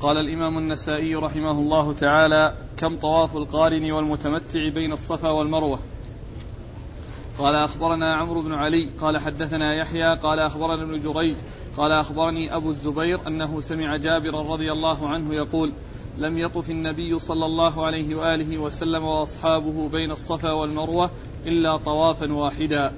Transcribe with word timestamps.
قال 0.00 0.16
الإمام 0.16 0.58
النسائي 0.58 1.14
رحمه 1.14 1.50
الله 1.50 1.92
تعالى 1.92 2.54
كم 2.76 2.96
طواف 2.96 3.36
القارن 3.36 3.92
والمتمتع 3.92 4.68
بين 4.68 4.92
الصفا 4.92 5.30
والمروة؟ 5.30 5.78
قال 7.38 7.54
أخبرنا 7.54 8.14
عمرو 8.14 8.42
بن 8.42 8.54
علي 8.54 8.90
قال 9.00 9.18
حدثنا 9.18 9.74
يحيى 9.74 10.16
قال 10.16 10.38
أخبرنا 10.38 10.82
ابن 10.82 11.00
جريج 11.00 11.34
قال 11.76 11.92
أخبرني 11.92 12.56
أبو 12.56 12.70
الزبير 12.70 13.26
أنه 13.26 13.60
سمع 13.60 13.96
جابرا 13.96 14.42
رضي 14.52 14.72
الله 14.72 15.08
عنه 15.08 15.34
يقول 15.34 15.72
لم 16.18 16.38
يطف 16.38 16.70
النبي 16.70 17.18
صلى 17.18 17.46
الله 17.46 17.86
عليه 17.86 18.14
وآله 18.14 18.58
وسلم 18.58 19.04
وأصحابه 19.04 19.88
بين 19.88 20.10
الصفا 20.10 20.52
والمروة 20.52 21.10
إلا 21.46 21.76
طوافا 21.76 22.32
واحدا. 22.32 22.92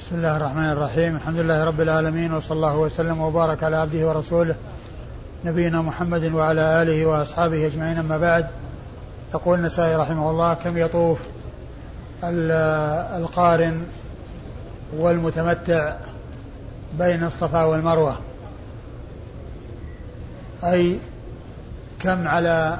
بسم 0.00 0.16
الله 0.16 0.36
الرحمن 0.36 0.70
الرحيم. 0.70 1.16
الحمد 1.16 1.38
لله 1.38 1.64
رب 1.64 1.80
العالمين 1.80 2.32
وصلى 2.32 2.56
الله 2.56 2.78
وسلم 2.78 3.20
وبارك 3.20 3.62
على 3.62 3.76
عبده 3.76 4.08
ورسوله. 4.08 4.56
نبينا 5.44 5.82
محمد 5.82 6.24
وعلى 6.24 6.82
آله 6.82 7.06
وأصحابه 7.06 7.66
أجمعين 7.66 7.98
أما 7.98 8.18
بعد. 8.18 8.46
يقول 9.34 9.58
النسائي 9.58 9.96
رحمه 9.96 10.30
الله 10.30 10.54
كم 10.54 10.78
يطوف 10.78 11.18
القارن 12.24 13.82
والمتمتع 14.96 15.96
بين 16.98 17.24
الصفا 17.24 17.64
والمروة؟ 17.64 18.18
أي 20.64 20.98
كم 22.00 22.28
على 22.28 22.78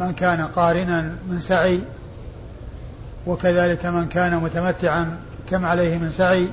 من 0.00 0.12
كان 0.12 0.40
قارنا 0.40 1.00
من 1.28 1.40
سعي 1.40 1.80
وكذلك 3.26 3.86
من 3.86 4.08
كان 4.08 4.36
متمتعا 4.36 5.16
كم 5.50 5.64
عليه 5.64 5.98
من 5.98 6.10
سعي؟ 6.10 6.48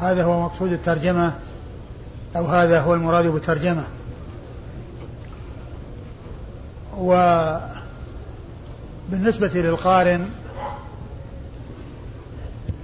هذا 0.00 0.24
هو 0.24 0.42
مقصود 0.42 0.72
الترجمة 0.72 1.32
أو 2.36 2.46
هذا 2.46 2.80
هو 2.80 2.94
المراد 2.94 3.26
بالترجمة. 3.26 3.84
وبالنسبة 6.98 7.70
للقارن 9.54 10.28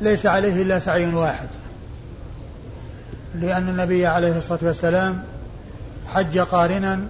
ليس 0.00 0.26
عليه 0.26 0.62
إلا 0.62 0.78
سعي 0.78 1.14
واحد 1.14 1.48
لأن 3.34 3.68
النبي 3.68 4.06
عليه 4.06 4.38
الصلاة 4.38 4.58
والسلام 4.62 5.24
حج 6.06 6.38
قارنا 6.38 7.00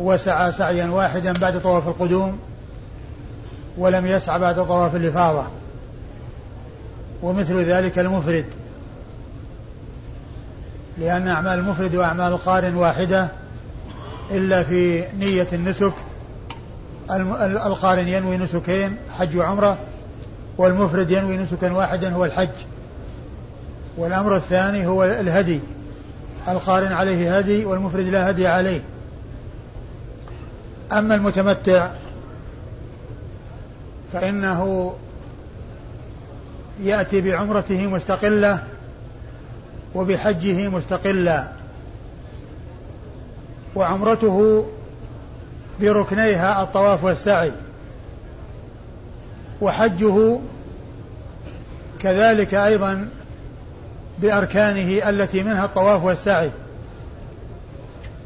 وسعى 0.00 0.52
سعيا 0.52 0.86
واحدا 0.86 1.32
بعد 1.32 1.62
طواف 1.62 1.88
القدوم 1.88 2.38
ولم 3.78 4.06
يسعى 4.06 4.38
بعد 4.38 4.54
طواف 4.54 4.96
الإفاضة 4.96 5.46
ومثل 7.22 7.58
ذلك 7.60 7.98
المفرد 7.98 8.46
لأن 10.98 11.28
أعمال 11.28 11.58
المفرد 11.58 11.94
وأعمال 11.94 12.32
القارن 12.32 12.74
واحدة 12.74 13.28
إلا 14.30 14.62
في 14.62 15.04
نية 15.18 15.48
النسك. 15.52 15.92
القارن 17.66 18.08
ينوي 18.08 18.36
نسكين 18.36 18.96
حج 19.18 19.36
وعمرة 19.36 19.78
والمفرد 20.58 21.10
ينوي 21.10 21.36
نسكا 21.36 21.72
واحدا 21.72 22.10
هو 22.14 22.24
الحج. 22.24 22.48
والأمر 23.96 24.36
الثاني 24.36 24.86
هو 24.86 25.04
الهدي. 25.04 25.60
القارن 26.48 26.92
عليه 26.92 27.38
هدي 27.38 27.64
والمفرد 27.64 28.06
لا 28.06 28.30
هدي 28.30 28.46
عليه. 28.46 28.80
أما 30.92 31.14
المتمتع 31.14 31.90
فإنه 34.12 34.94
يأتي 36.82 37.20
بعمرته 37.20 37.86
مستقلة 37.86 38.58
وبحجه 39.94 40.68
مستقلا 40.68 41.48
وعمرته 43.76 44.66
بركنيها 45.80 46.62
الطواف 46.62 47.04
والسعي. 47.04 47.52
وحجه 49.60 50.38
كذلك 52.00 52.54
أيضا 52.54 53.08
بأركانه 54.18 55.08
التي 55.08 55.42
منها 55.42 55.64
الطواف 55.64 56.04
والسعي. 56.04 56.50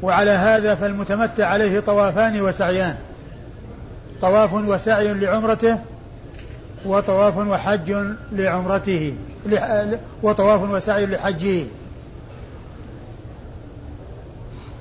وعلى 0.01 0.31
هذا 0.31 0.75
فالمتمتع 0.75 1.45
عليه 1.45 1.79
طوافان 1.79 2.41
وسعيان. 2.41 2.95
طواف 4.21 4.53
وسعي 4.53 5.13
لعمرته 5.13 5.79
وطواف 6.85 7.37
وحج 7.37 7.95
لعمرته 8.31 9.15
وطواف 10.23 10.61
وسعي 10.61 11.05
لحجه. 11.05 11.65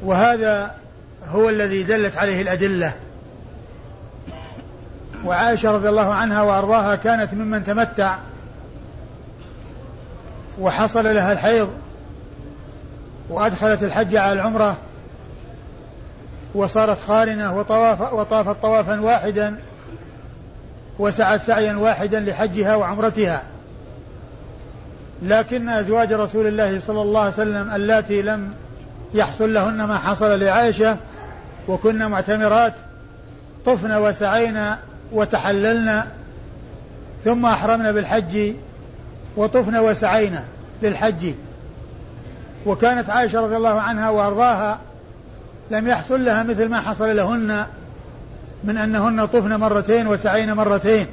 وهذا 0.02 0.74
هو 1.28 1.48
الذي 1.48 1.82
دلت 1.82 2.16
عليه 2.16 2.42
الأدلة. 2.42 2.94
وعائشة 5.24 5.70
رضي 5.70 5.88
الله 5.88 6.14
عنها 6.14 6.42
وأرضاها 6.42 6.96
كانت 6.96 7.34
ممن 7.34 7.64
تمتع 7.64 8.18
وحصل 10.60 11.04
لها 11.04 11.32
الحيض 11.32 11.70
وأدخلت 13.28 13.82
الحج 13.82 14.16
على 14.16 14.32
العمرة 14.32 14.76
وصارت 16.54 16.98
قارنة 17.08 17.56
وطواف 17.56 18.12
وطافت 18.12 18.62
طوافا 18.62 19.00
واحدا 19.00 19.58
وسعت 20.98 21.40
سعيا 21.40 21.76
واحدا 21.76 22.20
لحجها 22.20 22.76
وعمرتها. 22.76 23.42
لكن 25.22 25.68
أزواج 25.68 26.12
رسول 26.12 26.46
الله 26.46 26.80
صلى 26.80 27.02
الله 27.02 27.20
عليه 27.20 27.32
وسلم 27.32 27.70
اللاتي 27.74 28.22
لم 28.22 28.54
يحصل 29.14 29.54
لهن 29.54 29.84
ما 29.84 29.98
حصل 29.98 30.40
لعائشة 30.40 30.96
وكن 31.68 32.06
معتمرات 32.06 32.74
طفن 33.66 33.92
وسعينا 33.92 34.78
وتحللنا 35.12 36.06
ثم 37.24 37.46
أحرمنا 37.46 37.92
بالحج 37.92 38.52
وطفن 39.36 39.76
وسعينا 39.76 40.44
للحج. 40.82 41.32
وكانت 42.66 43.10
عائشة 43.10 43.40
رضي 43.40 43.56
الله 43.56 43.80
عنها 43.80 44.10
وأرضاها 44.10 44.78
لم 45.70 45.88
يحصل 45.88 46.24
لها 46.24 46.42
مثل 46.42 46.68
ما 46.68 46.80
حصل 46.80 47.16
لهن 47.16 47.66
من 48.64 48.76
أنهن 48.76 49.26
طفن 49.26 49.54
مرتين 49.54 50.06
وسعين 50.06 50.52
مرتين. 50.52 51.06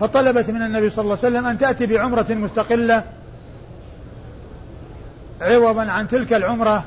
فطلبت 0.00 0.50
من 0.50 0.62
النبي 0.62 0.90
صلى 0.90 1.02
الله 1.02 1.18
عليه 1.24 1.28
وسلم 1.28 1.46
أن 1.46 1.58
تأتي 1.58 1.86
بعمرة 1.86 2.26
مستقلة 2.30 3.04
عوضا 5.40 5.82
عن 5.82 6.08
تلك 6.08 6.32
العمرة 6.32 6.84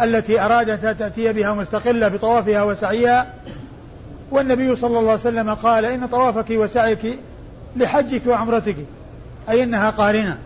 التي 0.00 0.40
أرادت 0.40 0.84
أن 0.84 0.98
تأتي 0.98 1.32
بها 1.32 1.52
مستقلة 1.54 2.08
بطوافها 2.08 2.62
وسعيها. 2.62 3.26
والنبي 4.30 4.76
صلى 4.76 4.98
الله 4.98 5.10
عليه 5.10 5.20
وسلم 5.20 5.54
قال 5.54 5.84
إن 5.84 6.06
طوافك 6.06 6.50
وسعيك 6.50 7.18
لحجك 7.76 8.22
وعمرتك. 8.26 8.76
أي 9.48 9.62
إنها 9.62 9.90
قارنة. 9.90 10.38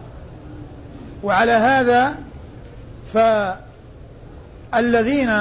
وعلى 1.22 1.53
هذا 1.53 2.15
فالذين 4.72 5.32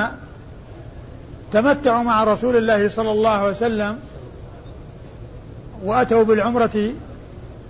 تمتعوا 1.53 2.03
مع 2.03 2.23
رسول 2.23 2.55
الله 2.55 2.89
صلى 2.89 3.11
الله 3.11 3.29
عليه 3.29 3.49
وسلم 3.49 3.99
وأتوا 5.83 6.23
بالعمرة 6.23 6.93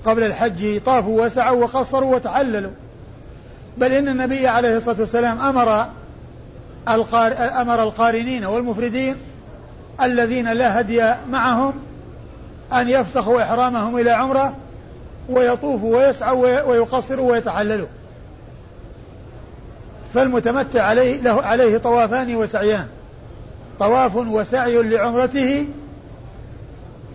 قبل 0.06 0.24
الحج 0.24 0.82
طافوا 0.82 1.26
وسعوا 1.26 1.64
وقصروا 1.64 2.16
وتحللوا. 2.16 2.72
بل 3.78 3.92
إن 3.92 4.08
النبي 4.08 4.48
عليه 4.48 4.78
الصلاة 4.78 5.00
والسلام 5.00 5.42
أمر 5.42 5.88
القار 6.90 7.34
أمر 7.62 7.84
القارنين 7.84 8.46
والمفردين 8.46 9.16
الذين 10.02 10.54
لا 10.54 10.80
هدي 10.80 11.14
معهم 11.30 11.74
أن 12.74 12.90
يفسخوا 12.90 13.42
إحرامهم 13.42 13.98
إلى 13.98 14.12
عمرة 14.12 14.54
ويطوفوا 15.30 15.98
ويسعوا 15.98 16.62
ويقصروا 16.62 17.32
ويتحللوا. 17.32 17.88
فالمتمتع 20.14 20.84
عليه 20.84 21.22
له 21.22 21.42
عليه 21.42 21.78
طوافان 21.78 22.36
وسعيان. 22.36 22.88
طواف 23.80 24.16
وسعي 24.16 24.84
لعمرته 24.84 25.68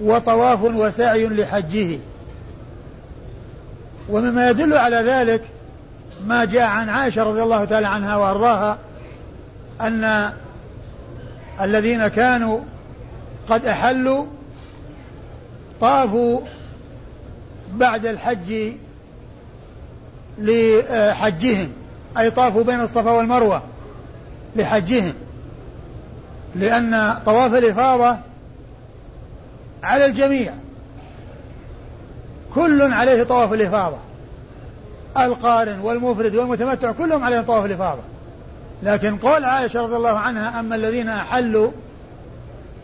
وطواف 0.01 0.63
وسعي 0.63 1.27
لحجه. 1.27 1.99
ومما 4.09 4.51
يدل 4.51 4.75
على 4.75 4.97
ذلك 4.97 5.43
ما 6.25 6.45
جاء 6.45 6.63
عن 6.63 6.89
عائشة 6.89 7.23
رضي 7.23 7.43
الله 7.43 7.65
تعالى 7.65 7.87
عنها 7.87 8.17
وأرضاها 8.17 8.79
أن 9.81 10.33
الذين 11.61 12.09
كانوا 12.09 12.61
قد 13.49 13.67
أحلوا 13.67 14.27
طافوا 15.81 16.41
بعد 17.75 18.07
الحج 18.07 18.73
لحجهم 20.39 21.73
أي 22.19 22.31
طافوا 22.31 22.63
بين 22.65 22.81
الصفا 22.81 23.11
والمروة 23.11 23.63
لحجهم 24.57 25.15
لأن 26.55 27.15
طواف 27.27 27.55
الإفاضة 27.55 28.17
على 29.83 30.07
الجميع 30.07 30.55
كل 32.55 32.83
عليه 32.83 33.23
طواف 33.23 33.53
الإفاضة. 33.53 33.99
القارن 35.25 35.81
والمفرد 35.81 36.35
والمتمتع 36.35 36.93
كلهم 36.93 37.25
عليهم 37.25 37.43
طواف 37.43 37.65
الإفاضة. 37.65 38.03
لكن 38.83 39.17
قول 39.17 39.45
عائشة 39.45 39.83
رضي 39.83 39.97
الله 39.97 40.19
عنها 40.19 40.61
أما 40.61 40.77
الذين 40.77 41.09
أحلوا 41.09 41.71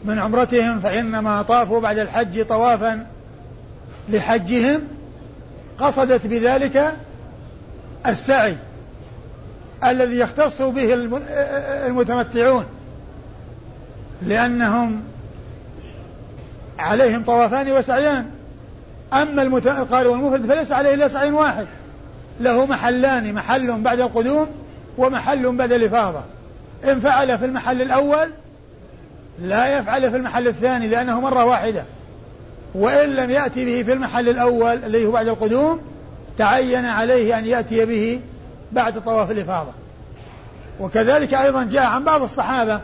من 0.05 0.19
عمرتهم 0.19 0.81
فإنما 0.81 1.43
طافوا 1.43 1.81
بعد 1.81 1.99
الحج 1.99 2.45
طوافا 2.47 3.07
لحجهم 4.09 4.81
قصدت 5.79 6.27
بذلك 6.27 6.93
السعي 8.07 8.57
الذي 9.85 10.19
يختص 10.19 10.63
به 10.63 10.95
المتمتعون 11.87 12.65
لأنهم 14.23 15.03
عليهم 16.79 17.25
طوافان 17.25 17.73
وسعيان. 17.73 18.27
أما 19.13 19.43
القارئ 19.43 20.09
والمفرد 20.09 20.47
فليس 20.47 20.73
عليه 20.73 20.95
إلا 20.95 21.09
سعي 21.09 21.31
واحد. 21.31 21.67
له 22.41 22.67
محلان 22.67 23.33
محل 23.33 23.81
بعد 23.81 24.01
القدوم 24.01 24.47
ومحل 24.99 25.57
بعد 25.57 25.73
الإفاضة. 25.73 26.23
إن 26.85 27.01
فعل 27.01 27.39
في 27.39 27.45
المحل 27.45 27.83
الأول 27.83 28.31
لا 29.39 29.79
يفعل 29.79 30.11
في 30.11 30.17
المحل 30.17 30.49
الثاني 30.49 30.89
لأنه 30.89 31.21
مرة 31.21 31.45
واحدة. 31.45 31.85
وإن 32.75 33.09
لم 33.09 33.31
يأتي 33.31 33.65
به 33.65 33.83
في 33.83 33.93
المحل 33.93 34.29
الأول 34.29 34.85
الذي 34.85 35.07
هو 35.07 35.11
بعد 35.11 35.29
القدوم 35.29 35.81
تعين 36.39 36.85
عليه 36.85 37.39
أن 37.39 37.47
يأتي 37.47 37.85
به 37.85 38.21
بعد 38.73 39.05
طواف 39.05 39.31
الإفاضة. 39.31 39.73
وكذلك 40.81 41.35
أيضا 41.35 41.65
جاء 41.65 41.85
عن 41.85 42.05
بعض 42.05 42.23
الصحابة 42.23 42.81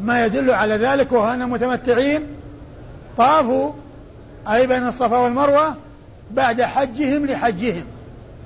ما 0.00 0.24
يدل 0.26 0.50
على 0.50 0.76
ذلك 0.76 1.12
وهو 1.12 1.28
أن 1.34 1.42
المتمتعين 1.42 2.26
طافوا 3.18 3.72
أي 4.48 4.66
بين 4.66 4.88
الصفا 4.88 5.18
والمروة 5.18 5.74
بعد 6.30 6.62
حجهم 6.62 7.26
لحجهم. 7.26 7.84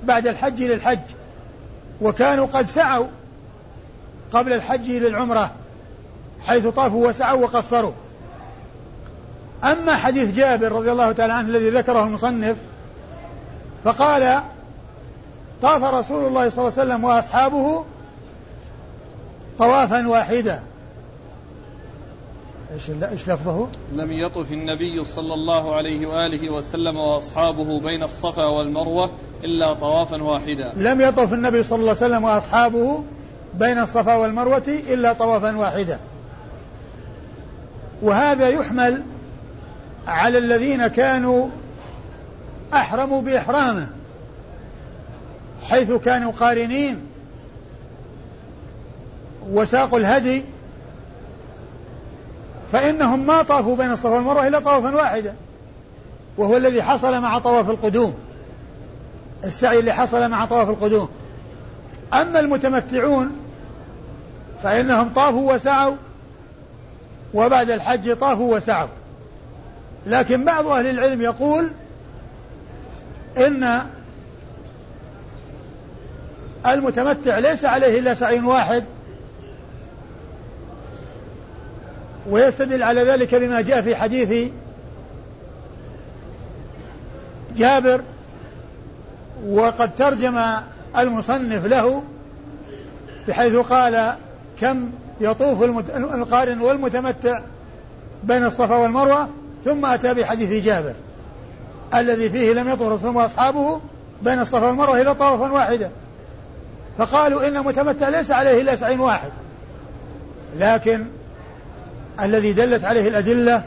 بعد 0.03 0.27
الحج 0.27 0.63
للحج 0.63 0.99
وكانوا 2.01 2.45
قد 2.45 2.67
سعوا 2.67 3.07
قبل 4.33 4.53
الحج 4.53 4.91
للعمرة 4.91 5.51
حيث 6.45 6.67
طافوا 6.67 7.07
وسعوا 7.07 7.43
وقصروا. 7.43 7.91
أما 9.63 9.95
حديث 9.95 10.35
جابر 10.35 10.71
رضي 10.71 10.91
الله 10.91 11.11
تعالى 11.11 11.33
عنه 11.33 11.49
الذي 11.49 11.69
ذكره 11.69 12.03
المصنف 12.03 12.57
فقال 13.83 14.41
طاف 15.61 15.83
رسول 15.83 16.27
الله 16.27 16.49
صلى 16.49 16.67
الله 16.67 16.79
عليه 16.79 16.91
وسلم 16.91 17.03
وأصحابه 17.03 17.85
طوافا 19.59 20.07
واحدا. 20.07 20.63
إيش 22.73 22.89
إيش 22.89 23.29
لفظه؟ 23.29 23.67
لم 23.93 24.11
يطف 24.11 24.51
النبي 24.51 25.03
صلى 25.03 25.33
الله 25.33 25.75
عليه 25.75 26.07
وآله 26.07 26.53
وسلم 26.53 26.97
وأصحابه 26.97 27.81
بين 27.81 28.03
الصفا 28.03 28.45
والمروة 28.45 29.11
إلا 29.43 29.73
طوافا 29.73 30.23
واحدا. 30.23 30.73
لم 30.75 31.01
يطف 31.01 31.33
النبي 31.33 31.63
صلى 31.63 31.79
الله 31.79 31.89
عليه 31.89 32.05
وسلم 32.05 32.23
وأصحابه 32.23 33.03
بين 33.53 33.79
الصفا 33.79 34.15
والمروة 34.15 34.63
إلا 34.67 35.13
طوافا 35.13 35.57
واحدا. 35.57 35.99
وهذا 38.01 38.49
يحمل 38.49 39.03
على 40.07 40.37
الذين 40.37 40.87
كانوا 40.87 41.47
احرموا 42.73 43.21
بإحرامه 43.21 43.87
حيث 45.63 45.91
كانوا 45.91 46.31
قارنين 46.31 47.01
وساقوا 49.51 49.99
الهدي 49.99 50.43
فإنهم 52.71 53.27
ما 53.27 53.41
طافوا 53.41 53.75
بين 53.75 53.91
الصفا 53.91 54.09
والمروة 54.09 54.47
إلا 54.47 54.59
طوافا 54.59 54.95
واحدا 54.95 55.35
وهو 56.37 56.57
الذي 56.57 56.83
حصل 56.83 57.21
مع 57.21 57.39
طواف 57.39 57.69
القدوم 57.69 58.13
السعي 59.43 59.79
اللي 59.79 59.93
حصل 59.93 60.29
مع 60.29 60.45
طواف 60.45 60.69
القدوم. 60.69 61.09
أما 62.13 62.39
المتمتعون 62.39 63.37
فإنهم 64.63 65.13
طافوا 65.13 65.53
وسعوا 65.53 65.95
وبعد 67.33 67.69
الحج 67.69 68.13
طافوا 68.13 68.55
وسعوا. 68.55 68.89
لكن 70.07 70.45
بعض 70.45 70.67
أهل 70.67 70.87
العلم 70.87 71.21
يقول 71.21 71.71
إن 73.37 73.81
المتمتع 76.65 77.39
ليس 77.39 77.65
عليه 77.65 77.99
إلا 77.99 78.13
سعي 78.13 78.39
واحد 78.39 78.83
ويستدل 82.29 82.83
على 82.83 83.03
ذلك 83.03 83.35
بما 83.35 83.61
جاء 83.61 83.81
في 83.81 83.95
حديث 83.95 84.49
جابر 87.57 88.01
وقد 89.45 89.95
ترجم 89.95 90.41
المصنف 90.97 91.65
له 91.65 92.03
بحيث 93.27 93.55
قال 93.55 94.15
كم 94.61 94.89
يطوف 95.21 95.63
القارن 95.93 96.61
والمتمتع 96.61 97.39
بين 98.23 98.45
الصفا 98.45 98.75
والمروة 98.75 99.29
ثم 99.65 99.85
أتى 99.85 100.13
بحديث 100.13 100.65
جابر 100.65 100.93
الذي 101.95 102.29
فيه 102.29 102.53
لم 102.53 102.69
يطوف 102.69 102.87
رسول 102.93 103.09
الله 103.09 103.21
وأصحابه 103.21 103.81
بين 104.21 104.39
الصفا 104.39 104.67
والمروة 104.67 105.01
إلا 105.01 105.13
طوفا 105.13 105.51
واحدا. 105.51 105.91
فقالوا 106.97 107.47
إن 107.47 107.57
المتمتع 107.57 108.09
ليس 108.09 108.31
عليه 108.31 108.61
إلا 108.61 108.75
سعي 108.75 108.97
واحد. 108.97 109.31
لكن 110.57 111.05
الذي 112.21 112.53
دلت 112.53 112.83
عليه 112.83 113.07
الأدلة 113.07 113.63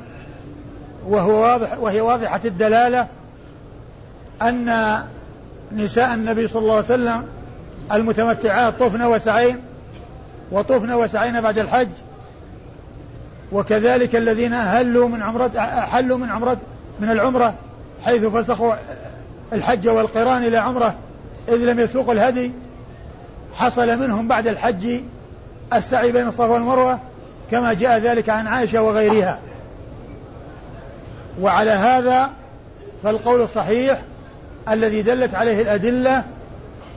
وهو 1.07 1.43
واضح 1.43 1.79
وهي 1.79 2.01
واضحة 2.01 2.41
الدلالة 2.45 3.07
أن 4.43 4.99
نساء 5.73 6.15
النبي 6.15 6.49
صلى 6.49 6.63
الله 6.63 6.75
عليه 6.75 6.85
وسلم 6.85 7.25
المتمتعات 7.93 8.75
طفن 8.81 9.03
وسعين 9.03 9.61
وطفن 10.53 10.93
وسعين 10.93 11.41
بعد 11.41 11.59
الحج. 11.59 11.89
وكذلك 13.53 14.17
الذين 14.17 14.55
هلوا 14.55 15.09
من 15.09 15.23
عمرة 15.23 15.61
حلوا 15.81 16.19
من 16.19 16.31
عمرة 16.31 16.57
من 17.01 17.11
العمرة 17.11 17.55
حيث 18.05 18.25
فسخوا 18.25 18.75
الحج 19.53 19.89
والقران 19.89 20.45
إلى 20.45 20.57
عمرة 20.57 20.95
إذ 21.49 21.57
لم 21.57 21.81
يسوقوا 21.81 22.13
الهدي 22.13 22.53
حصل 23.55 23.99
منهم 24.01 24.29
بعد 24.29 24.47
الحج 24.47 25.01
السعي 25.73 26.13
بين 26.13 26.29
الصفا 26.29 26.47
والمروة 26.47 26.99
كما 27.51 27.73
جاء 27.73 27.99
ذلك 27.99 28.29
عن 28.29 28.47
عائشة 28.47 28.83
وغيرها. 28.83 29.39
وعلى 31.41 31.71
هذا 31.71 32.31
فالقول 33.03 33.41
الصحيح 33.43 34.03
الذي 34.69 35.03
دلت 35.03 35.35
عليه 35.35 35.63
الأدلة 35.63 36.25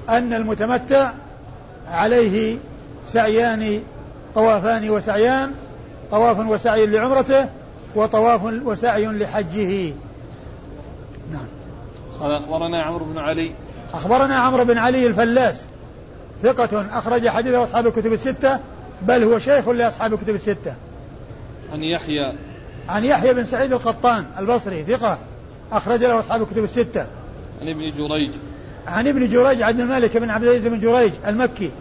أن 0.10 0.34
المتمتع 0.34 1.12
عليه 1.88 2.58
سعيان 3.08 3.82
طوافان 4.36 4.90
وسعيان 4.90 5.52
طواف 6.12 6.40
وسعي 6.40 6.86
لعمرته 6.86 7.50
وطواف 7.96 8.44
وسعي 8.44 9.06
لحجه. 9.06 9.94
نعم. 11.32 11.46
قال 12.20 12.32
أخبرنا 12.32 12.84
عمرو 12.84 13.06
بن 13.06 13.18
علي. 13.18 13.56
أخبرنا 13.94 14.36
عمرو 14.36 14.66
بن 14.66 14.78
علي 14.78 15.08
الفلاس. 15.08 15.66
ثقة 16.44 16.86
أخرج 16.98 17.28
حديثه 17.28 17.64
أصحاب 17.64 17.88
الكتب 17.88 18.14
الستة 18.14 18.60
بل 19.02 19.24
هو 19.24 19.40
شيخ 19.40 19.70
لأصحاب 19.70 20.14
الكتب 20.14 20.36
الستة. 20.36 20.76
عن 21.74 21.84
يحيى. 21.84 22.34
عن 22.90 23.04
يحيى 23.04 23.34
بن 23.34 23.44
سعيد 23.44 23.74
القطان 23.74 24.26
البصري 24.40 24.84
ثقة 24.84 25.18
أخرج 25.72 26.04
له 26.04 26.20
أصحاب 26.20 26.42
الكتب 26.42 26.64
الستة. 26.64 27.08
عن 27.64 27.70
ابن 27.70 27.92
جريج 27.92 28.32
عن 28.88 29.08
ابن 29.08 29.30
جريج 29.30 29.62
عبد 29.62 29.80
الملك 29.80 30.18
بن 30.18 30.30
عبد 30.30 30.44
العزيز 30.44 30.68
بن 30.68 30.80
جريج 30.80 31.12
المكي 31.28 31.72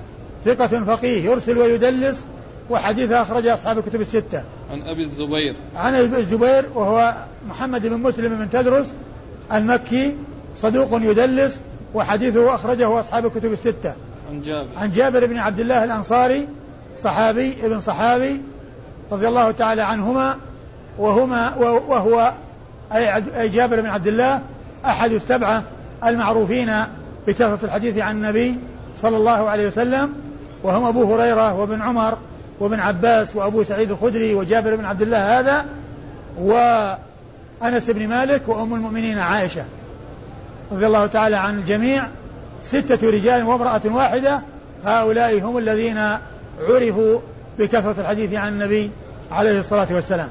ثقة 0.44 0.84
فقيه 0.84 1.24
يرسل 1.24 1.58
ويدلس 1.58 2.24
وحديثه 2.70 3.22
أخرج 3.22 3.46
أصحاب 3.46 3.78
الكتب 3.78 4.00
الستة. 4.00 4.44
عن 4.70 4.82
أبي 4.82 5.02
الزبير. 5.02 5.54
عن 5.76 5.94
أبي 5.94 6.16
الزبير 6.16 6.64
وهو 6.74 7.14
محمد 7.48 7.86
بن 7.86 7.96
مسلم 7.96 8.38
بن 8.38 8.50
تدرس 8.50 8.94
المكي 9.52 10.16
صدوق 10.56 10.88
يدلس 11.02 11.60
وحديثه 11.94 12.54
أخرجه 12.54 13.00
أصحاب 13.00 13.26
الكتب 13.26 13.52
الستة. 13.52 13.94
عن 14.30 14.42
جابر. 14.42 14.68
عن 14.76 14.92
جابر 14.92 15.26
بن 15.26 15.36
عبد 15.36 15.60
الله 15.60 15.84
الأنصاري 15.84 16.48
صحابي 16.98 17.54
ابن 17.62 17.80
صحابي 17.80 18.40
رضي 19.12 19.28
الله 19.28 19.50
تعالى 19.50 19.82
عنهما 19.82 20.36
وهما 20.98 21.56
وهو 21.88 22.32
أي 22.92 23.48
جابر 23.48 23.80
بن 23.80 23.86
عبد 23.86 24.06
الله 24.06 24.42
أحد 24.84 25.12
السبعة 25.12 25.62
المعروفين 26.04 26.72
بكثرة 27.26 27.58
الحديث 27.62 27.98
عن 27.98 28.16
النبي 28.16 28.56
صلى 29.02 29.16
الله 29.16 29.50
عليه 29.50 29.66
وسلم 29.66 30.12
وهم 30.62 30.84
أبو 30.84 31.14
هريرة 31.14 31.54
وابن 31.54 31.82
عمر 31.82 32.18
وابن 32.60 32.80
عباس 32.80 33.36
وأبو 33.36 33.64
سعيد 33.64 33.90
الخدري 33.90 34.34
وجابر 34.34 34.76
بن 34.76 34.84
عبد 34.84 35.02
الله 35.02 35.40
هذا 35.40 35.64
وأنس 36.38 37.90
بن 37.90 38.08
مالك 38.08 38.48
وأم 38.48 38.74
المؤمنين 38.74 39.18
عائشة. 39.18 39.64
رضي 40.72 40.86
الله 40.86 41.06
تعالى 41.06 41.36
عن 41.36 41.58
الجميع. 41.58 42.08
ستة 42.64 43.10
رجال 43.10 43.42
وامرأة 43.42 43.80
واحدة. 43.84 44.40
هؤلاء 44.84 45.40
هم 45.40 45.58
الذين 45.58 45.98
عرفوا 46.68 47.18
بكثرة 47.58 47.94
الحديث 47.98 48.34
عن 48.34 48.52
النبي 48.52 48.90
عليه 49.30 49.58
الصلاة 49.58 49.86
والسلام. 49.90 50.28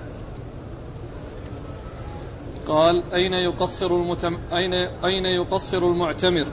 قال 2.68 3.04
أين 3.14 3.34
يقصر 3.34 3.96
المتم... 3.96 4.38
أين 4.54 4.74
أين 5.06 5.26
يقصر 5.26 5.78
المعتمر؟ 5.78 6.46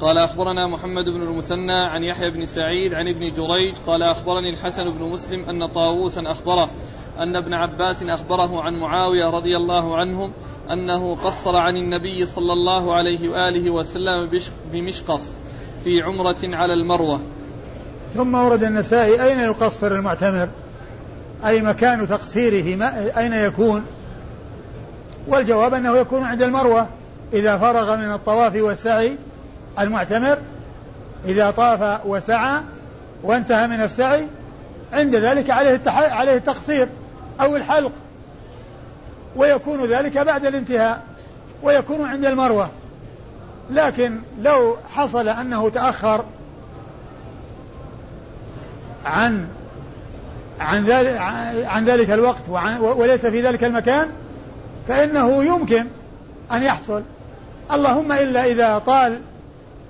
قال 0.00 0.18
أخبرنا 0.18 0.66
محمد 0.66 1.04
بن 1.04 1.22
المثنى 1.22 1.72
عن 1.72 2.04
يحيى 2.04 2.30
بن 2.30 2.46
سعيد 2.46 2.94
عن 2.94 3.08
ابن 3.08 3.32
جريج 3.32 3.74
قال 3.86 4.02
أخبرني 4.02 4.50
الحسن 4.50 4.90
بن 4.90 5.04
مسلم 5.04 5.48
أن 5.48 5.66
طاووسا 5.66 6.22
أخبره 6.26 6.70
أن 7.18 7.36
ابن 7.36 7.54
عباس 7.54 8.02
أخبره 8.02 8.62
عن 8.62 8.74
معاوية 8.78 9.30
رضي 9.30 9.56
الله 9.56 9.96
عنهم 9.96 10.32
أنه 10.70 11.16
قصر 11.16 11.56
عن 11.56 11.76
النبي 11.76 12.26
صلى 12.26 12.52
الله 12.52 12.94
عليه 12.94 13.28
وآله 13.28 13.70
وسلم 13.70 14.30
بمشقص 14.72 15.32
في 15.84 16.02
عمرة 16.02 16.36
على 16.44 16.74
المروة. 16.74 17.20
ثم 18.14 18.34
ورد 18.34 18.64
النسائي 18.64 19.22
أين 19.22 19.40
يقصر 19.40 19.94
المعتمر؟ 19.94 20.48
أي 21.44 21.62
مكان 21.62 22.06
تقصيره 22.06 22.92
أين 23.18 23.32
يكون؟ 23.32 23.84
والجواب 25.26 25.74
أنه 25.74 25.96
يكون 25.96 26.24
عند 26.24 26.42
المروة 26.42 26.88
إذا 27.32 27.58
فرغ 27.58 27.96
من 27.96 28.12
الطواف 28.12 28.56
والسعي 28.56 29.16
المعتمر 29.78 30.38
إذا 31.24 31.50
طاف 31.50 32.06
وسعى 32.06 32.60
وانتهى 33.22 33.68
من 33.68 33.82
السعي 33.82 34.26
عند 34.92 35.16
ذلك 35.16 35.50
عليه 35.50 35.80
عليه 35.86 36.36
التقصير 36.36 36.88
أو 37.40 37.56
الحلق. 37.56 37.92
ويكون 39.36 39.84
ذلك 39.84 40.18
بعد 40.18 40.46
الانتهاء 40.46 41.02
ويكون 41.62 42.08
عند 42.08 42.24
المروة. 42.24 42.70
لكن 43.70 44.18
لو 44.40 44.76
حصل 44.94 45.28
أنه 45.28 45.70
تأخر 45.70 46.24
عن 49.04 49.48
عن 50.60 50.84
ذلك 50.84 51.16
عن 51.66 51.84
ذلك 51.84 52.10
الوقت 52.10 52.48
وعن 52.48 52.80
وليس 52.80 53.26
في 53.26 53.42
ذلك 53.42 53.64
المكان 53.64 54.08
فإنه 54.88 55.44
يمكن 55.44 55.86
أن 56.52 56.62
يحصل. 56.62 57.02
اللهم 57.72 58.12
إلا 58.12 58.44
إذا 58.44 58.78
طال 58.78 59.20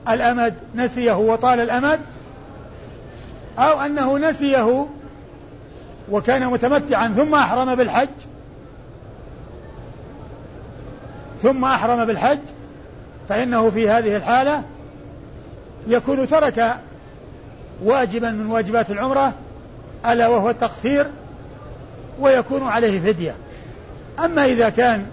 الأمد 0.08 0.54
نسيه 0.74 1.18
وطال 1.18 1.60
الأمد 1.60 2.00
أو 3.58 3.80
أنه 3.80 4.18
نسيه 4.18 4.86
وكان 6.10 6.46
متمتعا 6.46 7.08
ثم 7.08 7.34
أحرم 7.34 7.74
بالحج 7.74 8.08
ثم 11.42 11.64
أحرم 11.64 12.04
بالحج 12.04 12.38
فإنه 13.28 13.70
في 13.70 13.90
هذه 13.90 14.16
الحالة 14.16 14.62
يكون 15.86 16.28
ترك 16.28 16.76
واجبا 17.84 18.30
من 18.30 18.46
واجبات 18.46 18.90
العمرة 18.90 19.32
ألا 20.06 20.28
وهو 20.28 20.50
التقصير 20.50 21.06
ويكون 22.20 22.62
عليه 22.62 23.00
فدية. 23.00 23.34
أما 24.18 24.44
إذا 24.44 24.68
كان 24.68 25.06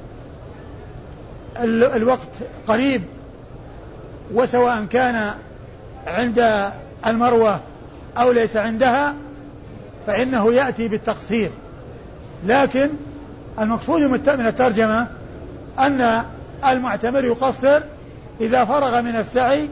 الوقت 1.95 2.27
قريب 2.67 3.01
وسواء 4.33 4.85
كان 4.85 5.33
عند 6.07 6.71
المروة 7.07 7.59
أو 8.17 8.31
ليس 8.31 8.57
عندها 8.57 9.15
فإنه 10.07 10.53
يأتي 10.53 10.87
بالتقصير. 10.87 11.51
لكن 12.45 12.89
المقصود 13.59 14.01
من 14.01 14.47
الترجمة 14.47 15.07
أن 15.79 16.23
المعتمر 16.65 17.25
يقصر 17.25 17.81
إذا 18.41 18.65
فرغ 18.65 19.01
من 19.01 19.15
السعي 19.15 19.69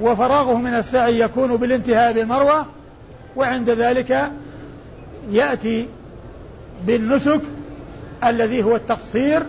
وفراغه 0.00 0.54
من 0.56 0.74
السعي 0.74 1.20
يكون 1.20 1.56
بالانتهاء 1.56 2.12
بالمروة 2.12 2.66
وعند 3.36 3.70
ذلك 3.70 4.30
يأتي 5.30 5.88
بالنسك 6.86 7.40
الذي 8.24 8.62
هو 8.62 8.76
التقصير 8.76 9.42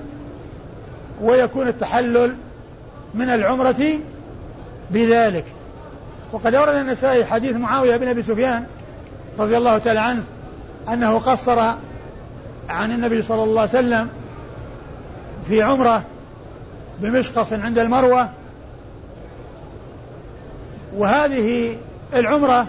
ويكون 1.21 1.67
التحلل 1.67 2.35
من 3.13 3.29
العمرة 3.29 3.99
بذلك. 4.91 5.45
وقد 6.31 6.55
أورد 6.55 6.75
النسائي 6.75 7.25
حديث 7.25 7.55
معاوية 7.55 7.97
بن 7.97 8.07
أبي 8.07 8.21
سفيان 8.21 8.65
رضي 9.39 9.57
الله 9.57 9.77
تعالى 9.77 9.99
عنه 9.99 10.23
أنه 10.89 11.19
قصر 11.19 11.59
عن 12.69 12.91
النبي 12.91 13.21
صلى 13.21 13.43
الله 13.43 13.61
عليه 13.61 13.69
وسلم 13.69 14.09
في 15.47 15.61
عمرة 15.61 16.03
بمشقص 16.99 17.53
عند 17.53 17.79
المروة. 17.79 18.29
وهذه 20.95 21.77
العمرة 22.13 22.67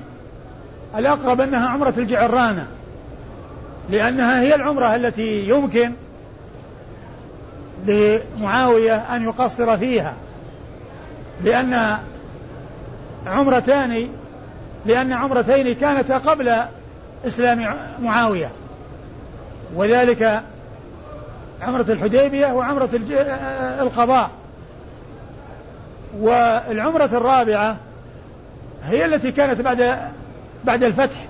الأقرب 0.97 1.41
أنها 1.41 1.69
عمرة 1.69 1.95
الجعرانة. 1.99 2.67
لأنها 3.91 4.41
هي 4.41 4.55
العمرة 4.55 4.97
التي 4.97 5.49
يمكن 5.49 5.93
لمعاوية 7.87 8.97
أن 8.97 9.25
يقصر 9.25 9.77
فيها. 9.79 10.15
لأن 11.45 11.97
عمرتان 13.27 14.09
لأن 14.87 15.13
عمرتين 15.13 15.75
كانتا 15.75 16.19
قبل 16.19 16.53
إسلام 17.27 17.77
معاوية. 18.03 18.51
وذلك 19.75 20.43
عمرة 21.63 21.87
الحديبية 21.89 22.47
وعمرة 22.47 22.91
القضاء. 23.81 24.31
والعمرة 26.19 27.05
الرابعة 27.05 27.77
هي 28.85 29.05
التي 29.05 29.33
كانت 29.33 29.61
بعد 29.61 29.99
بعد 30.65 30.85
الفتح 30.85 31.27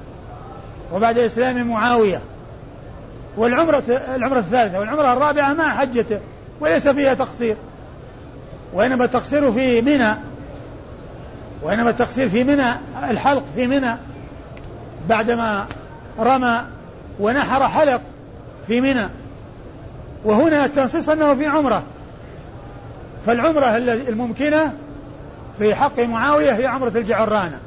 وبعد 0.93 1.19
إسلام 1.19 1.69
معاوية. 1.69 2.21
والعمرة 3.37 3.83
العمرة 4.15 4.39
الثالثة 4.39 4.81
والعمرة 4.81 5.13
الرابعة 5.13 5.53
مع 5.53 5.71
حجته 5.71 6.21
وليس 6.61 6.89
فيها 6.89 7.15
تقصير. 7.15 7.57
وإنما 8.73 9.05
التقصير 9.05 9.53
في 9.53 9.83
منى. 9.83 10.15
وإنما 11.63 11.91
التقصير 11.91 12.29
في 12.29 12.45
منى 12.45 12.73
الحلق 13.11 13.45
في 13.57 13.67
منى. 13.67 13.97
بعدما 15.09 15.67
رمى 16.19 16.61
ونحر 17.21 17.69
حلق 17.69 18.01
في 18.67 18.81
منى. 18.81 19.09
وهنا 20.25 20.65
التنصيص 20.65 21.09
أنه 21.09 21.35
في 21.35 21.47
عمرة. 21.47 21.83
فالعمرة 23.27 23.77
الممكنة 24.09 24.73
في 25.59 25.75
حق 25.75 26.01
معاوية 26.01 26.53
هي 26.53 26.67
عمرة 26.67 26.93
الجعرانة 26.95 27.59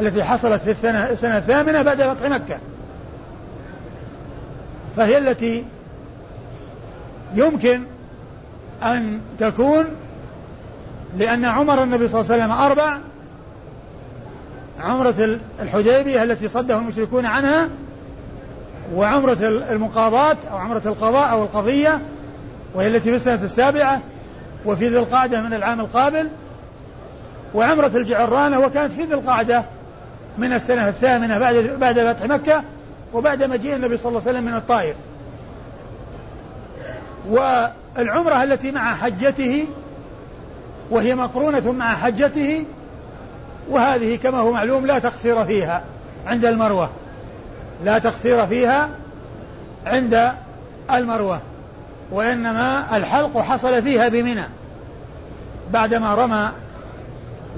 التي 0.00 0.24
حصلت 0.24 0.62
في 0.62 0.70
السنة, 0.70 1.10
السنة 1.10 1.38
الثامنة 1.38 1.82
بعد 1.82 2.02
فتح 2.02 2.28
مكة. 2.28 2.58
فهي 4.96 5.18
التي 5.18 5.64
يمكن 7.34 7.82
أن 8.82 9.20
تكون 9.38 9.84
لأن 11.18 11.44
عمر 11.44 11.82
النبي 11.82 12.08
صلى 12.08 12.20
الله 12.20 12.32
عليه 12.32 12.44
وسلم 12.44 12.64
أربع. 12.64 12.98
عمرة 14.80 15.38
الحديبية 15.62 16.22
التي 16.22 16.48
صده 16.48 16.78
المشركون 16.78 17.26
عنها 17.26 17.68
وعمرة 18.94 19.38
المقاضاة 19.70 20.36
أو 20.50 20.56
عمرة 20.56 20.82
القضاء 20.86 21.30
أو 21.30 21.42
القضية 21.42 22.00
وهي 22.74 22.88
التي 22.88 23.10
في 23.10 23.16
السنة 23.16 23.44
السابعة 23.44 24.00
وفي 24.66 24.88
ذي 24.88 24.98
القعدة 24.98 25.42
من 25.42 25.54
العام 25.54 25.80
القابل. 25.80 26.28
وعمرة 27.54 27.90
الجعرانة 27.94 28.60
وكانت 28.60 28.92
في 28.92 29.02
ذي 29.02 29.14
القعدة 29.14 29.64
من 30.38 30.52
السنة 30.52 30.88
الثامنة 30.88 31.38
بعد 31.38 31.54
بعد 31.80 32.00
فتح 32.00 32.26
مكة. 32.26 32.62
وبعد 33.12 33.42
مجيء 33.42 33.76
النبي 33.76 33.96
صلى 33.96 34.08
الله 34.08 34.20
عليه 34.20 34.30
وسلم 34.30 34.44
من 34.44 34.54
الطائف. 34.54 34.96
والعمرة 37.28 38.42
التي 38.42 38.72
مع 38.72 38.94
حجته 38.94 39.66
وهي 40.90 41.14
مقرونة 41.14 41.72
مع 41.72 41.96
حجته 41.96 42.64
وهذه 43.70 44.16
كما 44.16 44.38
هو 44.38 44.52
معلوم 44.52 44.86
لا 44.86 44.98
تقصير 44.98 45.44
فيها 45.44 45.84
عند 46.26 46.44
المروة. 46.44 46.90
لا 47.84 47.98
تقصير 47.98 48.46
فيها 48.46 48.88
عند 49.86 50.32
المروة. 50.92 51.40
وإنما 52.10 52.96
الحلق 52.96 53.38
حصل 53.38 53.82
فيها 53.82 54.08
بمنى. 54.08 54.44
بعدما 55.72 56.14
رمى 56.14 56.50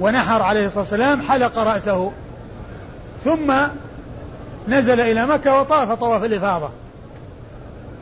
ونحر 0.01 0.43
عليه 0.43 0.67
الصلاة 0.67 0.81
والسلام 0.81 1.23
حلق 1.23 1.59
رأسه. 1.59 2.13
ثم 3.25 3.55
نزل 4.69 5.01
إلى 5.01 5.27
مكة 5.27 5.61
وطاف 5.61 5.93
طواف 5.93 6.25
الإفاضة. 6.25 6.71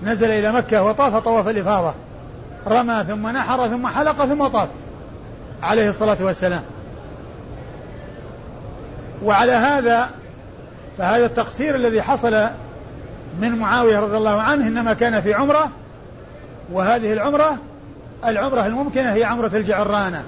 نزل 0.03 0.31
إلى 0.31 0.53
مكة 0.53 0.83
وطاف 0.83 1.17
طواف 1.17 1.49
الإفاضة. 1.49 1.95
رمى 2.67 3.05
ثم 3.09 3.29
نحر 3.29 3.69
ثم 3.69 3.87
حلق 3.87 4.25
ثم 4.25 4.47
طاف. 4.47 4.69
عليه 5.63 5.89
الصلاة 5.89 6.17
والسلام. 6.21 6.63
وعلى 9.25 9.53
هذا 9.53 10.11
فهذا 10.99 11.27
التقصير 11.27 11.75
الذي 11.75 12.03
حصل 12.03 12.47
من 13.41 13.59
معاوية 13.59 14.01
رضي 14.01 14.17
الله 14.17 14.43
عنه 14.43 14.67
إنما 14.67 14.95
كان 14.95 15.21
في 15.21 15.35
عمرة. 15.35 15.71
وهذه 16.73 17.13
العمرة 17.13 17.57
العمرة 18.25 18.67
الممكنة 18.67 19.13
هي 19.13 19.25
عمرة 19.25 19.51
الجعرانة 19.55 20.25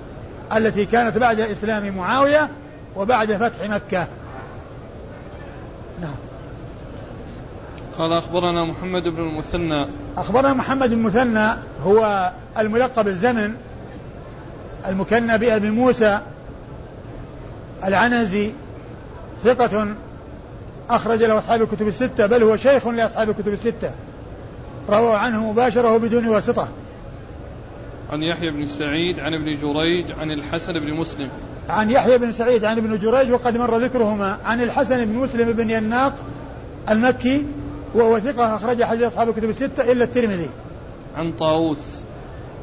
التي 0.56 0.86
كانت 0.86 1.18
بعد 1.18 1.40
إسلام 1.40 1.96
معاوية 1.96 2.48
وبعد 2.96 3.32
فتح 3.32 3.68
مكة. 3.68 4.06
نعم. 6.00 6.27
قال 7.98 8.12
أخبرنا 8.12 8.64
محمد 8.64 9.02
بن 9.02 9.22
المثنى. 9.28 9.86
أخبرنا 10.16 10.52
محمد 10.52 10.88
بن 10.88 10.94
المثنى 10.94 11.48
هو 11.84 12.32
الملقب 12.58 13.08
الزمن 13.08 13.54
المكنى 14.86 15.38
بأبي 15.38 15.70
موسى 15.70 16.20
العنزي 17.84 18.52
ثقة 19.44 19.94
أخرج 20.90 21.22
له 21.22 21.38
أصحاب 21.38 21.62
الكتب 21.62 21.88
الستة 21.88 22.26
بل 22.26 22.42
هو 22.42 22.56
شيخ 22.56 22.86
لأصحاب 22.86 23.30
الكتب 23.30 23.48
الستة. 23.48 23.90
روى 24.88 25.16
عنه 25.16 25.52
مباشرة 25.52 25.96
بدون 25.96 26.28
واسطة. 26.28 26.68
عن 28.10 28.22
يحيى 28.22 28.50
بن 28.50 28.66
سعيد 28.66 29.20
عن 29.20 29.34
ابن 29.34 29.52
جريج 29.52 30.12
عن 30.12 30.30
الحسن 30.30 30.72
بن 30.72 30.94
مسلم. 30.94 31.30
عن 31.68 31.90
يحيى 31.90 32.18
بن 32.18 32.32
سعيد 32.32 32.64
عن 32.64 32.78
ابن 32.78 32.98
جريج 32.98 33.30
وقد 33.30 33.56
مر 33.56 33.76
ذكرهما. 33.76 34.38
عن 34.44 34.62
الحسن 34.62 35.04
بن 35.04 35.14
مسلم 35.14 35.52
بن 35.52 35.70
يناق 35.70 36.12
المكي 36.90 37.46
وهو 37.94 38.20
ثقة 38.20 38.54
أخرج 38.54 38.82
حديث 38.82 39.02
أصحاب 39.02 39.28
الكتب 39.28 39.50
الستة 39.50 39.92
إلا 39.92 40.04
الترمذي. 40.04 40.50
عن 41.16 41.32
طاووس. 41.32 42.00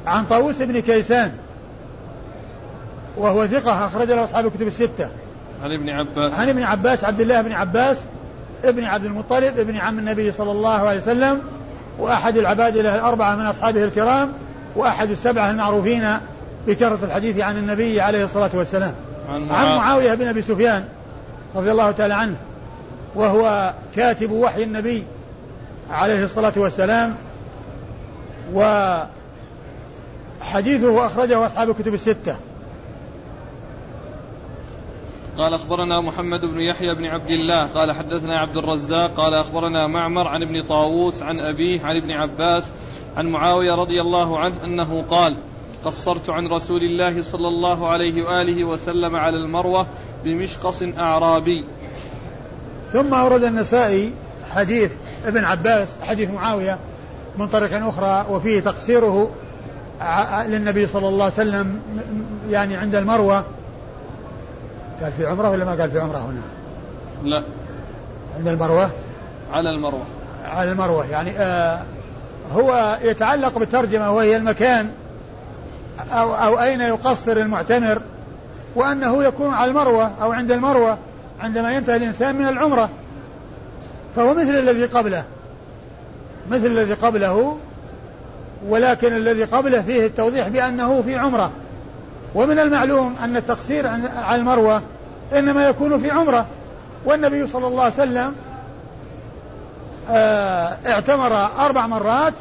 عن 0.05 0.25
طاووس 0.25 0.61
بن 0.61 0.79
كيسان. 0.79 1.31
وهو 3.17 3.47
ثقة 3.47 3.85
أخرج 3.85 4.07
له 4.07 4.23
أصحاب 4.23 4.45
الكتب 4.45 4.67
الستة. 4.67 5.09
عن 5.63 5.71
ابن 5.71 5.89
عباس. 5.89 6.33
عن 6.33 6.49
ابن 6.49 6.63
عباس 6.63 7.03
عبد 7.03 7.21
الله 7.21 7.41
بن 7.41 7.51
عباس 7.51 8.01
ابن 8.63 8.83
عبد 8.83 9.05
المطلب 9.05 9.59
ابن 9.59 9.77
عم 9.77 9.99
النبي 9.99 10.31
صلى 10.31 10.51
الله 10.51 10.69
عليه 10.69 10.97
وسلم 10.97 11.41
وأحد 11.99 12.37
العبادلة 12.37 12.95
الأربعة 12.95 13.35
من 13.35 13.45
أصحابه 13.45 13.83
الكرام 13.83 14.33
وأحد 14.75 15.11
السبعة 15.11 15.51
المعروفين 15.51 16.03
بكثرة 16.67 16.99
الحديث 17.03 17.39
عن 17.39 17.57
النبي 17.57 18.01
عليه 18.01 18.23
الصلاة 18.23 18.49
والسلام. 18.53 18.93
عن 19.29 19.35
عن 19.35 19.47
معاوية. 19.47 19.77
معاوية 19.77 20.13
بن 20.13 20.27
أبي 20.27 20.41
سفيان 20.41 20.85
رضي 21.55 21.71
الله 21.71 21.91
تعالى 21.91 22.13
عنه 22.13 22.35
وهو 23.15 23.73
كاتب 23.95 24.31
وحي 24.31 24.63
النبي. 24.63 25.03
عليه 25.89 26.23
الصلاة 26.23 26.53
والسلام 26.57 27.15
وحديثه 28.53 29.05
أخرجه 31.05 31.45
أصحاب 31.45 31.69
الكتب 31.69 31.93
الستة. 31.93 32.35
قال 35.37 35.53
أخبرنا 35.53 36.01
محمد 36.01 36.45
بن 36.45 36.59
يحيى 36.59 36.95
بن 36.95 37.05
عبد 37.05 37.29
الله 37.29 37.65
قال 37.65 37.91
حدثنا 37.91 38.39
عبد 38.39 38.57
الرزاق 38.57 39.13
قال 39.13 39.33
أخبرنا 39.33 39.87
معمر 39.87 40.27
عن 40.27 40.41
ابن 40.41 40.63
طاووس 40.63 41.23
عن 41.23 41.39
أبيه 41.39 41.85
عن 41.85 41.95
ابن 41.95 42.11
عباس 42.11 42.71
عن 43.17 43.27
معاوية 43.27 43.73
رضي 43.73 44.01
الله 44.01 44.39
عنه 44.39 44.63
أنه 44.63 45.05
قال 45.09 45.37
قصرت 45.85 46.29
عن 46.29 46.47
رسول 46.47 46.83
الله 46.83 47.23
صلى 47.23 47.47
الله 47.47 47.87
عليه 47.87 48.23
وآله 48.23 48.63
وسلم 48.63 49.15
على 49.15 49.37
المروة 49.37 49.87
بمشقص 50.23 50.83
أعرابي. 50.83 51.65
ثم 52.91 53.13
أورد 53.13 53.43
النسائي 53.43 54.13
حديث 54.51 54.91
ابن 55.25 55.45
عباس 55.45 55.87
حديث 56.01 56.29
معاوية 56.29 56.77
من 57.37 57.47
طريق 57.47 57.87
أخرى 57.87 58.25
وفيه 58.29 58.59
تقصيره 58.59 59.31
للنبي 60.47 60.87
صلى 60.87 61.07
الله 61.07 61.23
عليه 61.23 61.33
وسلم 61.33 61.79
يعني 62.49 62.75
عند 62.75 62.95
المروة. 62.95 63.43
قال 65.01 65.11
في 65.11 65.25
عمرة 65.25 65.49
ولا 65.49 65.65
ما 65.65 65.71
قال 65.71 65.91
في 65.91 65.99
عمرة 65.99 66.17
هنا؟ 66.17 66.41
لا. 67.29 67.43
عند 68.37 68.47
المروة؟ 68.47 68.89
على 69.51 69.69
المروة. 69.69 70.03
على 70.45 70.71
المروة 70.71 71.05
يعني 71.05 71.31
آه 71.31 71.81
هو 72.51 72.97
يتعلق 73.03 73.57
بالترجمة 73.57 74.11
وهي 74.11 74.37
المكان 74.37 74.91
أو, 76.13 76.33
أو 76.33 76.59
أين 76.59 76.81
يقصر 76.81 77.37
المعتمر 77.37 78.01
وأنه 78.75 79.23
يكون 79.23 79.53
على 79.53 79.71
المروة 79.71 80.11
أو 80.21 80.31
عند 80.31 80.51
المروة 80.51 80.97
عندما 81.41 81.75
ينتهي 81.75 81.95
الإنسان 81.95 82.35
من 82.35 82.47
العمرة. 82.47 82.89
فهو 84.15 84.33
مثل 84.33 84.49
الذي 84.49 84.85
قبله. 84.85 85.23
مثل 86.51 86.65
الذي 86.65 86.93
قبله 86.93 87.57
ولكن 88.67 89.15
الذي 89.15 89.43
قبله 89.43 89.81
فيه 89.81 90.05
التوضيح 90.05 90.47
بأنه 90.47 91.01
في 91.01 91.15
عمرة. 91.15 91.51
ومن 92.35 92.59
المعلوم 92.59 93.15
أن 93.23 93.37
التقصير 93.37 93.87
على 94.17 94.41
المروة 94.41 94.81
إنما 95.33 95.67
يكون 95.67 96.01
في 96.01 96.11
عمرة. 96.11 96.45
والنبي 97.05 97.47
صلى 97.47 97.67
الله 97.67 97.83
عليه 97.83 97.93
وسلم 97.93 98.35
آه، 100.09 100.77
اعتمر 100.87 101.33
أربع 101.65 101.87
مرات 101.87 102.33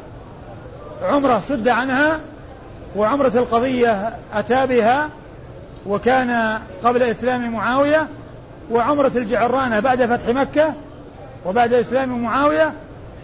عمرة 1.03 1.41
صد 1.49 1.67
عنها 1.67 2.19
وعمرة 2.95 3.31
القضية 3.35 4.13
أتى 4.33 4.67
بها 4.67 5.09
وكان 5.85 6.59
قبل 6.83 7.03
إسلام 7.03 7.51
معاوية 7.51 8.07
وعمرة 8.71 9.11
الجعرانة 9.15 9.79
بعد 9.79 10.05
فتح 10.05 10.27
مكة 10.27 10.73
وبعد 11.45 11.73
إسلام 11.73 12.23
معاوية 12.23 12.73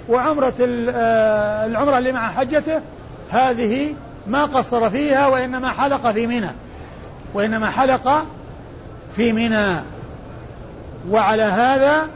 وعمرة 0.10 0.54
آه، 0.94 1.66
العمرة 1.66 1.98
اللي 1.98 2.12
مع 2.12 2.32
حجته 2.32 2.82
هذه 3.32 3.96
ما 4.28 4.46
قصر 4.46 4.90
فيها 4.90 5.28
وإنما 5.28 5.70
حلق 5.70 6.12
في 6.12 6.28
منى. 6.28 6.50
وإنما 7.34 7.70
حلق 7.70 8.26
في 9.16 9.34
منى. 9.34 9.76
وعلى 11.10 11.44
هذا 11.44 12.08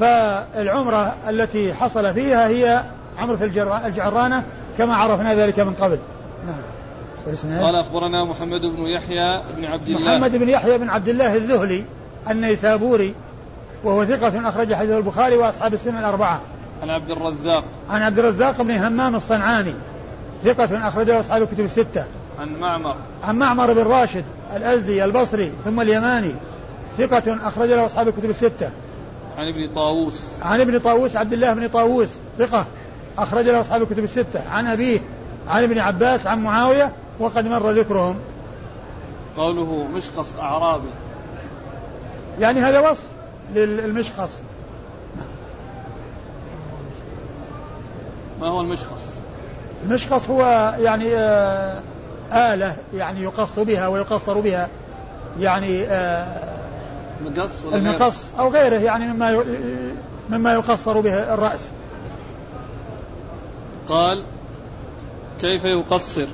فالعمرة 0.00 1.14
التي 1.28 1.74
حصل 1.74 2.14
فيها 2.14 2.48
هي 2.48 2.82
عمرة 3.18 3.38
الجر- 3.44 3.86
الجعرانة 3.86 4.42
كما 4.78 4.94
عرفنا 4.94 5.34
ذلك 5.34 5.60
من 5.60 5.74
قبل. 5.74 5.98
نعم؟ 6.46 6.62
قال 7.64 7.76
أخبرنا 7.76 8.24
محمد 8.24 8.60
بن 8.60 8.82
يحيى 8.82 9.42
بن 9.56 9.64
عبد 9.64 9.88
الله. 9.88 10.18
محمد 10.18 10.36
بن 10.36 10.48
يحيى 10.48 10.78
بن 10.78 10.90
عبد 10.90 11.08
الله 11.08 11.36
الذهلي 11.36 11.84
النيسابوري 12.30 13.14
وهو 13.84 14.04
ثقة 14.04 14.48
أخرج 14.48 14.74
حديث 14.74 14.90
البخاري 14.90 15.36
وأصحاب 15.36 15.74
السنة 15.74 16.00
الأربعة. 16.00 16.40
عن 16.82 16.90
عبد 16.90 17.10
الرزاق. 17.10 17.64
عن 17.90 18.02
عبد 18.02 18.18
الرزاق 18.18 18.62
بن 18.62 18.70
همام 18.70 19.14
الصنعاني. 19.14 19.74
ثقة 20.44 20.88
أخرجه 20.88 21.20
أصحاب 21.20 21.42
الكتب 21.42 21.60
الستة. 21.60 22.04
عن 22.38 22.48
معمر. 22.60 22.96
عن 23.22 23.38
معمر 23.38 23.72
بن 23.72 23.82
راشد 23.82 24.24
الأزدي 24.56 25.04
البصري 25.04 25.52
ثم 25.64 25.80
اليماني. 25.80 26.34
ثقة 26.98 27.48
أخرج 27.48 27.68
له 27.68 27.86
أصحاب 27.86 28.08
الكتب 28.08 28.30
الستة. 28.30 28.70
عن 29.38 29.48
ابن 29.48 29.74
طاووس. 29.74 30.30
عن 30.42 30.60
ابن 30.60 30.78
طاووس 30.78 31.16
عبد 31.16 31.32
الله 31.32 31.54
بن 31.54 31.68
طاووس. 31.68 32.14
ثقة 32.38 32.66
أخرج 33.18 33.44
له 33.44 33.60
أصحاب 33.60 33.82
الكتب 33.82 34.04
الستة. 34.04 34.50
عن 34.50 34.66
أبيه 34.66 35.00
عن 35.48 35.62
ابن 35.62 35.78
عباس 35.78 36.26
عن 36.26 36.42
معاوية 36.42 36.92
وقد 37.20 37.46
مر 37.46 37.70
ذكرهم. 37.70 38.16
قوله 39.36 39.86
مشقص 39.86 40.36
أعرابي. 40.36 40.88
يعني 42.40 42.60
هذا 42.60 42.90
وصف. 42.90 43.13
للمشخص. 43.54 44.40
ما 48.40 48.48
هو 48.50 48.60
المشخص؟ 48.60 49.04
المشخص 49.84 50.30
هو 50.30 50.74
يعني 50.80 51.16
آه 51.16 51.80
آلة 52.32 52.76
يعني 52.94 53.22
يقص 53.22 53.58
بها 53.58 53.88
ويقصر 53.88 54.40
بها 54.40 54.68
يعني 55.40 55.82
آه 55.82 56.54
مقص 57.24 57.50
ولا؟ 57.64 57.76
المقص 57.76 58.34
أو 58.38 58.48
غيره 58.48 58.76
يعني 58.78 59.12
مما 59.12 59.44
مما 60.30 60.52
يقصر 60.52 61.00
به 61.00 61.34
الرأس. 61.34 61.70
قال 63.88 64.24
كيف 65.40 65.64
يقصر؟ 65.64 66.26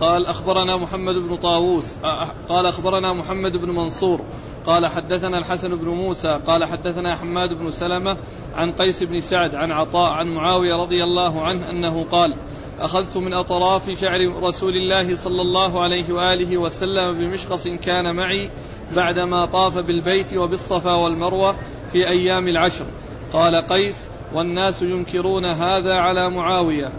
قال 0.00 0.26
أخبرنا 0.26 0.76
محمد 0.76 1.14
بن 1.14 1.36
طاووس 1.36 1.92
أ- 2.02 2.06
قال 2.48 2.66
أخبرنا 2.66 3.12
محمد 3.12 3.56
بن 3.56 3.70
منصور 3.70 4.20
قال 4.66 4.86
حدثنا 4.86 5.38
الحسن 5.38 5.76
بن 5.76 5.88
موسى 5.88 6.40
قال 6.46 6.64
حدثنا 6.64 7.16
حماد 7.16 7.48
بن 7.48 7.70
سلمة 7.70 8.16
عن 8.54 8.72
قيس 8.72 9.02
بن 9.02 9.20
سعد 9.20 9.54
عن 9.54 9.72
عطاء 9.72 10.12
عن 10.12 10.28
معاوية 10.28 10.74
رضي 10.74 11.04
الله 11.04 11.42
عنه 11.42 11.70
أنه 11.70 12.04
قال 12.04 12.34
أخذت 12.80 13.16
من 13.16 13.34
أطراف 13.34 13.90
شعر 13.90 14.42
رسول 14.42 14.76
الله 14.76 15.16
صلى 15.16 15.42
الله 15.42 15.82
عليه 15.82 16.12
وآله 16.12 16.58
وسلم 16.58 17.18
بمشقص 17.18 17.68
كان 17.68 18.16
معي 18.16 18.50
بعدما 18.96 19.46
طاف 19.46 19.78
بالبيت 19.78 20.34
وبالصفا 20.34 20.94
والمروة 20.94 21.56
في 21.92 22.08
أيام 22.08 22.48
العشر. 22.48 22.86
قال 23.32 23.56
قيس 23.56 24.08
والناس 24.32 24.82
ينكرون 24.82 25.44
هذا 25.44 25.94
على 25.94 26.30
معاوية. 26.30 26.92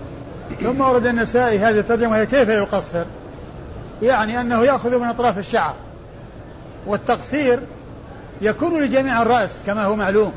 ثم 0.61 0.81
ورد 0.81 1.05
النسائي 1.05 1.59
هذه 1.59 1.79
الترجمة 1.79 2.23
كيف 2.23 2.49
يقصر؟ 2.49 3.05
يعني 4.01 4.41
أنه 4.41 4.63
يأخذ 4.63 4.99
من 4.99 5.07
أطراف 5.07 5.37
الشعر. 5.37 5.75
والتقصير 6.85 7.59
يكون 8.41 8.81
لجميع 8.81 9.21
الرأس 9.21 9.63
كما 9.65 9.85
هو 9.85 9.95
معلوم 9.95 10.33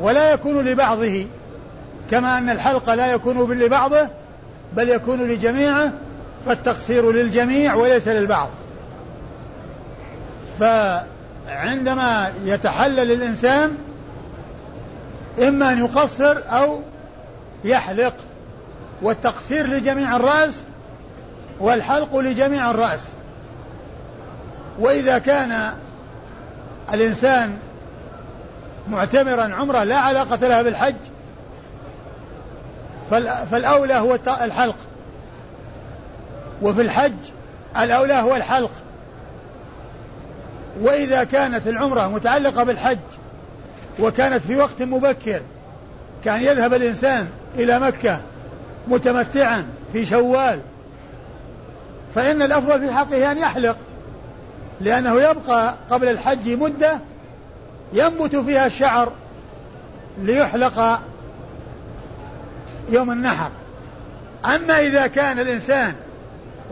ولا 0.00 0.32
يكون 0.32 0.64
لبعضه 0.64 1.26
كما 2.10 2.38
أن 2.38 2.50
الحلق 2.50 2.90
لا 2.94 3.12
يكون 3.12 3.52
لبعضه 3.58 4.08
بل 4.76 4.88
يكون 4.88 5.22
لجميعه 5.22 5.92
فالتقصير 6.46 7.12
للجميع 7.12 7.74
وليس 7.74 8.08
للبعض. 8.08 8.48
فعندما 10.60 12.32
يتحلل 12.44 13.12
الإنسان 13.12 13.74
إما 15.38 15.72
أن 15.72 15.78
يقصر 15.78 16.38
أو 16.50 16.80
يحلق 17.64 18.14
والتقصير 19.02 19.66
لجميع 19.66 20.16
الرأس 20.16 20.60
والحلق 21.60 22.16
لجميع 22.16 22.70
الرأس. 22.70 23.08
وإذا 24.78 25.18
كان 25.18 25.72
الإنسان 26.94 27.56
معتمرا 28.90 29.54
عمرة 29.54 29.84
لا 29.84 29.96
علاقة 29.96 30.36
لها 30.48 30.62
بالحج 30.62 30.94
فال- 33.10 33.46
فالأولى 33.50 33.94
هو 33.94 34.18
الحلق. 34.42 34.76
وفي 36.62 36.82
الحج 36.82 37.12
الأولى 37.78 38.14
هو 38.14 38.36
الحلق. 38.36 38.70
وإذا 40.80 41.24
كانت 41.24 41.66
العمرة 41.66 42.08
متعلقة 42.08 42.62
بالحج 42.64 42.98
وكانت 44.00 44.42
في 44.46 44.56
وقت 44.56 44.82
مبكر 44.82 45.40
كان 46.24 46.42
يذهب 46.42 46.74
الإنسان 46.74 47.28
إلى 47.54 47.78
مكة 47.80 48.20
متمتعا 48.88 49.64
في 49.92 50.06
شوال 50.06 50.60
فإن 52.14 52.42
الأفضل 52.42 52.80
في 52.80 52.92
حقه 52.94 53.32
أن 53.32 53.38
يحلق. 53.38 53.76
لأنه 54.82 55.20
يبقى 55.20 55.74
قبل 55.90 56.08
الحج 56.08 56.48
مدة 56.48 56.98
ينبت 57.92 58.36
فيها 58.36 58.66
الشعر 58.66 59.12
ليحلق 60.18 61.00
يوم 62.90 63.10
النحر. 63.10 63.50
أما 64.44 64.80
إذا 64.80 65.06
كان 65.06 65.38
الإنسان 65.38 65.94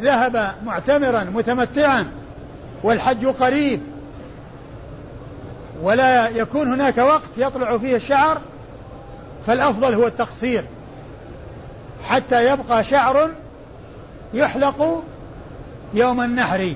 ذهب 0.01 0.55
معتمرا 0.65 1.25
متمتعا 1.25 2.07
والحج 2.83 3.27
قريب 3.27 3.81
ولا 5.83 6.29
يكون 6.29 6.73
هناك 6.73 6.99
وقت 6.99 7.31
يطلع 7.37 7.79
فيه 7.79 7.97
الشعر 7.97 8.41
فالأفضل 9.47 9.95
هو 9.95 10.07
التقصير 10.07 10.65
حتى 12.09 12.53
يبقى 12.53 12.85
شعر 12.85 13.31
يحلق 14.35 15.03
يوم 15.95 16.21
النحر. 16.21 16.75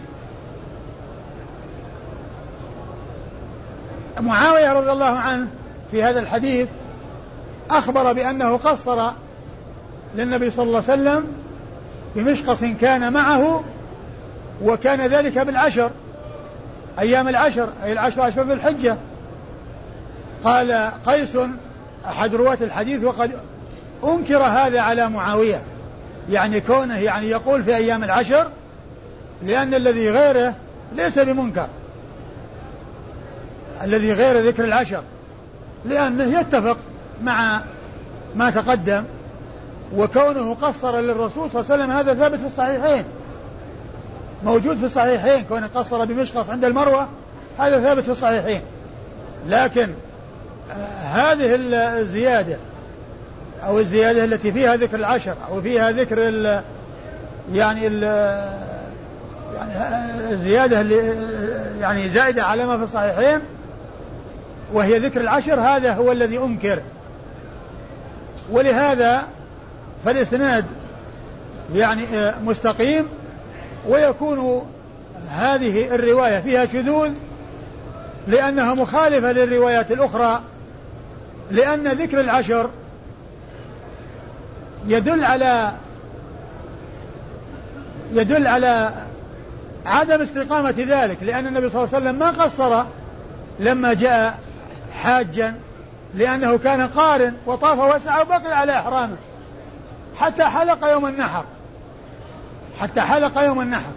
معاوية 4.21 4.73
رضي 4.73 4.93
الله 4.93 5.07
عنه 5.07 5.49
في 5.91 6.03
هذا 6.03 6.21
الحديث 6.21 6.69
أخبر 7.71 8.13
بأنه 8.13 8.57
قصر 8.57 9.11
للنبي 10.15 10.51
صلى 10.51 10.63
الله 10.63 10.83
عليه 10.89 11.03
وسلم 11.03 11.27
بمشقص 12.17 12.65
كان 12.81 13.13
معه 13.13 13.65
وكان 14.63 15.01
ذلك 15.01 15.39
بالعشر 15.39 15.91
أيام 16.99 17.29
العشر 17.29 17.69
أي 17.85 17.93
العشر 17.93 18.29
أشهر 18.29 18.45
ذي 18.45 18.53
الحجة. 18.53 18.97
قال 20.45 20.91
قيس 21.07 21.39
أحد 22.07 22.35
رواة 22.35 22.59
الحديث 22.61 23.05
وقد 23.05 23.31
أنكر 24.05 24.43
هذا 24.43 24.81
على 24.81 25.09
معاوية. 25.11 25.63
يعني 26.31 26.61
كونه 26.61 26.99
يعني 26.99 27.29
يقول 27.29 27.65
في 27.65 27.77
أيام 27.77 28.05
العشر 28.05 28.49
لأن 29.43 29.75
الذي 29.75 30.11
غيره 30.11 30.55
ليس 30.93 31.19
بمنكر. 31.19 31.69
الذي 33.83 34.13
غير 34.13 34.47
ذكر 34.47 34.65
العشر 34.65 35.03
لأنه 35.85 36.41
يتفق 36.41 36.77
مع 37.23 37.63
ما 38.35 38.51
تقدم 38.51 39.05
وكونه 39.97 40.55
قصر 40.55 41.01
للرسول 41.01 41.51
صلى 41.51 41.61
الله 41.61 41.73
عليه 41.73 41.85
وسلم 41.85 41.91
هذا 41.91 42.15
ثابت 42.15 42.39
في 42.39 42.47
الصحيحين. 42.47 43.05
موجود 44.45 44.77
في 44.77 44.85
الصحيحين 44.85 45.45
كونه 45.45 45.69
قصر 45.75 46.05
بمشقص 46.05 46.51
عند 46.51 46.65
المروة 46.65 47.09
هذا 47.59 47.81
ثابت 47.81 48.03
في 48.03 48.11
الصحيحين. 48.11 48.61
لكن 49.49 49.89
آه 50.71 51.33
هذه 51.33 51.55
الزيادة 52.01 52.57
أو 53.67 53.79
الزيادة 53.79 54.25
التي 54.25 54.53
فيها 54.53 54.77
ذكر 54.77 54.97
العشر 54.97 55.37
أو 55.51 55.63
فيها 55.63 55.91
ذكر 55.91 56.29
ال 56.29 56.63
يعني 57.53 57.87
ال 57.87 58.03
يعني 59.55 59.73
الزيادة 60.33 60.81
اللي 60.81 61.15
يعني 61.81 62.09
زائدة 62.09 62.45
على 62.45 62.67
ما 62.67 62.79
في 62.79 62.85
الصحيحين 62.85 63.41
وهي 64.73 64.99
ذكر 64.99 65.21
العشر 65.21 65.61
هذا 65.61 65.95
هو 65.95 66.13
الذي 66.13 66.39
أنكر. 66.39 66.83
ولهذا 68.51 69.23
فالإسناد 70.05 70.65
يعني 71.75 72.03
آه، 72.15 72.35
مستقيم 72.41 73.09
ويكون 73.89 74.67
هذه 75.31 75.95
الرواية 75.95 76.41
فيها 76.41 76.67
شذوذ 76.67 77.11
لأنها 78.29 78.75
مخالفة 78.75 79.33
للروايات 79.33 79.93
الأخرى 79.93 80.43
لأن 81.51 81.89
ذكر 81.89 82.21
العشر 82.21 82.71
يدل 84.87 85.25
على 85.25 85.73
يدل 88.13 88.47
على 88.47 88.93
عدم 89.87 90.23
استقامة 90.23 90.75
ذلك 90.79 91.23
لأن 91.23 91.47
النبي 91.47 91.69
صلى 91.69 91.85
الله 91.85 91.95
عليه 91.95 92.05
وسلم 92.05 92.19
ما 92.19 92.31
قصر 92.31 92.85
لما 93.61 93.95
جاء 93.95 94.39
حاجا 95.03 95.55
لأنه 96.15 96.59
كان 96.59 96.89
قارن 96.89 97.35
وطاف 97.47 97.79
وسعى 97.79 98.23
وبقي 98.23 98.59
على 98.59 98.79
إحرامه. 98.79 99.17
حتى 100.17 100.45
حلق 100.45 100.87
يوم 100.91 101.07
النحر. 101.07 101.45
حتى 102.81 103.01
حلق 103.01 103.39
يوم 103.39 103.61
النحر. 103.61 103.93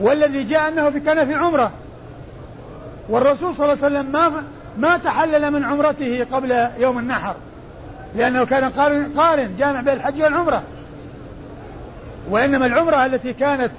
والذي 0.00 0.44
جاء 0.44 0.68
أنه 0.68 0.90
كان 0.90 1.26
في 1.26 1.34
عمرة. 1.34 1.72
والرسول 3.08 3.54
صلى 3.54 3.72
الله 3.72 3.84
عليه 3.84 3.96
وسلم 3.96 4.12
ما 4.12 4.44
ما 4.78 4.96
تحلل 4.96 5.50
من 5.50 5.64
عمرته 5.64 6.26
قبل 6.32 6.68
يوم 6.78 6.98
النحر. 6.98 7.34
لأنه 8.16 8.44
كان 8.44 8.64
قارن, 8.64 9.12
قارن 9.16 9.56
جامع 9.58 9.80
بين 9.80 9.94
الحج 9.94 10.22
والعمرة. 10.22 10.62
وإنما 12.30 12.66
العمرة 12.66 13.06
التي 13.06 13.32
كانت 13.32 13.70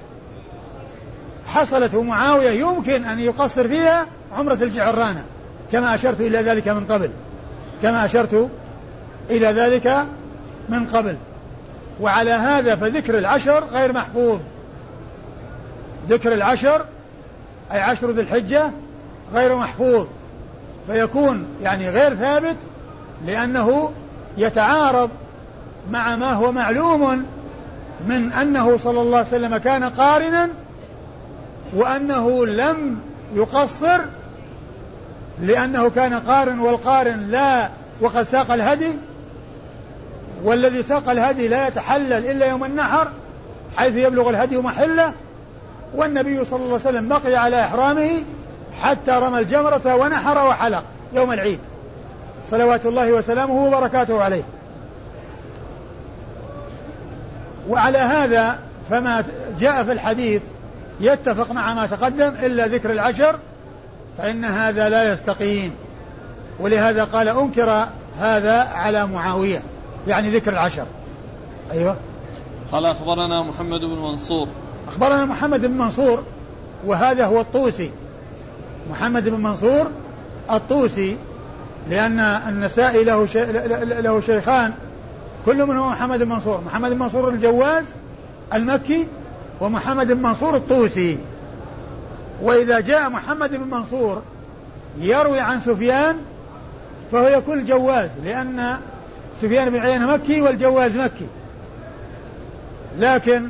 حصلت 1.47 1.95
معاوية 1.95 2.49
يمكن 2.49 3.05
أن 3.05 3.19
يقصر 3.19 3.67
فيها 3.67 4.05
عمرة 4.37 4.53
الجعرانة. 4.53 5.23
كما 5.71 5.95
أشرت 5.95 6.21
إلى 6.21 6.37
ذلك 6.37 6.67
من 6.67 6.85
قبل. 6.85 7.09
كما 7.81 8.05
أشرت 8.05 8.49
إلى 9.29 9.47
ذلك 9.47 10.05
من 10.69 10.85
قبل. 10.85 11.15
وعلى 12.01 12.31
هذا 12.31 12.75
فذكر 12.75 13.17
العشر 13.17 13.63
غير 13.73 13.93
محفوظ. 13.93 14.39
ذكر 16.09 16.33
العشر 16.33 16.85
أي 17.71 17.81
عشر 17.81 18.11
ذي 18.11 18.21
الحجة 18.21 18.71
غير 19.33 19.55
محفوظ. 19.55 20.07
فيكون 20.87 21.45
يعني 21.61 21.89
غير 21.89 22.15
ثابت 22.15 22.57
لأنه 23.25 23.91
يتعارض 24.37 25.09
مع 25.91 26.15
ما 26.15 26.33
هو 26.33 26.51
معلوم 26.51 27.25
من 28.07 28.31
أنه 28.31 28.77
صلى 28.77 29.01
الله 29.01 29.17
عليه 29.17 29.27
وسلم 29.27 29.57
كان 29.57 29.83
قارنا 29.83 30.49
وأنه 31.75 32.45
لم 32.45 32.99
يقصر 33.35 33.99
لأنه 35.41 35.89
كان 35.89 36.13
قارن 36.13 36.59
والقارن 36.59 37.19
لا 37.19 37.69
وقد 38.01 38.23
ساق 38.23 38.51
الهدي 38.51 38.97
والذي 40.43 40.83
ساق 40.83 41.09
الهدي 41.09 41.47
لا 41.47 41.67
يتحلل 41.67 42.13
إلا 42.13 42.45
يوم 42.45 42.63
النحر 42.63 43.07
حيث 43.77 43.95
يبلغ 43.95 44.29
الهدي 44.29 44.57
محلة 44.57 45.13
والنبي 45.95 46.45
صلى 46.45 46.59
الله 46.59 46.79
عليه 46.85 46.89
وسلم 46.89 47.07
بقي 47.07 47.35
على 47.35 47.65
إحرامه 47.65 48.09
حتى 48.81 49.11
رمى 49.11 49.39
الجمرة 49.39 49.95
ونحر 49.95 50.47
وحلق 50.47 50.83
يوم 51.13 51.33
العيد. 51.33 51.59
صلوات 52.51 52.85
الله 52.85 53.11
وسلامه 53.11 53.65
وبركاته 53.65 54.23
عليه. 54.23 54.43
وعلى 57.69 57.97
هذا 57.97 58.59
فما 58.89 59.23
جاء 59.59 59.83
في 59.83 59.91
الحديث 59.91 60.41
يتفق 60.99 61.51
مع 61.51 61.73
ما 61.73 61.87
تقدم 61.87 62.33
إلا 62.43 62.67
ذكر 62.67 62.91
العشر 62.91 63.35
فإن 64.19 64.45
هذا 64.45 64.89
لا 64.89 65.13
يستقيم. 65.13 65.71
ولهذا 66.59 67.03
قال 67.03 67.27
أنكر 67.27 67.87
هذا 68.19 68.59
على 68.59 69.07
معاوية 69.07 69.61
يعني 70.07 70.29
ذكر 70.29 70.51
العشر. 70.51 70.85
أيوة. 71.71 71.97
قال 72.71 72.85
أخبرنا 72.85 73.43
محمد 73.43 73.79
بن 73.79 74.01
منصور. 74.01 74.47
أخبرنا 74.87 75.25
محمد 75.25 75.65
بن 75.65 75.77
منصور 75.77 76.23
وهذا 76.85 77.25
هو 77.25 77.41
الطوسي. 77.41 77.91
محمد 78.91 79.29
بن 79.29 79.43
منصور 79.43 79.87
الطوسي 80.51 81.17
لأن 81.89 82.19
النسائي 82.19 83.03
له 83.03 83.25
شي... 83.25 83.45
له 84.01 84.19
شيخان 84.19 84.73
كل 85.45 85.65
منهم 85.65 85.91
محمد 85.91 86.19
بن 86.19 86.29
منصور. 86.29 86.61
محمد 86.65 86.91
بن 86.91 86.99
منصور 86.99 87.29
الجواز 87.29 87.85
المكي 88.53 89.07
ومحمد 89.61 90.11
بن 90.11 90.21
منصور 90.21 90.55
الطوسي. 90.55 91.17
وإذا 92.41 92.79
جاء 92.79 93.09
محمد 93.09 93.49
بن 93.49 93.67
منصور 93.69 94.21
يروي 94.99 95.39
عن 95.39 95.59
سفيان 95.59 96.17
فهو 97.11 97.27
يكون 97.27 97.59
الجواز 97.59 98.09
لأن 98.23 98.77
سفيان 99.41 99.69
بن 99.69 99.79
عيينة 99.79 100.07
مكي 100.07 100.41
والجواز 100.41 100.97
مكي. 100.97 101.27
لكن 102.97 103.49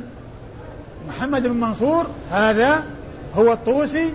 محمد 1.08 1.46
بن 1.46 1.60
منصور 1.60 2.06
هذا 2.30 2.84
هو 3.34 3.52
الطوسي 3.52 4.12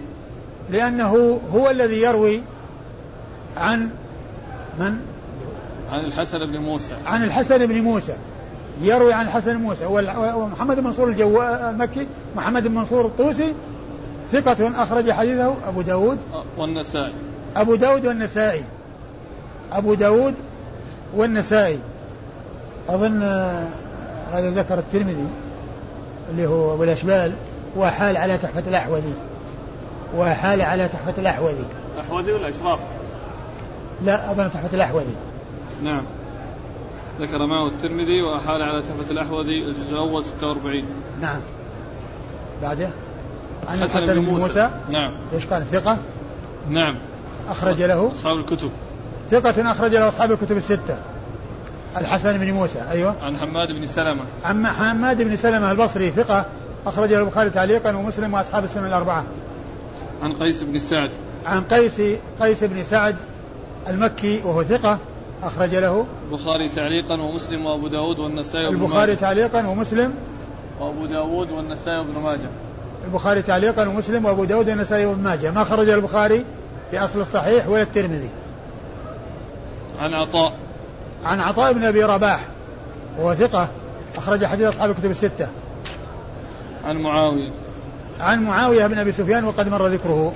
لأنه 0.70 1.42
هو 1.54 1.70
الذي 1.70 2.02
يروي 2.02 2.42
عن 3.58 3.90
من؟ 4.80 4.98
عن 5.92 6.00
الحسن 6.06 6.40
بن 6.40 6.58
موسى. 6.58 6.94
عن 7.06 7.24
الحسن 7.24 7.66
بن 7.66 7.82
موسى. 7.82 8.16
يروي 8.82 9.14
عن 9.14 9.26
الحسن 9.26 9.58
بن 9.58 9.64
موسى. 9.64 9.86
ومحمد 9.86 10.76
بن 10.76 10.84
منصور 10.84 11.08
الجو... 11.08 11.42
المكي 11.42 12.08
محمد 12.36 12.68
بن 12.68 12.76
منصور 12.76 13.06
الطوسي 13.06 13.54
ثقة 14.32 14.84
أخرج 14.84 15.12
حديثه 15.12 15.56
أبو 15.68 15.82
داود. 15.82 16.18
والنسائي. 16.58 17.14
أبو 17.56 17.76
داود 17.76 18.06
والنسائي. 18.06 18.64
أبو 19.72 19.94
داود 19.94 20.34
والنسائي. 21.16 21.80
أظن 22.90 23.24
هذا 24.34 24.50
ذكر 24.50 24.80
الترمذي 24.80 25.28
اللي 26.32 26.48
هو 26.48 26.74
أبو 26.74 26.84
الأشبال 26.84 27.34
وحال 27.78 28.18
على 28.18 28.38
تحفة 28.38 28.64
الأحوذي. 28.68 29.14
وحال 30.18 30.62
على 30.62 30.88
تحفة 30.88 31.14
الأحوذي. 31.18 31.66
أحوذي 32.00 32.32
ولا 32.32 32.50
إشراف؟ 32.50 32.80
لا 34.04 34.32
أظن 34.32 34.52
تحفة 34.52 34.76
الأحوذي. 34.76 35.16
نعم. 35.84 36.04
ذكر 37.20 37.46
معه 37.46 37.68
الترمذي 37.68 38.22
وأحال 38.22 38.62
على 38.62 38.82
تحفة 38.82 39.12
الأحوذي 39.12 39.64
الجزء 39.64 39.92
الأول 39.92 40.24
46 40.24 40.86
نعم. 41.22 41.42
بعده؟ 42.62 42.90
عن 43.70 43.84
الحسن 43.84 44.14
بن 44.14 44.26
موسى. 44.26 44.44
موسى. 44.44 44.70
نعم. 44.90 45.12
إيش 45.34 45.46
قال؟ 45.46 45.64
ثقة؟ 45.72 45.98
نعم. 46.70 46.96
أخرج 47.50 47.82
له. 47.82 48.12
أصحاب 48.12 48.38
الكتب. 48.38 48.70
ثقة 49.32 49.72
أخرج 49.72 49.92
له 49.92 50.08
أصحاب 50.08 50.32
الكتب 50.32 50.58
الستة. 50.58 50.98
الحسن 51.98 52.38
بن 52.38 52.52
موسى 52.52 52.82
أيوه. 52.92 53.16
عن 53.22 53.38
حماد 53.38 53.72
بن 53.72 53.86
سلمة. 53.86 54.24
عن 54.46 54.68
حماد 54.68 55.22
بن 55.22 55.36
سلمة 55.36 55.72
البصري 55.72 56.12
ثقة. 56.12 56.46
أخرج 56.86 57.14
له 57.14 57.20
البخاري 57.20 57.50
تعليقا 57.50 57.96
ومسلم 57.96 58.34
وأصحاب 58.34 58.64
السنن 58.64 58.86
الأربعة. 58.86 59.24
عن 60.22 60.34
قيس 60.34 60.64
بن 60.64 60.80
سعد. 60.80 61.12
عن 61.46 61.62
قيس 61.62 62.02
قيس 62.42 62.64
بن 62.64 62.84
سعد 62.84 63.16
المكي 63.88 64.42
وهو 64.46 64.64
ثقة. 64.64 65.00
أخرج 65.44 65.76
له. 65.76 66.06
البخاري 66.32 66.70
تعليقا 66.70 67.22
ومسلم 67.22 67.66
وأبو 67.66 67.88
داود 67.88 68.20
والنسائي 68.20 68.70
البخاري 68.70 69.16
تعليقا 69.16 69.68
ومسلم. 69.68 70.14
وأبو 70.80 71.06
داود 71.06 71.52
والنسائي 71.52 71.98
وابن 71.98 72.20
ماجه. 72.20 72.50
البخاري 73.06 73.42
تعليقا 73.42 73.88
ومسلم 73.88 74.26
وأبو 74.26 74.46
داود 74.46 74.70
والنسائي 74.70 75.06
وابن 75.06 75.24
ماجه. 75.24 75.52
ما 75.52 75.64
خرج 75.64 75.90
البخاري 75.90 76.46
في 76.92 77.00
أصل 77.00 77.22
الصحيح 77.22 77.68
ولا 77.68 77.82
الترمذي؟ 77.82 78.30
عن 80.00 80.14
عطاء. 80.14 80.54
عن 81.26 81.40
عطاء 81.40 81.74
بن 81.74 81.84
أبي 81.84 82.04
رباح. 82.04 82.48
وهو 83.20 83.36
ثقة. 83.36 83.70
أخرج 84.16 84.46
حديث 84.46 84.68
أصحاب 84.68 84.90
الكتب 84.90 85.12
الستة. 85.12 85.48
عن 86.84 86.98
معاوية. 86.98 87.52
عن 88.20 88.44
معاوية 88.44 88.88
بن 88.88 88.98
أبي 88.98 89.12
سفيان 89.12 89.46
وقد 89.46 89.70
مر 89.70 89.88
ذكره. 89.88 90.34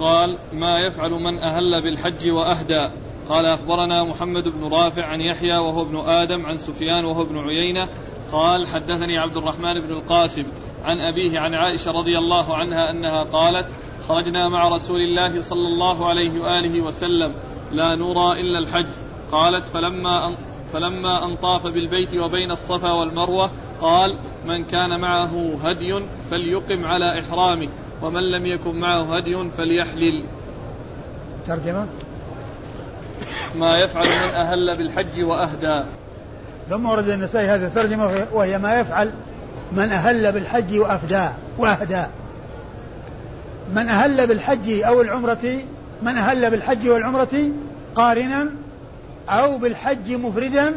قال 0.00 0.38
ما 0.52 0.78
يفعل 0.78 1.10
من 1.10 1.38
أهل 1.38 1.82
بالحج 1.82 2.30
وأهدى. 2.30 2.88
قال 3.28 3.46
أخبرنا 3.46 4.04
محمد 4.04 4.48
بن 4.48 4.64
رافع 4.72 5.04
عن 5.04 5.20
يحيى 5.20 5.56
وهو 5.56 5.82
ابن 5.82 5.96
آدم 5.96 6.46
عن 6.46 6.56
سفيان 6.56 7.04
وهو 7.04 7.22
ابن 7.22 7.38
عيينة. 7.38 7.88
قال 8.32 8.66
حدثني 8.66 9.18
عبد 9.18 9.36
الرحمن 9.36 9.80
بن 9.80 9.90
القاسم. 9.90 10.44
عن 10.84 11.00
أبيه 11.00 11.40
عن 11.40 11.54
عائشة 11.54 11.90
رضي 11.90 12.18
الله 12.18 12.56
عنها 12.56 12.90
أنها 12.90 13.22
قالت 13.22 13.66
خرجنا 14.08 14.48
مع 14.48 14.68
رسول 14.68 15.00
الله 15.00 15.40
صلى 15.40 15.66
الله 15.66 16.08
عليه 16.08 16.40
وآله 16.40 16.80
وسلم 16.80 17.34
لا 17.72 17.94
نرى 17.94 18.40
إلا 18.40 18.58
الحج. 18.58 18.86
قالت 19.32 19.66
فلما 19.66 20.26
أن 20.26 20.34
فلما 20.72 21.24
أن 21.24 21.36
طاف 21.36 21.62
بالبيت 21.66 22.16
وبين 22.16 22.50
الصفا 22.50 22.92
والمروة 22.92 23.50
قال 23.80 24.18
من 24.46 24.64
كان 24.64 25.00
معه 25.00 25.58
هدي 25.64 26.00
فليقم 26.30 26.86
على 26.86 27.20
إحرامه 27.20 27.68
ومن 28.02 28.22
لم 28.30 28.46
يكن 28.46 28.80
معه 28.80 29.16
هدي 29.16 29.48
فليحلل. 29.48 30.24
ترجمة؟ 31.46 31.86
ما 33.54 33.78
يفعل 33.78 34.04
من 34.04 34.34
أهل 34.34 34.76
بالحج 34.76 35.22
وأهدى. 35.22 35.84
ثم 36.68 36.86
ورد 36.86 37.08
النسائي 37.08 37.48
هذه 37.48 37.66
الترجمة 37.66 38.26
وهي 38.32 38.58
ما 38.58 38.80
يفعل 38.80 39.12
من 39.74 39.92
أهل 39.92 40.32
بالحج 40.32 40.78
وأفدى 40.78 41.28
وأهدى. 41.58 42.02
من 43.74 43.88
أهل 43.88 44.26
بالحج 44.26 44.82
أو 44.82 45.00
العمرة 45.00 45.58
من 46.02 46.16
أهل 46.16 46.50
بالحج 46.50 46.88
والعمرة 46.88 47.48
قارنا 47.94 48.46
أو 49.28 49.58
بالحج 49.58 50.12
مفردا 50.12 50.74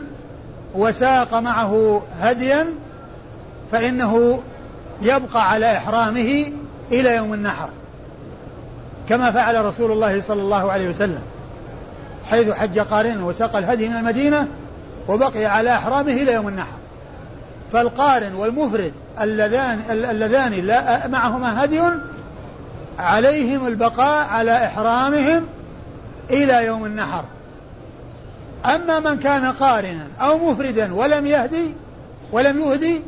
وساق 0.75 1.33
معه 1.33 2.01
هديا 2.19 2.73
فإنه 3.71 4.43
يبقى 5.01 5.49
على 5.51 5.77
إحرامه 5.77 6.45
إلى 6.91 7.15
يوم 7.15 7.33
النحر. 7.33 7.69
كما 9.09 9.31
فعل 9.31 9.65
رسول 9.65 9.91
الله 9.91 10.21
صلى 10.21 10.41
الله 10.41 10.71
عليه 10.71 10.89
وسلم 10.89 11.21
حيث 12.29 12.49
حج 12.51 12.79
قارنا 12.79 13.23
وساق 13.23 13.55
الهدي 13.55 13.89
من 13.89 13.95
المدينة 13.95 14.47
وبقي 15.07 15.45
على 15.45 15.75
إحرامه 15.75 16.11
إلى 16.11 16.33
يوم 16.33 16.47
النحر. 16.47 16.77
فالقارن 17.73 18.33
والمفرد 18.33 18.93
اللذان 19.21 19.81
اللذان 19.89 20.53
لا 20.53 21.07
معهما 21.07 21.63
هدي 21.63 21.81
عليهم 22.99 23.67
البقاء 23.67 24.27
على 24.27 24.65
إحرامهم 24.65 25.43
إلى 26.29 26.65
يوم 26.65 26.85
النحر. 26.85 27.23
أما 28.65 28.99
من 28.99 29.19
كان 29.19 29.45
قارنا 29.45 30.07
أو 30.21 30.51
مفردا 30.51 30.95
ولم 30.95 31.25
يهدي 31.25 31.73
ولم 32.31 32.59
يهدي 32.59 33.01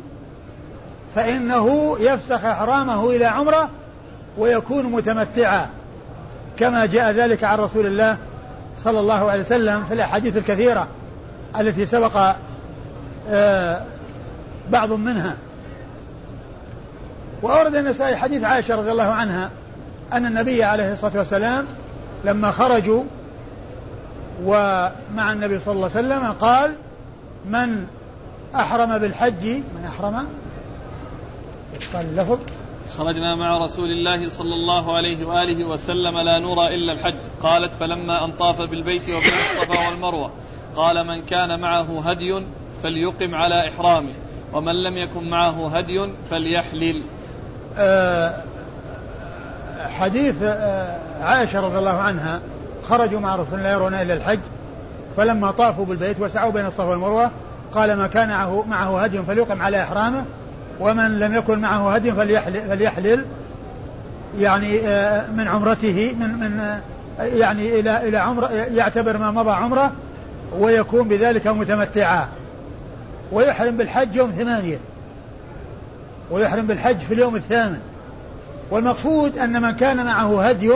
فإنه 1.14 1.96
يفسخ 2.00 2.44
إحرامه 2.44 3.10
إلى 3.10 3.24
عمرة 3.24 3.70
ويكون 4.38 4.86
متمتعا 4.86 5.66
كما 6.56 6.86
جاء 6.86 7.10
ذلك 7.10 7.44
عن 7.44 7.58
رسول 7.58 7.86
الله 7.86 8.18
صلى 8.78 9.00
الله 9.00 9.30
عليه 9.30 9.40
وسلم 9.40 9.84
في 9.84 9.94
الأحاديث 9.94 10.36
الكثيرة 10.36 10.88
التي 11.60 11.86
سبق 11.86 12.34
آه، 13.30 13.82
بعض 14.70 14.92
منها. 14.92 15.36
وأورد 17.42 17.74
النسائي 17.74 18.16
حديث 18.16 18.44
عائشة 18.44 18.76
رضي 18.76 18.90
الله 18.90 19.04
عنها 19.04 19.50
أن 20.12 20.26
النبي 20.26 20.64
عليه 20.64 20.92
الصلاة 20.92 21.18
والسلام 21.18 21.66
لما 22.24 22.50
خرجوا 22.50 23.04
ومع 24.44 25.32
النبي 25.32 25.58
صلى 25.58 25.74
الله 25.74 25.90
عليه 25.96 26.08
وسلم 26.08 26.32
قال 26.32 26.72
من 27.46 27.86
أحرم 28.54 28.98
بالحج 28.98 29.46
من 29.46 29.84
أحرم؟ 29.88 30.26
قال 31.94 32.06
اللفظ 32.06 32.38
خرجنا 32.98 33.34
مع 33.34 33.56
رسول 33.56 33.90
الله 33.90 34.28
صلى 34.28 34.54
الله 34.54 34.96
عليه 34.96 35.24
وآله 35.24 35.64
وسلم 35.64 36.18
لا 36.18 36.38
نرى 36.38 36.66
إلا 36.66 36.92
الحج. 36.92 37.14
قالت 37.42 37.74
فلما 37.74 38.24
أن 38.24 38.32
طاف 38.32 38.62
بالبيت 38.62 39.02
وبين 39.02 39.18
الصفا 39.18 39.88
والمروة. 39.88 40.30
قال 40.76 41.06
من 41.06 41.22
كان 41.22 41.60
معه 41.60 42.00
هدي 42.10 42.42
فليقم 42.82 43.34
على 43.34 43.68
إحرامه. 43.68 44.12
ومن 44.52 44.82
لم 44.82 44.96
يكن 44.96 45.30
معه 45.30 45.76
هدي 45.76 46.08
فليحلل. 46.30 47.02
أه 47.78 48.34
حديث 49.98 50.42
أه 50.42 50.98
عائشة 51.22 51.60
رضي 51.60 51.78
الله 51.78 51.98
عنها 51.98 52.40
خرجوا 52.88 53.20
مع 53.20 53.36
رسول 53.36 53.58
الله 53.58 53.70
يرون 53.72 53.94
إلى 53.94 54.14
الحج 54.14 54.38
فلما 55.16 55.50
طافوا 55.50 55.84
بالبيت 55.84 56.20
وسعوا 56.20 56.52
بين 56.52 56.66
الصفا 56.66 56.84
والمروة 56.84 57.30
قال 57.74 57.96
ما 57.96 58.06
كان 58.06 58.28
معه 58.68 59.02
هدي 59.02 59.22
فليقم 59.22 59.62
على 59.62 59.82
إحرامه 59.82 60.24
ومن 60.80 61.18
لم 61.18 61.34
يكن 61.34 61.58
معه 61.58 61.94
هدي 61.94 62.12
فليحلل, 62.12 62.68
فليحلل 62.68 63.26
يعني 64.38 64.80
آه، 64.80 65.30
من 65.30 65.48
عمرته 65.48 66.16
من 66.20 66.38
من 66.38 66.60
آه، 66.60 66.80
يعني 67.24 67.80
إلى 67.80 68.08
إلى 68.08 68.18
عمرة 68.18 68.50
يعتبر 68.52 69.18
ما 69.18 69.30
مضى 69.30 69.50
عمرة 69.50 69.92
ويكون 70.58 71.08
بذلك 71.08 71.46
متمتعا. 71.46 72.28
ويحرم 73.32 73.76
بالحج 73.76 74.16
يوم 74.16 74.30
ثمانية. 74.30 74.78
ويحرم 76.30 76.66
بالحج 76.66 76.98
في 76.98 77.14
اليوم 77.14 77.36
الثامن. 77.36 77.80
والمقصود 78.70 79.38
أن 79.38 79.62
من 79.62 79.70
كان 79.70 80.04
معه 80.04 80.48
هدي 80.48 80.72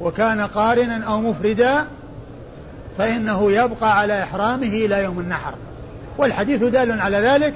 وكان 0.00 0.40
قارنا 0.40 1.04
أو 1.04 1.20
مفردا 1.20 1.86
فإنه 2.98 3.52
يبقى 3.52 3.98
على 3.98 4.22
إحرامه 4.22 4.66
إلى 4.66 5.04
يوم 5.04 5.20
النحر. 5.20 5.54
والحديث 6.18 6.62
دال 6.62 7.00
على 7.00 7.16
ذلك 7.16 7.54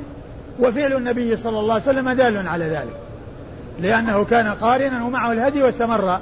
وفعل 0.60 0.92
النبي 0.92 1.36
صلى 1.36 1.58
الله 1.58 1.74
عليه 1.74 1.82
وسلم 1.82 2.10
دال 2.10 2.48
على 2.48 2.64
ذلك. 2.64 2.96
لأنه 3.80 4.24
كان 4.24 4.46
قارنا 4.46 5.04
ومعه 5.04 5.32
الهدي 5.32 5.62
واستمر. 5.62 6.20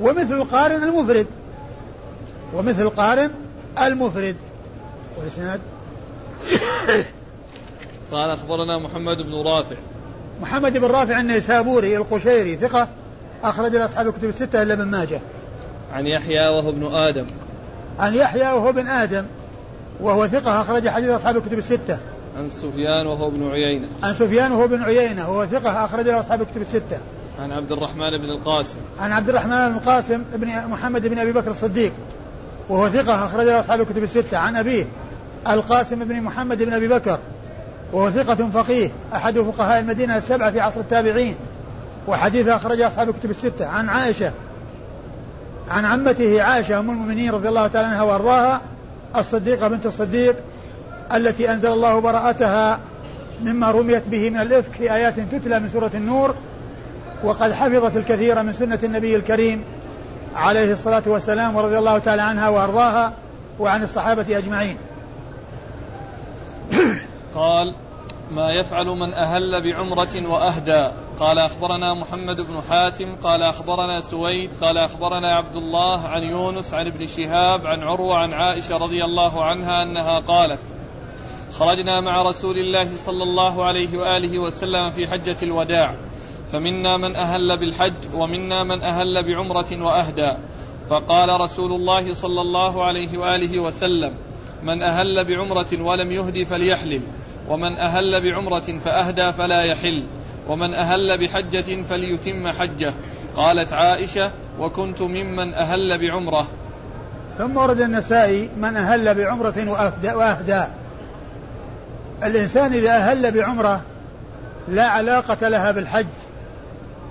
ومثل 0.00 0.34
القارن 0.34 0.82
المفرد. 0.82 1.26
ومثل 2.54 2.82
القارن 2.82 3.30
المفرد. 3.78 4.36
والإسناد 5.18 5.60
قال 8.12 8.30
أخبرنا 8.30 8.78
محمد 8.78 9.22
بن 9.22 9.34
رافع. 9.34 9.76
محمد 10.40 10.78
بن 10.78 10.84
رافع 10.84 11.20
النيسابوري 11.20 11.96
القشيري 11.96 12.56
ثقة 12.56 12.88
أخرج 13.44 13.76
أصحاب 13.76 14.08
الكتب 14.08 14.28
الستة 14.28 14.62
إلا 14.62 14.74
ابن 14.74 14.84
ماجه. 14.84 15.20
عن 15.92 16.06
يحيى 16.06 16.48
وهو 16.48 16.70
ابن 16.70 16.94
آدم. 16.94 17.26
عن 17.98 18.14
يحيى 18.14 18.52
وهو 18.52 18.68
ابن 18.68 18.86
آدم 18.86 19.26
وهو 20.00 20.26
ثقة 20.26 20.60
أخرج 20.60 20.88
حديث 20.88 21.10
أصحاب 21.10 21.36
الكتب 21.36 21.58
الستة. 21.58 21.98
عن 22.38 22.50
سفيان 22.50 23.06
وهو 23.06 23.28
ابن 23.28 23.50
عيينة. 23.50 23.88
عن 24.02 24.14
سفيان 24.14 24.52
وهو 24.52 24.64
ابن 24.64 24.82
عيينة 24.82 25.30
وهو 25.30 25.46
ثقة 25.46 25.84
أخرج 25.84 26.04
له 26.04 26.20
أصحاب 26.20 26.42
الكتب 26.42 26.60
الستة. 26.60 26.98
عن 27.38 27.52
عبد 27.52 27.72
الرحمن 27.72 28.18
بن 28.18 28.30
القاسم. 28.30 28.78
عن 28.98 29.12
عبد 29.12 29.28
الرحمن 29.28 29.68
بن 29.68 29.76
القاسم 29.76 30.22
بن 30.34 30.48
محمد 30.68 31.06
بن 31.06 31.18
أبي 31.18 31.32
بكر 31.32 31.50
الصديق 31.50 31.92
وهو 32.68 32.88
ثقة 32.88 33.24
أخرج 33.24 33.46
له 33.46 33.60
أصحاب 33.60 33.80
الكتب 33.80 34.02
الستة. 34.02 34.38
عن 34.38 34.56
أبيه 34.56 34.86
القاسم 35.48 36.04
بن 36.04 36.22
محمد 36.22 36.62
بن 36.62 36.72
أبي 36.72 36.88
بكر 36.88 37.18
وهو 37.92 38.10
ثقة 38.10 38.48
فقيه 38.50 38.90
أحد 39.14 39.38
فقهاء 39.38 39.80
المدينة 39.80 40.16
السبعة 40.16 40.50
في 40.50 40.60
عصر 40.60 40.80
التابعين 40.80 41.34
وحديث 42.08 42.48
أخرج 42.48 42.80
أصحاب 42.80 43.08
الكتب 43.08 43.30
الستة. 43.30 43.66
عن 43.66 43.88
عائشة 43.88 44.32
عن 45.68 45.84
عمته 45.84 46.42
عائشة 46.42 46.78
أم 46.78 46.90
المؤمنين 46.90 47.30
رضي 47.30 47.48
الله 47.48 47.66
تعالى 47.66 47.88
عنها 47.88 48.02
وأرضاها 48.02 48.60
الصديقة 49.16 49.68
بنت 49.68 49.86
الصديق 49.86 50.36
التي 51.14 51.52
أنزل 51.52 51.72
الله 51.72 51.98
براءتها 51.98 52.80
مما 53.42 53.70
رميت 53.70 54.08
به 54.08 54.30
من 54.30 54.40
الإفك 54.40 54.72
في 54.72 54.94
آيات 54.94 55.14
تتلى 55.20 55.60
من 55.60 55.68
سورة 55.68 55.90
النور 55.94 56.34
وقد 57.24 57.52
حفظت 57.52 57.96
الكثير 57.96 58.42
من 58.42 58.52
سنة 58.52 58.78
النبي 58.82 59.16
الكريم 59.16 59.64
عليه 60.36 60.72
الصلاة 60.72 61.02
والسلام 61.06 61.56
ورضي 61.56 61.78
الله 61.78 61.98
تعالى 61.98 62.22
عنها 62.22 62.48
وأرضاها 62.48 63.12
وعن 63.58 63.82
الصحابة 63.82 64.38
أجمعين. 64.38 64.76
قال 67.34 67.74
ما 68.30 68.50
يفعل 68.50 68.86
من 68.86 69.14
أهل 69.14 69.62
بعمرة 69.62 70.28
وأهدى. 70.28 70.90
قال 71.20 71.38
أخبرنا 71.38 71.94
محمد 71.94 72.36
بن 72.36 72.62
حاتم. 72.62 73.16
قال 73.22 73.42
أخبرنا 73.42 74.00
سويد. 74.00 74.50
قال 74.62 74.78
أخبرنا 74.78 75.32
عبد 75.32 75.56
الله 75.56 76.00
عن 76.00 76.22
يونس 76.22 76.74
عن 76.74 76.86
ابن 76.86 77.06
شهاب 77.06 77.66
عن 77.66 77.82
عروة 77.82 78.18
عن 78.18 78.32
عائشة 78.32 78.76
رضي 78.76 79.04
الله 79.04 79.44
عنها 79.44 79.82
أنها 79.82 80.18
قالت 80.18 80.60
خرجنا 81.52 82.00
مع 82.00 82.22
رسول 82.22 82.58
الله 82.58 82.96
صلى 82.96 83.22
الله 83.22 83.64
عليه 83.64 83.98
وآله 83.98 84.38
وسلم 84.38 84.90
في 84.90 85.08
حجة 85.08 85.36
الوداع. 85.42 85.94
فمنا 86.52 86.96
من 86.96 87.16
أهل 87.16 87.58
بالحج 87.58 88.14
ومنا 88.14 88.64
من 88.64 88.82
أهل 88.82 89.26
بعمرة 89.26 89.84
وأهدى. 89.84 90.36
فقال 90.90 91.40
رسول 91.40 91.72
الله 91.72 92.14
صلى 92.14 92.40
الله 92.40 92.84
عليه 92.84 93.18
وآله 93.18 93.62
وسلم 93.62 94.14
من 94.62 94.82
أهل 94.82 95.24
بعمرة 95.24 95.82
ولم 95.82 96.12
يهدي 96.12 96.44
فليحلل. 96.44 97.02
ومن 97.50 97.78
أهل 97.78 98.20
بعمرة 98.20 98.78
فأهدى 98.84 99.32
فلا 99.32 99.62
يحل 99.62 100.06
ومن 100.48 100.74
أهل 100.74 101.18
بحجة 101.18 101.82
فليتم 101.82 102.48
حجه. 102.48 102.94
قالت 103.36 103.72
عائشة 103.72 104.30
وكنت 104.60 105.02
ممن 105.02 105.54
أهل 105.54 105.98
بعمرة. 105.98 106.48
ثم 107.38 107.56
ورد 107.56 107.80
النسائي 107.80 108.48
من 108.56 108.76
أهل 108.76 109.14
بعمرة 109.14 109.70
وأهدى, 109.70 110.12
وأهدى. 110.12 110.64
الإنسان 112.22 112.72
إذا 112.72 112.90
أهل 112.90 113.32
بعمرة 113.32 113.80
لا 114.68 114.86
علاقة 114.86 115.48
لها 115.48 115.70
بالحج 115.70 116.06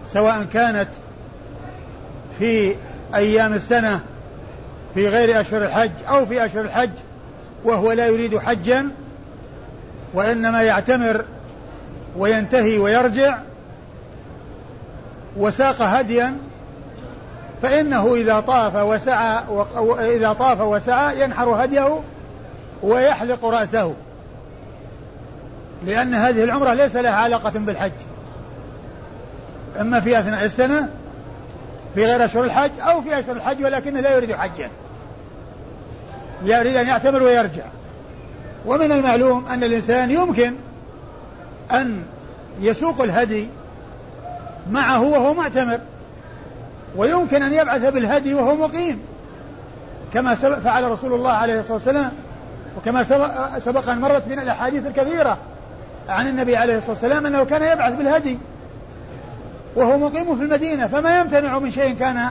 سواء 0.08 0.46
كانت 0.54 0.90
في 2.40 2.76
أيام 3.16 3.54
السنة 3.54 4.00
في 4.94 5.08
غير 5.08 5.42
أشهر 5.42 5.66
الحج 5.66 5.92
أو 6.10 6.26
في 6.26 6.46
أشهر 6.46 6.66
الحج 6.66 6.92
وهو 7.64 7.92
لا 7.92 8.08
يريد 8.08 8.38
حجا 8.38 8.90
وإنما 10.14 10.62
يعتمر 10.62 11.26
وينتهي 12.18 12.78
ويرجع 12.78 13.38
وساق 15.38 15.82
هديا 15.82 16.38
فإنه 17.62 18.16
إذا 18.16 18.40
طاف 18.40 18.76
وسعى 18.76 19.44
إذا 20.00 20.34
طاف 20.34 20.62
وسعى 20.62 21.22
ينحر 21.22 21.64
هديه 21.64 22.02
ويحلق 22.84 23.46
رأسه. 23.46 23.94
لأن 25.86 26.14
هذه 26.14 26.44
العمرة 26.44 26.74
ليس 26.74 26.96
لها 26.96 27.16
علاقة 27.16 27.50
بالحج. 27.50 27.92
إما 29.82 30.00
في 30.00 30.20
أثناء 30.20 30.46
السنة 30.46 30.90
في 31.96 32.06
غير 32.06 32.26
أشهر 32.26 32.44
الحج 32.44 32.72
أو 32.80 33.02
في 33.02 33.20
أشهر 33.20 33.36
الحج 33.36 33.64
ولكنه 33.64 34.00
لا 34.00 34.16
يريد 34.16 34.36
حجا. 34.36 34.70
يريد 36.44 36.76
أن 36.76 36.88
يعتمر 36.88 37.24
ويرجع. 37.24 37.64
ومن 38.66 38.92
المعلوم 38.92 39.46
أن 39.48 39.64
الإنسان 39.64 40.12
يمكن 40.12 40.54
أن 41.72 42.04
يسوق 42.62 43.02
الهدي 43.02 43.48
معه 44.72 45.02
وهو 45.02 45.34
معتمر 45.34 45.80
ويمكن 46.96 47.44
أن 47.44 47.54
يبعث 47.54 47.86
بالهدي 47.86 48.34
وهو 48.34 48.56
مقيم 48.56 49.00
كما 50.14 50.36
فعل 50.36 50.92
رسول 50.92 51.14
الله 51.14 51.32
عليه 51.32 51.60
الصلاة 51.60 51.74
والسلام 51.74 52.12
وكما 52.78 53.04
سبق 53.60 53.90
أن 53.90 54.02
مرت 54.02 54.28
بنا 54.28 54.42
الأحاديث 54.42 54.88
الكثيرة 54.88 55.38
عن 56.10 56.28
النبي 56.28 56.56
عليه 56.56 56.78
الصلاة 56.78 56.92
والسلام 56.92 57.26
أنه 57.26 57.44
كان 57.44 57.64
يبعث 57.64 57.94
بالهدي 57.94 58.40
وهو 59.76 59.98
مقيم 59.98 60.38
في 60.38 60.44
المدينة 60.44 60.88
فما 60.88 61.20
يمتنع 61.20 61.60
من 61.60 61.72
شيء 61.72 61.96
كان 61.96 62.30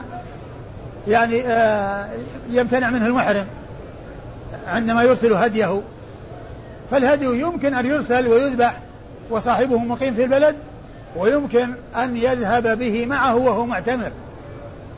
يعني 1.07 1.41
آه، 1.47 2.09
يمتنع 2.49 2.89
منه 2.89 3.05
المحرم 3.05 3.45
عندما 4.67 5.03
يرسل 5.03 5.33
هديه. 5.33 5.81
فالهدي 6.91 7.25
يمكن 7.25 7.73
أن 7.73 7.85
يرسل 7.85 8.27
ويذبح 8.27 8.79
وصاحبه 9.29 9.77
مقيم 9.77 10.13
في 10.13 10.23
البلد 10.23 10.55
ويمكن 11.15 11.73
أن 11.95 12.17
يذهب 12.17 12.79
به 12.79 13.05
معه 13.05 13.35
وهو 13.35 13.65
معتمر. 13.65 14.11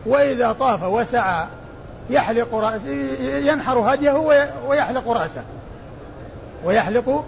وإذا 0.06 0.51
طاف 0.51 0.84
وسعى 0.84 1.45
يحلق 2.10 2.56
رأسه 2.56 2.89
ينحر 3.21 3.93
هديه 3.93 4.12
ويحلق 4.67 5.10
رأسه 5.10 5.43
ويحلق 6.65 7.25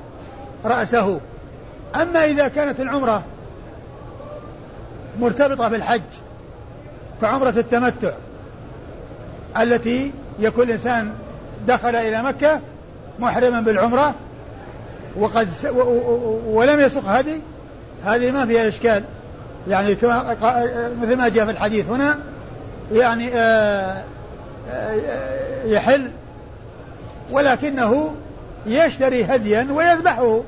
رأسه. 0.65 1.19
أما 1.95 2.25
إذا 2.25 2.47
كانت 2.47 2.79
العمرة 2.79 3.23
مرتبطة 5.19 5.67
بالحج 5.67 6.01
كعمرة 7.21 7.49
التمتع 7.49 8.11
التي 9.57 10.11
يكون 10.39 10.63
الإنسان 10.63 11.13
دخل 11.67 11.95
إلى 11.95 12.23
مكة 12.23 12.59
محرما 13.19 13.61
بالعمرة 13.61 14.13
وقد 15.17 15.47
ولم 16.47 16.79
يسق 16.79 17.05
هدي 17.05 17.41
هذه 18.05 18.31
ما 18.31 18.45
فيها 18.45 18.67
إشكال. 18.67 19.03
يعني 19.67 19.95
كما 19.95 20.35
مثل 21.01 21.17
ما 21.17 21.29
جاء 21.29 21.45
في 21.45 21.51
الحديث 21.51 21.89
هنا 21.89 22.19
يعني 22.91 23.29
آه، 23.33 24.03
آه، 24.71 25.65
يحل 25.65 26.11
ولكنه 27.31 28.15
يشتري 28.65 29.25
هديا 29.25 29.67
ويذبحه 29.71 30.41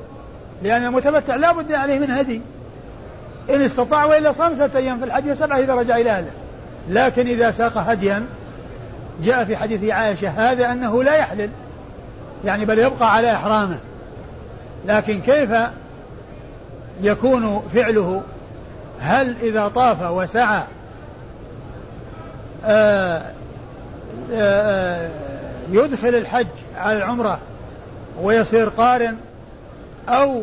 لأن 0.62 0.84
المتمتع 0.84 1.36
لا 1.36 1.52
بد 1.52 1.72
عليه 1.72 1.98
من 1.98 2.10
هدي. 2.10 2.40
إن 3.50 3.62
استطاع 3.62 4.04
وإلا 4.04 4.32
صام 4.32 4.54
ثلاثة 4.54 4.78
أيام 4.78 4.98
في 4.98 5.04
الحج 5.04 5.30
وسبعة 5.30 5.58
إذا 5.58 5.74
رجع 5.74 5.96
إلى 5.96 6.10
أهله. 6.10 6.30
لكن 6.88 7.26
إذا 7.26 7.50
ساق 7.50 7.78
هديا 7.78 8.26
جاء 9.22 9.44
في 9.44 9.56
حديث 9.56 9.90
عائشة 9.90 10.28
هذا 10.28 10.72
أنه 10.72 11.02
لا 11.02 11.16
يحلل. 11.16 11.50
يعني 12.44 12.64
بل 12.64 12.78
يبقى 12.78 13.14
على 13.14 13.32
إحرامه. 13.32 13.78
لكن 14.84 15.20
كيف 15.20 15.50
يكون 17.02 17.62
فعله؟ 17.74 18.22
هل 19.00 19.36
إذا 19.42 19.68
طاف 19.68 20.02
وسعى 20.02 20.64
آه، 22.64 23.22
آآ 24.32 25.06
آه، 25.06 25.10
يدخل 25.70 26.08
الحج 26.08 26.46
على 26.76 26.98
العمرة 26.98 27.38
ويصير 28.22 28.68
قارن 28.68 29.16
أو 30.08 30.42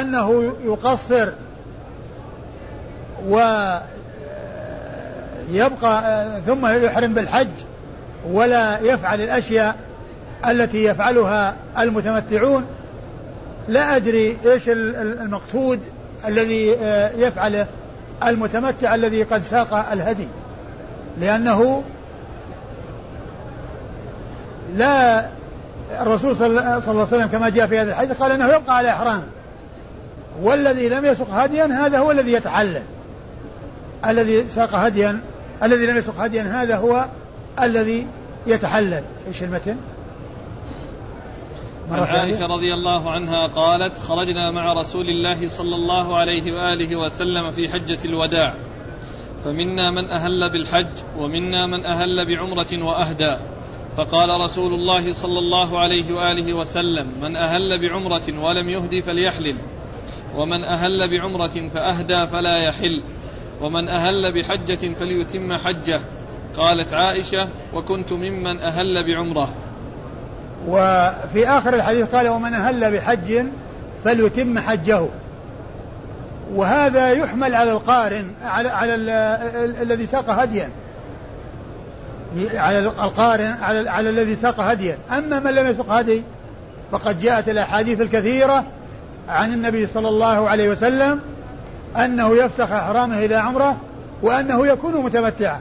أنه 0.00 0.52
يقصر 0.64 1.32
ويبقى 3.28 3.82
ثم 6.46 6.66
يحرم 6.66 7.14
بالحج 7.14 7.48
ولا 8.30 8.78
يفعل 8.78 9.20
الأشياء 9.20 9.76
التي 10.48 10.84
يفعلها 10.84 11.54
المتمتعون؟ 11.78 12.66
لا 13.70 13.96
أدري 13.96 14.36
إيش 14.46 14.68
المقصود 14.68 15.80
الذي 16.26 16.74
آه، 16.74 17.10
يفعله 17.16 17.66
المتمتع 18.26 18.94
الذي 18.94 19.22
قد 19.22 19.42
ساق 19.44 19.74
الهدي. 19.92 20.28
لأنه 21.20 21.82
لا 24.76 25.24
الرسول 26.00 26.36
صلى 26.36 26.46
الله 26.46 26.82
عليه 26.88 27.02
وسلم 27.02 27.26
كما 27.26 27.48
جاء 27.48 27.66
في 27.66 27.78
هذا 27.78 27.90
الحديث 27.90 28.16
قال 28.16 28.32
إنه 28.32 28.46
يبقى 28.48 28.76
على 28.76 28.90
احرامه 28.90 29.22
والذي 30.42 30.88
لم 30.88 31.04
يسق 31.04 31.30
هديا 31.30 31.64
هذا 31.64 31.98
هو 31.98 32.10
الذي 32.10 32.32
يتحلل 32.32 32.82
الذي 34.06 34.48
ساق 34.48 34.74
هديا 34.74 35.20
الذي 35.62 35.86
لم 35.86 35.96
يسق 35.96 36.20
هديا 36.20 36.42
هذا 36.42 36.76
هو 36.76 37.06
الذي 37.62 38.06
يتحلل 38.46 39.02
إيش 39.28 39.42
المتن؟ 39.42 39.76
عن 41.90 42.02
عائشة 42.02 42.46
رضي 42.46 42.74
الله 42.74 43.10
عنها 43.10 43.46
قالت 43.46 43.98
خرجنا 43.98 44.50
مع 44.50 44.72
رسول 44.72 45.08
الله 45.08 45.48
صلى 45.48 45.76
الله 45.76 46.18
عليه 46.18 46.52
وآله 46.52 46.96
وسلم 46.96 47.50
في 47.50 47.68
حجة 47.68 47.98
الوداع. 48.04 48.54
فمنا 49.44 49.90
من 49.90 50.10
أهل 50.10 50.50
بالحج 50.50 50.86
ومنا 51.18 51.66
من 51.66 51.86
أهل 51.86 52.26
بعمرة 52.26 52.84
وأهدى. 52.84 53.36
فقال 53.96 54.40
رسول 54.40 54.74
الله 54.74 55.12
صلى 55.12 55.38
الله 55.38 55.80
عليه 55.80 56.14
وآله 56.14 56.54
وسلم 56.54 57.12
من 57.22 57.36
أهل 57.36 57.78
بعمرة 57.78 58.40
ولم 58.40 58.68
يهدي 58.68 59.02
فليحلل 59.02 59.56
ومن 60.36 60.64
أهل 60.64 61.10
بعمرة 61.10 61.68
فأهدى 61.68 62.26
فلا 62.26 62.56
يحل 62.58 63.02
ومن 63.60 63.88
أهل 63.88 64.32
بحجة 64.34 64.94
فليتم 64.94 65.56
حجه. 65.56 66.00
قالت 66.56 66.92
عائشة 66.92 67.48
وكنت 67.74 68.12
ممن 68.12 68.58
أهل 68.58 69.04
بعمرة. 69.04 69.54
وفي 70.70 71.48
آخر 71.48 71.74
الحديث 71.74 72.14
قال 72.14 72.28
ومن 72.28 72.54
أهل 72.54 72.92
بحج 72.92 73.44
فليتم 74.04 74.58
حجه. 74.58 75.06
وهذا 76.54 77.10
يحمل 77.10 77.54
على 77.54 77.72
القارن 77.72 78.24
على 78.44 78.68
على 78.68 78.94
الذي 79.82 80.06
ساق 80.06 80.30
هديا. 80.30 80.70
على 82.54 82.78
القارن 82.78 83.54
على, 83.62 83.90
على 83.90 84.10
الذي 84.10 84.36
ساق 84.36 84.60
هديا. 84.60 84.98
أما 85.18 85.40
من 85.40 85.50
لم 85.50 85.66
يسق 85.66 85.92
هدي 85.92 86.22
فقد 86.92 87.20
جاءت 87.20 87.48
الأحاديث 87.48 88.00
الكثيرة 88.00 88.64
عن 89.28 89.52
النبي 89.52 89.86
صلى 89.86 90.08
الله 90.08 90.48
عليه 90.48 90.68
وسلم 90.68 91.20
أنه 91.96 92.36
يفسخ 92.36 92.72
إحرامه 92.72 93.24
إلى 93.24 93.34
عمرة 93.34 93.76
وأنه 94.22 94.66
يكون 94.66 95.04
متمتعا. 95.04 95.60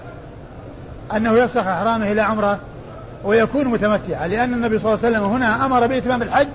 أنه 1.15 1.33
يفسخ 1.33 1.67
إحرامه 1.67 2.11
إلى 2.11 2.21
عمرة 2.21 2.59
ويكون 3.23 3.67
متمتعا. 3.67 4.27
لأن 4.27 4.53
النبي 4.53 4.79
صلى 4.79 4.93
الله 4.93 5.05
عليه 5.05 5.17
وسلم 5.17 5.31
هنا 5.31 5.65
أمر 5.65 5.87
بإتمام 5.87 6.21
الحج 6.21 6.47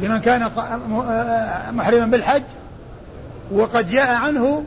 لمن 0.00 0.20
كان 0.20 0.50
محرما 1.72 2.06
بالحج 2.06 2.42
وقد 3.52 3.88
جاء 3.88 4.14
عنه 4.14 4.64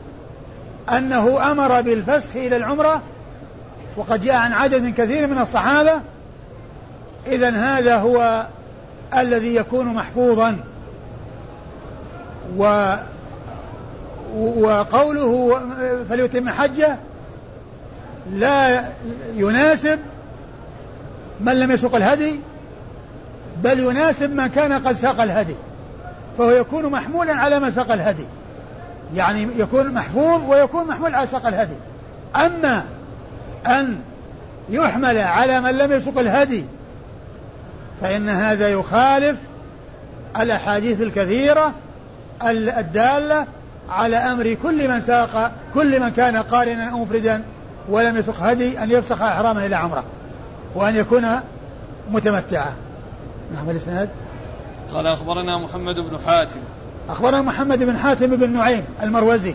أنه 0.90 1.52
أمر 1.52 1.80
بالفسخ 1.80 2.36
إلى 2.36 2.56
العمرة 2.56 3.02
وقد 3.96 4.20
جاء 4.22 4.34
عن 4.34 4.52
عدد 4.52 4.94
كثير 4.94 5.26
من 5.26 5.38
الصحابة 5.38 6.00
إذا 7.26 7.50
هذا 7.50 7.96
هو 7.96 8.46
الذي 9.16 9.54
يكون 9.54 9.86
محفوظا. 9.86 10.56
و 12.58 12.94
وقوله 14.36 15.60
فليتم 16.08 16.48
حجه 16.48 16.96
لا 18.30 18.84
يناسب 19.34 19.98
من 21.40 21.52
لم 21.60 21.70
يسق 21.70 21.94
الهدي 21.94 22.40
بل 23.62 23.80
يناسب 23.80 24.30
من 24.30 24.46
كان 24.46 24.72
قد 24.72 24.96
ساق 24.96 25.20
الهدي 25.20 25.54
فهو 26.38 26.50
يكون 26.50 26.86
محمولا 26.86 27.34
على 27.34 27.60
من 27.60 27.70
ساق 27.70 27.92
الهدي. 27.92 28.26
يعني 29.14 29.48
يكون 29.56 29.94
محفوظ 29.94 30.48
ويكون 30.48 30.86
محمول 30.86 31.14
على 31.14 31.26
ساق 31.26 31.46
الهدي. 31.46 31.76
أما 32.36 32.84
أن 33.66 33.98
يحمل 34.68 35.18
على 35.18 35.60
من 35.60 35.70
لم 35.70 35.92
يسق 35.92 36.18
الهدي 36.18 36.64
فإن 38.00 38.28
هذا 38.28 38.68
يخالف 38.68 39.38
الأحاديث 40.40 41.00
الكثيرة 41.00 41.74
الدالة 42.42 43.46
على 43.88 44.16
أمر 44.16 44.54
كل 44.62 44.88
من 44.88 45.00
ساق 45.00 45.52
كل 45.74 46.00
من 46.00 46.08
كان 46.08 46.36
قارنا 46.36 46.90
أو 46.90 46.98
مفردا 46.98 47.42
ولم 47.88 48.16
يسق 48.16 48.40
هدي 48.40 48.82
أن 48.82 48.90
يفسخ 48.90 49.22
إحرامه 49.22 49.66
إلى 49.66 49.76
عمرة. 49.76 50.04
وأن 50.74 50.96
يكون 50.96 51.26
متمتعا. 52.10 52.72
نعم 53.54 53.70
الإسناد. 53.70 54.08
قال 54.92 55.06
أخبرنا 55.06 55.58
محمد 55.58 55.94
بن 55.94 56.18
حاتم. 56.26 56.60
أخبرنا 57.08 57.42
محمد 57.42 57.82
بن 57.82 57.98
حاتم 57.98 58.36
بن 58.36 58.50
نعيم 58.50 58.84
المروزي 59.02 59.54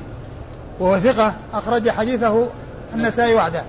وهو 0.79 0.99
ثقة 0.99 1.33
أخرج 1.53 1.89
حديثه 1.89 2.47
النسائي 2.93 3.35
وحده. 3.35 3.63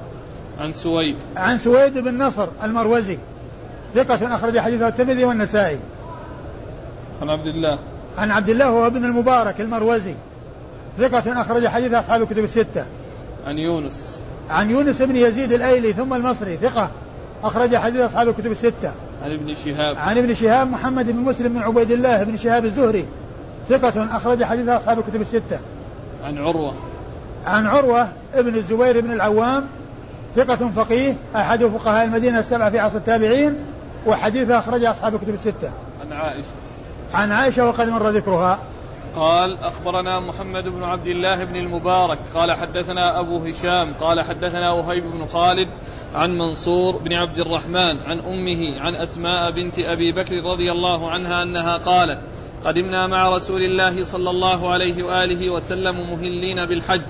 عن 0.58 0.72
سويد. 0.72 1.16
عن 1.36 1.58
سويد 1.58 1.98
بن 1.98 2.22
نصر 2.22 2.48
المروزي 2.64 3.18
ثقة 3.94 4.34
أخرج 4.34 4.58
حديثه 4.58 4.88
الترمذي 4.88 5.24
والنسائي. 5.24 5.78
عن 7.22 7.30
عبد 7.30 7.46
الله. 7.46 7.78
عن 8.18 8.30
عبد 8.30 8.48
الله 8.48 8.66
هو 8.66 8.86
ابن 8.86 9.04
المبارك 9.04 9.60
المروزي 9.60 10.14
ثقة 10.98 11.40
أخرج 11.40 11.66
حديث 11.66 11.92
أصحاب 11.92 12.22
الكتب 12.22 12.44
الستة. 12.44 12.86
عن 13.46 13.58
يونس. 13.58 14.22
عن 14.50 14.70
يونس 14.70 15.02
بن 15.02 15.16
يزيد 15.16 15.52
الأيلي 15.52 15.92
ثم 15.92 16.14
المصري 16.14 16.56
ثقة 16.56 16.90
أخرج 17.44 17.76
حديث 17.76 18.00
أصحاب 18.00 18.28
الكتب 18.28 18.52
الستة. 18.52 18.92
عن 19.22 19.32
ابن 19.32 19.54
شهاب. 19.54 19.96
عن 19.96 20.18
ابن 20.18 20.34
شهاب 20.34 20.70
محمد 20.70 21.10
بن 21.10 21.18
مسلم 21.18 21.52
بن 21.52 21.58
عبيد 21.58 21.90
الله 21.90 22.22
بن 22.22 22.36
شهاب 22.36 22.64
الزهري. 22.64 23.06
ثقة 23.68 24.16
أخرج 24.16 24.44
حديث 24.44 24.68
أصحاب 24.68 24.98
الكتب 24.98 25.20
الستة. 25.20 25.60
عن 26.24 26.38
عروة. 26.38 26.74
عن 27.46 27.66
عروة 27.66 28.08
ابن 28.34 28.54
الزبير 28.54 29.00
بن 29.00 29.12
العوام. 29.12 29.64
ثقة 30.36 30.70
فقيه. 30.70 31.14
أحد 31.36 31.64
فقهاء 31.64 32.04
المدينة 32.04 32.38
السبعة 32.38 32.70
في 32.70 32.78
عصر 32.78 32.96
التابعين. 32.96 33.54
وحديثه 34.06 34.58
أخرج 34.58 34.84
أصحاب 34.84 35.14
الكتب 35.14 35.34
الستة. 35.34 35.72
عن 36.00 36.12
عائشة. 36.12 36.48
عن 37.14 37.32
عائشة 37.32 37.66
وقد 37.66 37.88
مر 37.88 38.08
ذكرها. 38.10 38.58
قال 39.16 39.58
أخبرنا 39.58 40.20
محمد 40.20 40.68
بن 40.68 40.82
عبد 40.82 41.06
الله 41.06 41.44
بن 41.44 41.56
المبارك 41.56 42.18
قال 42.34 42.52
حدثنا 42.52 43.20
أبو 43.20 43.38
هشام 43.38 43.94
قال 43.94 44.20
حدثنا 44.20 44.70
وهيب 44.70 45.04
بن 45.04 45.26
خالد 45.26 45.68
عن 46.14 46.38
منصور 46.38 46.96
بن 46.96 47.12
عبد 47.12 47.38
الرحمن 47.38 47.98
عن 48.06 48.18
أمه 48.18 48.80
عن 48.80 48.94
أسماء 48.94 49.50
بنت 49.50 49.78
أبي 49.78 50.12
بكر 50.12 50.34
رضي 50.44 50.72
الله 50.72 51.10
عنها 51.10 51.42
أنها 51.42 51.76
قالت 51.76 52.20
قدمنا 52.64 53.06
مع 53.06 53.28
رسول 53.28 53.62
الله 53.62 54.02
صلى 54.02 54.30
الله 54.30 54.70
عليه 54.70 55.02
وآله 55.02 55.50
وسلم 55.50 56.10
مهلين 56.10 56.66
بالحج 56.66 57.02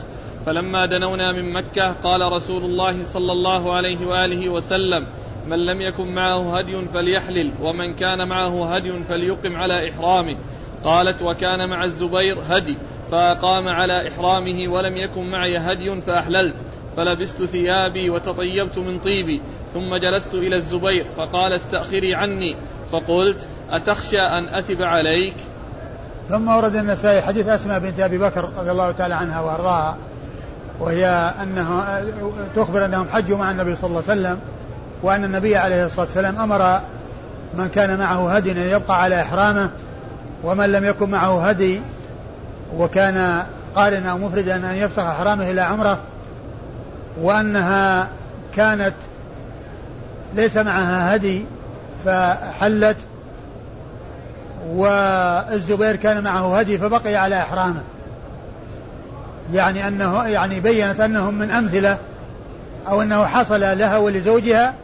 فلما 0.47 0.87
دنونا 0.87 1.33
من 1.33 1.53
مكة 1.53 1.93
قال 1.93 2.33
رسول 2.33 2.65
الله 2.65 3.05
صلى 3.05 3.33
الله 3.33 3.73
عليه 3.73 4.07
وآله 4.07 4.49
وسلم 4.49 5.07
من 5.47 5.59
لم 5.67 5.81
يكن 5.81 6.15
معه 6.15 6.59
هدي 6.59 6.87
فليحلل 6.95 7.55
ومن 7.61 7.93
كان 7.93 8.29
معه 8.29 8.75
هدي 8.75 9.03
فليقم 9.03 9.57
على 9.57 9.91
إحرامه 9.91 10.37
قالت 10.85 11.23
وكان 11.23 11.69
مع 11.71 11.85
الزبير 11.85 12.39
هدي 12.49 12.79
فأقام 13.11 13.69
على 13.69 14.09
إحرامه 14.09 14.69
ولم 14.69 14.97
يكن 14.97 15.31
معي 15.31 15.59
هدي 15.59 16.01
فأحللت 16.01 16.57
فلبست 16.97 17.45
ثيابي 17.45 18.11
وتطيبت 18.11 18.79
من 18.79 18.99
طيبي 18.99 19.43
ثم 19.75 19.97
جلست 19.97 20.35
إلى 20.35 20.57
الزبير 20.57 21.07
فقال 21.17 21.53
استأخري 21.53 22.15
عني 22.15 22.57
فقلت 22.93 23.47
أتخشى 23.71 24.19
أن 24.21 24.55
أثب 24.55 24.83
عليك؟ 24.83 25.35
ثم 26.29 26.49
ورد 26.49 26.77
النسائي 26.77 27.23
حديث 27.23 27.49
أسماء 27.49 27.79
بنت 27.79 28.01
أبي 28.01 28.19
بكر 28.19 28.49
رضي 28.59 28.71
الله 28.71 28.93
تعالى 28.93 29.15
عنها 29.15 29.41
وأرضاها 29.41 29.97
وهي 30.81 31.07
أنه 31.43 31.85
تخبر 32.57 32.85
أنهم 32.85 33.09
حجوا 33.09 33.39
مع 33.39 33.51
النبي 33.51 33.75
صلى 33.75 33.89
الله 33.89 34.03
عليه 34.09 34.21
وسلم 34.21 34.39
وأن 35.03 35.25
النبي 35.25 35.57
عليه 35.57 35.87
الصلاة 35.87 36.07
والسلام 36.07 36.39
أمر 36.39 36.81
من 37.55 37.69
كان 37.69 37.99
معه 37.99 38.31
هدي 38.37 38.53
أن 38.53 38.57
يبقى 38.57 39.03
على 39.03 39.23
إحرامه 39.23 39.71
ومن 40.45 40.73
لم 40.73 40.85
يكن 40.85 41.11
معه 41.11 41.49
هدي 41.49 41.81
وكان 42.77 43.43
قارنا 43.75 44.11
أو 44.11 44.19
مفردا 44.19 44.57
أن 44.57 44.77
يفسخ 44.77 45.03
إحرامه 45.03 45.51
إلى 45.51 45.61
عمرة 45.61 45.99
وأنها 47.23 48.09
كانت 48.57 48.95
ليس 50.35 50.57
معها 50.57 51.17
هدي 51.17 51.45
فحلت 52.05 52.97
والزبير 54.67 55.97
كان 55.97 56.25
معه 56.25 56.59
هدي 56.59 56.79
فبقي 56.79 57.17
على 57.17 57.41
إحرامه. 57.41 57.83
يعني 59.53 59.89
أنه 59.89 60.27
يعني 60.27 60.61
بينت 60.61 61.01
أنهم 61.01 61.35
من 61.35 61.51
أمثلة 61.51 61.99
أو 62.89 63.03
أنه 63.03 63.27
حصل 63.27 63.61
لها 63.61 63.99
ولزوجها 63.99 64.75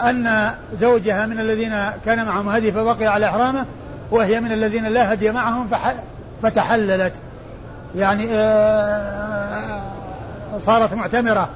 أن 0.00 0.50
زوجها 0.80 1.26
من 1.26 1.40
الذين 1.40 1.74
كان 2.04 2.26
معهم 2.26 2.48
هدي 2.48 2.72
فبقي 2.72 3.06
على 3.06 3.26
إحرامه 3.26 3.66
وهي 4.10 4.40
من 4.40 4.52
الذين 4.52 4.86
لا 4.86 5.12
هدي 5.12 5.32
معهم 5.32 5.68
فتحللت. 6.42 7.12
يعني 7.94 8.26
آه، 8.30 9.82
صارت 10.60 10.94
معتمرة 10.94 11.48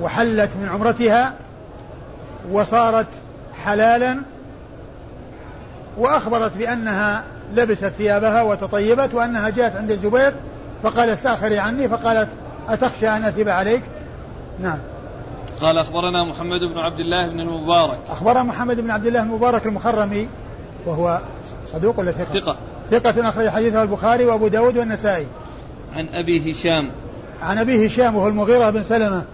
وحلت 0.00 0.50
من 0.56 0.68
عمرتها 0.68 1.34
وصارت 2.52 3.06
حلالا 3.64 4.18
وأخبرت 5.98 6.56
بأنها 6.56 7.24
لبست 7.54 7.84
ثيابها 7.84 8.42
وتطيبت 8.42 9.14
وأنها 9.14 9.50
جاءت 9.50 9.76
عند 9.76 9.90
الزبير 9.90 10.32
فقال 10.82 11.08
استأخري 11.08 11.58
عني 11.58 11.88
فقالت 11.88 12.28
أتخشى 12.68 13.08
أن 13.08 13.24
أثب 13.24 13.48
عليك؟ 13.48 13.82
نعم. 14.60 14.78
قال 15.60 15.78
أخبرنا 15.78 16.24
محمد 16.24 16.60
بن 16.60 16.78
عبد 16.78 17.00
الله 17.00 17.28
بن 17.28 17.40
المبارك. 17.40 17.98
أخبرنا 18.10 18.42
محمد 18.42 18.80
بن 18.80 18.90
عبد 18.90 19.06
الله 19.06 19.22
المبارك 19.22 19.66
المخرمي 19.66 20.28
وهو 20.86 21.20
صدوق 21.72 21.98
ولا 21.98 22.12
ثقة؟ 22.12 22.40
ثقة. 22.40 22.56
ثقة 22.90 23.28
أخرج 23.28 23.48
حديثه 23.48 23.82
البخاري 23.82 24.24
وأبو 24.24 24.48
داود 24.48 24.78
والنسائي. 24.78 25.26
عن 25.92 26.08
أبي 26.08 26.52
هشام. 26.52 26.90
عن 27.42 27.58
أبي 27.58 27.86
هشام 27.86 28.16
وهو 28.16 28.28
المغيرة 28.28 28.70
بن 28.70 28.82
سلمة. 28.82 29.24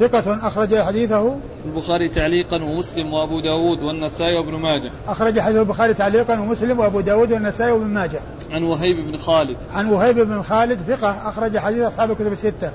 ثقة 0.00 0.46
أخرج 0.46 0.78
حديثه 0.78 1.36
البخاري 1.64 2.08
تعليقا 2.08 2.62
ومسلم 2.62 3.12
وأبو 3.12 3.40
داود 3.40 3.82
والنسائي 3.82 4.36
وابن 4.36 4.54
ماجه. 4.54 4.90
أخرج 5.08 5.40
حديث 5.40 5.58
البخاري 5.58 5.94
تعليقا 5.94 6.40
ومسلم 6.40 6.80
وأبو 6.80 7.00
داود 7.00 7.32
والنسائي 7.32 7.72
وابن 7.72 7.86
ماجه. 7.86 8.20
عن 8.50 8.62
وهيب 8.62 8.96
بن 8.96 9.16
خالد. 9.16 9.56
عن 9.74 9.88
وهيب 9.88 10.20
بن 10.20 10.42
خالد 10.42 10.78
ثقة 10.80 11.28
أخرج 11.28 11.58
حديث 11.58 11.82
أصحاب 11.82 12.10
الكتب 12.10 12.32
الستة. 12.32 12.70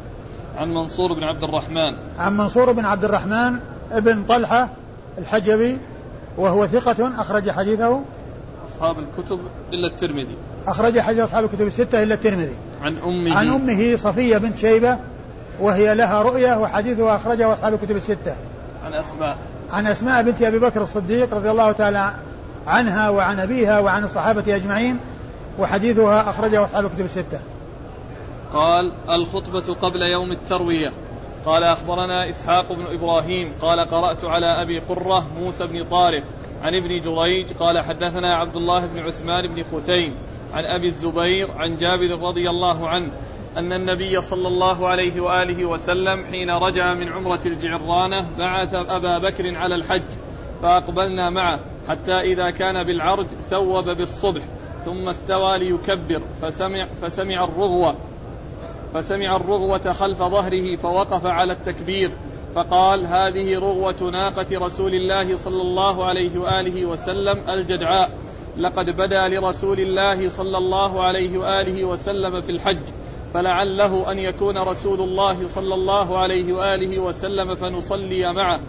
عن 0.57 0.73
منصور 0.73 1.13
بن 1.13 1.23
عبد 1.23 1.43
الرحمن. 1.43 1.95
عن 2.17 2.37
منصور 2.37 2.71
بن 2.71 2.85
عبد 2.85 3.03
الرحمن 3.03 3.59
بن 3.95 4.23
طلحة 4.23 4.69
الحجبي 5.17 5.77
وهو 6.37 6.67
ثقة 6.67 7.21
أخرج 7.21 7.49
حديثه 7.51 8.01
أصحاب 8.69 8.99
الكتب 8.99 9.39
إلا 9.73 9.87
الترمذي. 9.87 10.37
أخرج 10.67 10.99
حديث 10.99 11.19
أصحاب 11.19 11.43
الكتب 11.45 11.67
الستة 11.67 12.03
إلا 12.03 12.13
الترمذي. 12.13 12.55
عن 12.81 12.97
أمه. 12.97 13.37
عن 13.37 13.47
أمه 13.47 13.95
صفية 13.95 14.37
بنت 14.37 14.57
شيبة 14.57 14.97
وهي 15.59 15.95
لها 15.95 16.21
رؤية 16.21 16.59
وحديثها 16.59 17.15
أخرجه 17.15 17.53
أصحاب 17.53 17.73
الكتب 17.73 17.95
الستة. 17.95 18.35
عن 18.83 18.93
أسماء. 18.93 19.37
عن 19.71 19.87
أسماء 19.87 20.23
بنت 20.23 20.41
أبي 20.41 20.59
بكر 20.59 20.81
الصديق 20.81 21.33
رضي 21.33 21.51
الله 21.51 21.71
تعالى 21.71 22.13
عنها 22.67 23.09
وعن 23.09 23.39
أبيها 23.39 23.79
وعن 23.79 24.03
الصحابة 24.03 24.55
أجمعين 24.55 24.99
وحديثها 25.59 26.29
أخرجه 26.29 26.65
أصحاب 26.65 26.85
الكتب 26.85 27.05
الستة. 27.05 27.39
قال 28.53 28.91
الخطبة 29.09 29.73
قبل 29.73 30.01
يوم 30.01 30.31
التروية. 30.31 30.91
قال 31.45 31.63
أخبرنا 31.63 32.29
إسحاق 32.29 32.73
بن 32.73 32.85
إبراهيم 32.85 33.53
قال 33.61 33.79
قرأت 33.79 34.25
على 34.25 34.45
أبي 34.45 34.79
قرة 34.79 35.27
موسى 35.39 35.67
بن 35.67 35.83
طارق 35.83 36.23
عن 36.61 36.75
ابن 36.75 37.01
جريج 37.01 37.53
قال 37.53 37.79
حدثنا 37.79 38.35
عبد 38.35 38.55
الله 38.55 38.85
بن 38.85 38.99
عثمان 38.99 39.47
بن 39.55 39.63
خثيم 39.63 40.15
عن 40.53 40.65
أبي 40.65 40.87
الزبير 40.87 41.51
عن 41.51 41.77
جابر 41.77 42.21
رضي 42.21 42.49
الله 42.49 42.89
عنه 42.89 43.11
أن 43.57 43.73
النبي 43.73 44.21
صلى 44.21 44.47
الله 44.47 44.87
عليه 44.87 45.21
وآله 45.21 45.65
وسلم 45.65 46.25
حين 46.25 46.49
رجع 46.49 46.93
من 46.93 47.09
عمرة 47.09 47.41
الجعرانة 47.45 48.37
بعث 48.37 48.75
أبا 48.75 49.17
بكر 49.17 49.57
على 49.57 49.75
الحج 49.75 50.09
فأقبلنا 50.61 51.29
معه 51.29 51.59
حتى 51.89 52.19
إذا 52.19 52.49
كان 52.49 52.83
بالعرج 52.83 53.25
ثوب 53.25 53.89
بالصبح 53.89 54.41
ثم 54.85 55.09
استوى 55.09 55.57
ليكبر 55.57 56.21
فسمع, 56.41 56.85
فسمع 57.01 57.43
الرغوة 57.43 57.95
فسمع 58.93 59.35
الرغوة 59.35 59.93
خلف 59.93 60.17
ظهره 60.17 60.75
فوقف 60.75 61.25
على 61.25 61.53
التكبير 61.53 62.11
فقال 62.55 63.07
هذه 63.07 63.59
رغوة 63.59 64.09
ناقة 64.11 64.65
رسول 64.65 64.95
الله 64.95 65.35
صلى 65.35 65.61
الله 65.61 66.05
عليه 66.05 66.39
وآله 66.39 66.85
وسلم 66.85 67.49
الجدعاء 67.49 68.09
لقد 68.57 68.89
بدا 68.89 69.27
لرسول 69.27 69.79
الله 69.79 70.29
صلى 70.29 70.57
الله 70.57 71.03
عليه 71.03 71.37
وآله 71.37 71.85
وسلم 71.85 72.41
في 72.41 72.51
الحج 72.51 72.79
فلعله 73.33 74.11
أن 74.11 74.19
يكون 74.19 74.57
رسول 74.57 75.01
الله 75.01 75.47
صلى 75.47 75.73
الله 75.73 76.17
عليه 76.17 76.53
وآله 76.53 76.99
وسلم 76.99 77.55
فنصلي 77.55 78.33
معه. 78.33 78.59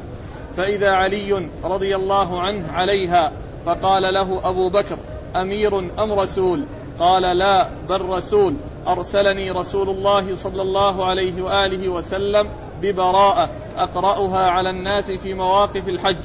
فإذا 0.56 0.90
علي 0.90 1.48
رضي 1.64 1.96
الله 1.96 2.40
عنه 2.40 2.72
عليها 2.72 3.32
فقال 3.66 4.14
له 4.14 4.48
أبو 4.48 4.68
بكر 4.68 4.96
أمير 5.36 5.78
أم 5.78 6.12
رسول؟ 6.12 6.64
قال 6.98 7.38
لا 7.38 7.68
بل 7.88 8.00
رسول. 8.00 8.54
أرسلني 8.86 9.50
رسول 9.50 9.88
الله 9.88 10.36
صلى 10.36 10.62
الله 10.62 11.04
عليه 11.04 11.42
وآله 11.42 11.88
وسلم 11.88 12.48
ببراءة 12.82 13.50
أقرأها 13.76 14.50
على 14.50 14.70
الناس 14.70 15.10
في 15.10 15.34
مواقف 15.34 15.88
الحج. 15.88 16.16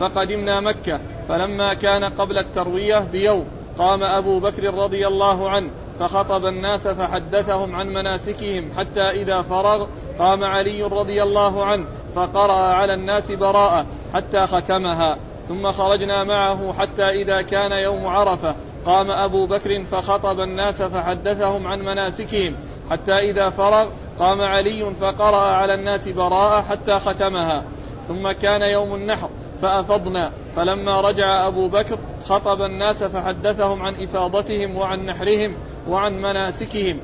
فقدمنا 0.00 0.60
مكة 0.60 1.00
فلما 1.28 1.74
كان 1.74 2.04
قبل 2.04 2.38
التروية 2.38 2.98
بيوم 2.98 3.46
قام 3.78 4.02
أبو 4.02 4.40
بكر 4.40 4.74
رضي 4.74 5.06
الله 5.06 5.50
عنه 5.50 5.70
فخطب 6.00 6.46
الناس 6.46 6.88
فحدثهم 6.88 7.74
عن 7.74 7.86
مناسكهم 7.86 8.70
حتى 8.76 9.02
إذا 9.02 9.42
فرغ 9.42 9.86
قام 10.18 10.44
علي 10.44 10.82
رضي 10.82 11.22
الله 11.22 11.64
عنه 11.64 11.86
فقرأ 12.14 12.62
على 12.62 12.94
الناس 12.94 13.32
براءة 13.32 13.86
حتى 14.14 14.46
ختمها. 14.46 15.18
ثم 15.48 15.72
خرجنا 15.72 16.24
معه 16.24 16.72
حتى 16.72 17.08
إذا 17.08 17.42
كان 17.42 17.72
يوم 17.72 18.06
عرفة 18.06 18.54
قام 18.88 19.10
أبو 19.10 19.46
بكر 19.46 19.84
فخطب 19.84 20.40
الناس 20.40 20.82
فحدثهم 20.82 21.66
عن 21.66 21.78
مناسكهم 21.78 22.54
حتى 22.90 23.12
إذا 23.12 23.50
فرغ 23.50 23.86
قام 24.18 24.40
علي 24.40 24.94
فقرأ 25.00 25.44
على 25.44 25.74
الناس 25.74 26.08
براءة 26.08 26.62
حتى 26.62 26.98
ختمها. 27.00 27.64
ثم 28.08 28.32
كان 28.32 28.62
يوم 28.62 28.94
النحر 28.94 29.28
فأفضنا. 29.62 30.32
فلما 30.56 31.00
رجع 31.00 31.46
أبو 31.46 31.68
بكر 31.68 31.98
خطب 32.24 32.62
الناس 32.62 33.04
فحدثهم 33.04 33.82
عن 33.82 33.94
إفاضتهم 33.94 34.76
وعن 34.76 35.06
نحرهم 35.06 35.54
وعن 35.88 36.22
مناسكهم. 36.22 37.00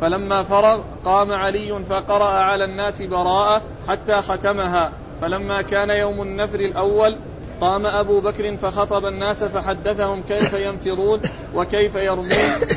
فلما 0.00 0.42
فرغ 0.42 0.80
قام 1.04 1.32
علي 1.32 1.84
فقرأ 1.84 2.30
على 2.30 2.64
الناس 2.64 3.02
براءة 3.02 3.62
حتى 3.88 4.14
ختمها. 4.14 4.92
فلما 5.20 5.62
كان 5.62 5.90
يوم 5.90 6.22
النفر 6.22 6.60
الأول 6.60 7.16
قام 7.62 7.86
أبو 7.86 8.20
بكر 8.20 8.56
فخطب 8.56 9.06
الناس 9.06 9.44
فحدثهم 9.44 10.22
كيف 10.22 10.52
ينفرون 10.52 11.20
وكيف 11.54 11.94
يرمون 11.94 12.28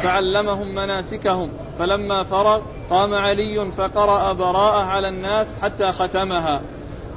فعلمهم 0.03 0.75
مناسكهم. 0.75 1.49
فلما 1.79 2.23
فرغ 2.23 2.61
قام 2.89 3.13
علي 3.13 3.71
فقرأ 3.71 4.33
براءة 4.33 4.83
على 4.83 5.09
الناس 5.09 5.55
حتى 5.61 5.91
ختمها. 5.91 6.61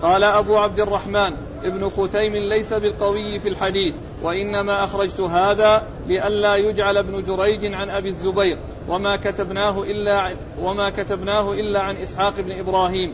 قال 0.02 0.24
أبو 0.24 0.56
عبد 0.56 0.80
الرحمن 0.80 1.32
ابن 1.64 1.88
خثيم 1.88 2.36
ليس 2.36 2.72
بالقوي 2.72 3.38
في 3.38 3.48
الحديث 3.48 3.94
وإنما 4.22 4.84
أخرجت 4.84 5.20
هذا 5.20 5.82
لئلا 6.06 6.54
يجعل 6.56 6.96
ابن 6.96 7.22
جريج 7.22 7.74
عن 7.74 7.90
أبي 7.90 8.08
الزبير 8.08 8.58
وما 8.88 9.16
كتبناه 9.16 9.82
إلا 9.82 10.36
وما 10.60 10.90
كتبناه 10.90 11.52
إلا 11.52 11.80
عن 11.80 11.96
إسحاق 11.96 12.40
بن 12.40 12.52
إبراهيم. 12.52 13.12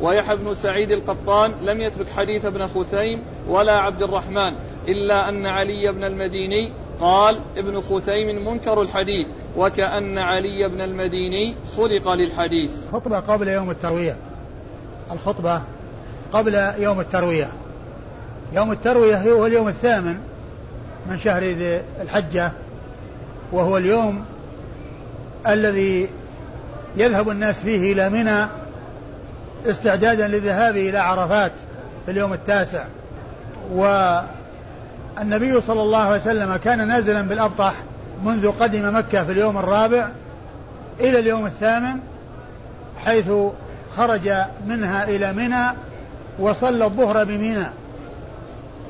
ويحيى 0.00 0.36
بن 0.36 0.54
سعيد 0.54 0.92
القطان 0.92 1.54
لم 1.62 1.80
يترك 1.80 2.06
حديث 2.16 2.44
ابن 2.44 2.66
خثيم 2.66 3.22
ولا 3.48 3.78
عبد 3.78 4.02
الرحمن 4.02 4.54
إلا 4.88 5.28
أن 5.28 5.46
علي 5.46 5.92
بن 5.92 6.04
المديني 6.04 6.72
قال 7.00 7.40
ابن 7.56 7.80
خثيم 7.80 8.48
منكر 8.48 8.82
الحديث 8.82 9.26
وكأن 9.56 10.18
علي 10.18 10.68
بن 10.68 10.80
المديني 10.80 11.56
خلق 11.76 12.08
للحديث. 12.08 12.70
خطبة 12.92 13.20
قبل 13.20 13.48
يوم 13.48 13.70
التروية. 13.70 14.16
الخطبة 15.12 15.62
قبل 16.32 16.54
يوم 16.78 17.00
التروية. 17.00 17.52
يوم 18.52 18.72
التروية 18.72 19.22
هو 19.22 19.46
اليوم 19.46 19.68
الثامن 19.68 20.18
من 21.06 21.18
شهر 21.18 21.44
ذي 21.44 21.82
الحجة 22.00 22.52
وهو 23.52 23.76
اليوم 23.76 24.24
الذي 25.46 26.08
يذهب 26.96 27.28
الناس 27.28 27.60
فيه 27.60 27.92
إلى 27.92 28.08
منى 28.08 28.46
استعدادا 29.66 30.28
للذهاب 30.28 30.76
إلى 30.76 30.98
عرفات 30.98 31.52
في 32.04 32.10
اليوم 32.10 32.32
التاسع. 32.32 32.84
والنبي 33.72 35.60
صلى 35.60 35.82
الله 35.82 35.98
عليه 35.98 36.20
وسلم 36.20 36.56
كان 36.56 36.88
نازلا 36.88 37.22
بالأبطح 37.22 37.74
منذ 38.24 38.50
قدم 38.50 38.96
مكة 38.96 39.24
في 39.24 39.32
اليوم 39.32 39.58
الرابع 39.58 40.08
إلى 41.00 41.18
اليوم 41.18 41.46
الثامن 41.46 41.98
حيث 43.04 43.30
خرج 43.96 44.32
منها 44.66 45.04
إلى 45.04 45.32
منى 45.32 45.76
وصلى 46.38 46.84
الظهر 46.84 47.24
بمنى. 47.24 47.66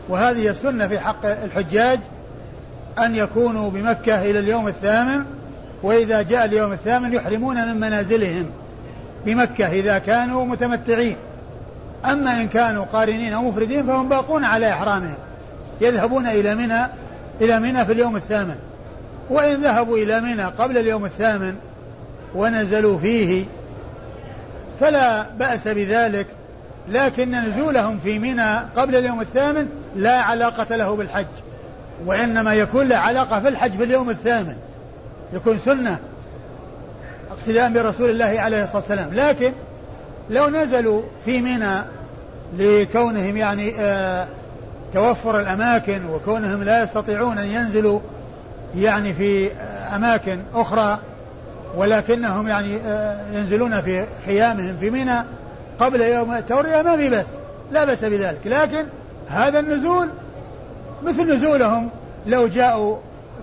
وهذه 0.09 0.49
السنة 0.49 0.89
في 0.89 1.01
حق 1.01 1.27
الحجاج 1.27 1.99
أن 2.99 3.15
يكونوا 3.15 3.71
بمكة 3.71 4.31
إلى 4.31 4.39
اليوم 4.39 4.69
الثامن 4.69 5.25
وإذا 5.83 6.23
جاء 6.23 6.45
اليوم 6.45 6.73
الثامن 6.73 7.13
يحرمون 7.13 7.69
من 7.69 7.81
منازلهم 7.81 8.51
بمكة 9.27 9.67
إذا 9.67 9.99
كانوا 9.99 10.45
متمتعين. 10.45 11.17
أما 12.05 12.41
إن 12.41 12.49
كانوا 12.49 12.85
قارنين 12.85 13.33
أو 13.33 13.43
مفردين 13.43 13.87
فهم 13.87 14.09
باقون 14.09 14.45
على 14.45 14.73
إحرامهم 14.73 15.15
يذهبون 15.81 16.27
إلى 16.27 16.55
منى 16.55 16.87
إلى 17.41 17.61
منى 17.61 17.85
في 17.87 17.93
اليوم 17.93 18.17
الثامن. 18.17 18.57
وإن 19.31 19.63
ذهبوا 19.63 19.99
إلى 19.99 20.21
منى 20.21 20.45
قبل 20.45 20.79
اليوم 20.79 21.05
الثامن 21.05 21.55
ونزلوا 22.35 22.99
فيه 22.99 23.45
فلا 24.81 25.31
بأس 25.31 25.69
بذلك 25.69 26.27
لكن 26.89 27.31
نزولهم 27.31 27.99
في 27.99 28.19
منى 28.19 28.57
قبل 28.77 28.97
اليوم 28.97 29.21
الثامن 29.21 29.69
لا 29.97 30.21
علاقة 30.21 30.77
له 30.77 30.97
بالحج 30.97 31.27
وإنما 32.07 32.55
يكون 32.55 32.89
له 32.89 32.97
علاقة 32.97 33.41
في 33.41 33.49
الحج 33.49 33.73
في 33.73 33.85
اليوم 33.85 34.11
الثامن. 34.11 34.57
يكون 35.33 35.59
سنة 35.59 35.99
اقتداء 37.31 37.71
برسول 37.71 38.11
الله 38.11 38.41
عليه 38.41 38.63
الصلاة 38.63 38.79
والسلام. 38.79 39.15
لكن 39.15 39.53
لو 40.31 40.49
نزلوا 40.49 41.03
في 41.25 41.43
منى 41.43 41.83
لكونهم 42.59 43.37
يعني 43.37 43.75
آه 43.79 44.27
توفر 44.95 45.41
الأماكن 45.41 46.07
وكونهم 46.07 46.63
لا 46.63 46.83
يستطيعون 46.83 47.39
أن 47.39 47.47
ينزلوا 47.47 48.01
يعني 48.77 49.15
في 49.15 49.53
أماكن 49.95 50.39
أخرى 50.55 50.99
ولكنهم 51.77 52.49
يعني 52.49 52.77
آه 52.77 53.21
ينزلون 53.33 53.81
في 53.81 54.05
خيامهم 54.27 54.77
في 54.77 54.91
منى 54.91 55.25
قبل 55.79 56.01
يوم 56.01 56.35
التورية 56.35 56.83
ما 56.83 56.97
في 56.97 57.11
بس 57.11 57.27
لا 57.73 57.85
بأس 57.85 58.05
بذلك. 58.05 58.41
لكن 58.45 58.85
هذا 59.29 59.59
النزول 59.59 60.09
مثل 61.03 61.37
نزولهم 61.37 61.91
لو 62.27 62.47
جاءوا 62.49 62.97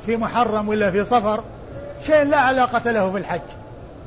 في 0.05 0.17
محرم 0.17 0.67
ولا 0.67 0.91
في 0.91 1.05
صفر 1.05 1.43
شيء 2.05 2.23
لا 2.23 2.37
علاقة 2.37 2.91
له 2.91 3.11
في 3.11 3.17
الحج. 3.17 3.41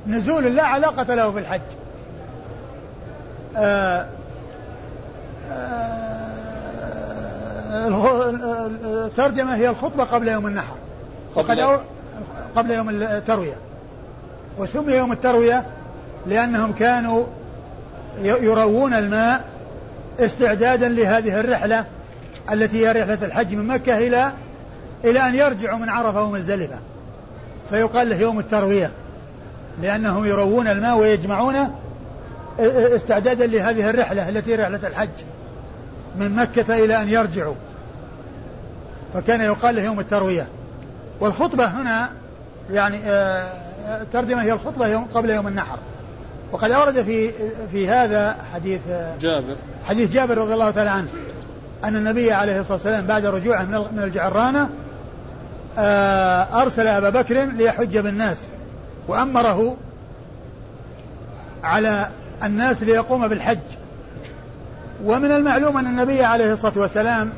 نزول 0.07 0.57
لا 0.57 0.63
علاقة 0.63 1.15
له 1.15 1.33
في 1.33 1.39
الحج. 1.39 1.61
آه 1.61 1.86
الترجمة 8.85 9.55
هي 9.55 9.69
الخطبة 9.69 10.05
قبل 10.05 10.29
يوم 10.29 10.47
النحر. 10.47 10.77
قبل, 11.37 11.79
قبل 12.57 12.71
يوم 12.71 12.89
التروية. 12.91 13.57
وسمي 14.59 14.93
يوم 14.93 15.13
التروية 15.13 15.67
لأنهم 16.27 16.73
كانوا 16.73 17.27
يروون 18.23 18.95
الماء 18.95 19.45
استعدادا 20.21 20.89
لهذه 20.89 21.41
الرحلة 21.41 21.85
التي 22.53 22.87
هي 22.87 22.93
رحلة 22.93 23.27
الحج 23.27 23.55
من 23.55 23.67
مكة 23.67 23.99
إلى 23.99 24.33
إلى 25.05 25.29
أن 25.29 25.35
يرجعوا 25.35 25.79
من 25.79 25.89
عرفة 25.89 26.23
ومزدلفة 26.23 26.79
فيقال 27.71 28.11
له 28.11 28.17
يوم 28.17 28.39
التروية 28.39 28.91
لأنهم 29.83 30.25
يروون 30.25 30.69
الماء 30.69 30.99
ويجمعونه 30.99 31.71
استعدادا 32.59 33.47
لهذه 33.47 33.91
الرحلة 33.91 34.29
التي 34.29 34.55
رحلة 34.55 34.89
الحج 34.89 35.09
من 36.19 36.37
مكة 36.37 36.85
إلى 36.85 37.03
أن 37.03 37.09
يرجعوا. 37.09 37.55
فكان 39.15 39.41
يقال 39.41 39.77
له 39.77 39.83
يوم 39.83 40.01
التروية. 40.01 40.47
والخطبة 41.21 41.65
هنا 41.65 42.11
يعني 42.71 42.99
الترجمة 44.03 44.43
هي 44.43 44.53
الخطبة 44.53 44.87
يوم 44.87 45.05
قبل 45.15 45.31
يوم 45.31 45.47
النحر. 45.47 45.79
وقد 46.53 46.71
أورد 46.71 47.03
في 47.03 47.31
في 47.73 47.89
هذا 47.89 48.37
حديث 48.55 48.81
جابر. 49.21 49.57
حديث 49.85 50.11
جابر 50.11 50.39
رضي 50.39 50.55
الله 50.55 50.71
تعالى 50.71 50.91
عنه 50.91 51.09
أن 51.85 51.97
النبي 51.97 52.33
عليه 52.33 52.61
الصلاة 52.61 52.73
والسلام 52.73 53.07
بعد 53.07 53.27
رجوعه 53.27 53.65
من 53.65 54.03
الجعرانة 54.03 54.71
أرسل 56.63 56.87
أبا 56.87 57.11
بكر 57.11 57.45
ليحج 57.45 57.99
بالناس 57.99 58.47
وأمره 59.09 59.77
على 61.63 62.09
الناس 62.43 62.83
ليقوم 62.83 63.29
بالحج. 63.29 63.59
ومن 65.05 65.33
المعلوم 65.33 65.77
أن 65.77 65.87
النبي 65.87 66.25
عليه 66.25 66.53
الصلاة 66.53 66.79
والسلام 66.79 67.33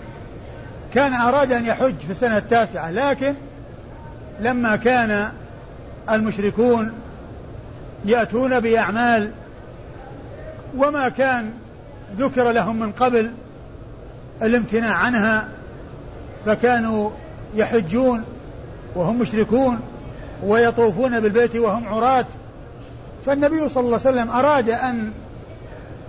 كان 0.95 1.15
أراد 1.15 1.53
أن 1.53 1.67
يحج 1.67 1.99
في 1.99 2.11
السنة 2.11 2.37
التاسعة 2.37 2.91
لكن 2.91 3.35
لما 4.41 4.77
كان 4.77 5.29
المشركون 6.11 6.93
يأتون 8.05 8.61
بأعمال 8.61 9.31
وما 10.77 11.09
كان 11.09 11.51
ذكر 12.19 12.51
لهم 12.51 12.79
من 12.79 12.93
قبل 12.93 13.33
الامتناع 14.43 14.95
عنها 14.95 15.49
فكانوا 16.47 17.11
يحجون 17.55 18.25
وهم 18.95 19.19
مشركون 19.19 19.81
ويطوفون 20.45 21.21
بالبيت 21.21 21.57
وهم 21.57 21.89
عراة 21.89 22.27
فالنبي 23.29 23.69
صلى 23.69 23.85
الله 23.85 24.01
عليه 24.07 24.11
وسلم 24.11 24.31
أراد 24.31 24.71
أن 24.71 25.13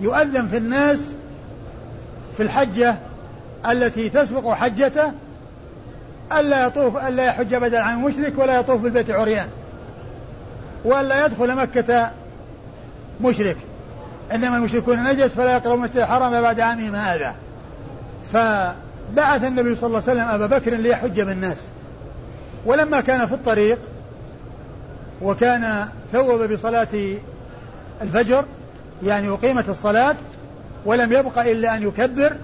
يؤذن 0.00 0.48
في 0.48 0.56
الناس 0.56 1.10
في 2.36 2.42
الحجة 2.42 2.94
التي 3.70 4.08
تسبق 4.08 4.52
حجته 4.52 5.12
ألا 6.32 6.66
يطوف 6.66 6.96
ألا 6.96 7.24
يحج 7.24 7.54
بدل 7.54 7.76
عن 7.76 7.98
مشرك 7.98 8.38
ولا 8.38 8.60
يطوف 8.60 8.80
بالبيت 8.80 9.10
عريان 9.10 9.48
وألا 10.84 11.26
يدخل 11.26 11.56
مكة 11.56 12.10
مشرك. 13.20 13.56
إنما 14.34 14.56
المشركون 14.56 15.04
نجس 15.04 15.34
فلا 15.34 15.52
يقربوا 15.52 15.74
المسجد 15.74 15.96
الحرام 15.96 16.42
بعد 16.42 16.60
عامهم 16.60 16.94
هذا. 16.94 17.34
فبعث 18.32 19.44
النبي 19.44 19.74
صلى 19.74 19.86
الله 19.86 20.02
عليه 20.08 20.12
وسلم 20.12 20.28
أبا 20.28 20.58
بكر 20.58 20.74
ليحج 20.74 21.20
بالناس. 21.20 21.58
ولما 22.66 23.00
كان 23.00 23.26
في 23.26 23.32
الطريق 23.32 23.78
وكان 25.22 25.88
ثوب 26.12 26.52
بصلاة 26.52 26.88
الفجر 28.02 28.44
يعني 29.02 29.28
أقيمت 29.28 29.68
الصلاة 29.68 30.16
ولم 30.84 31.12
يبق 31.12 31.38
إلا 31.38 31.76
أن 31.76 31.82
يكبر 31.82 32.36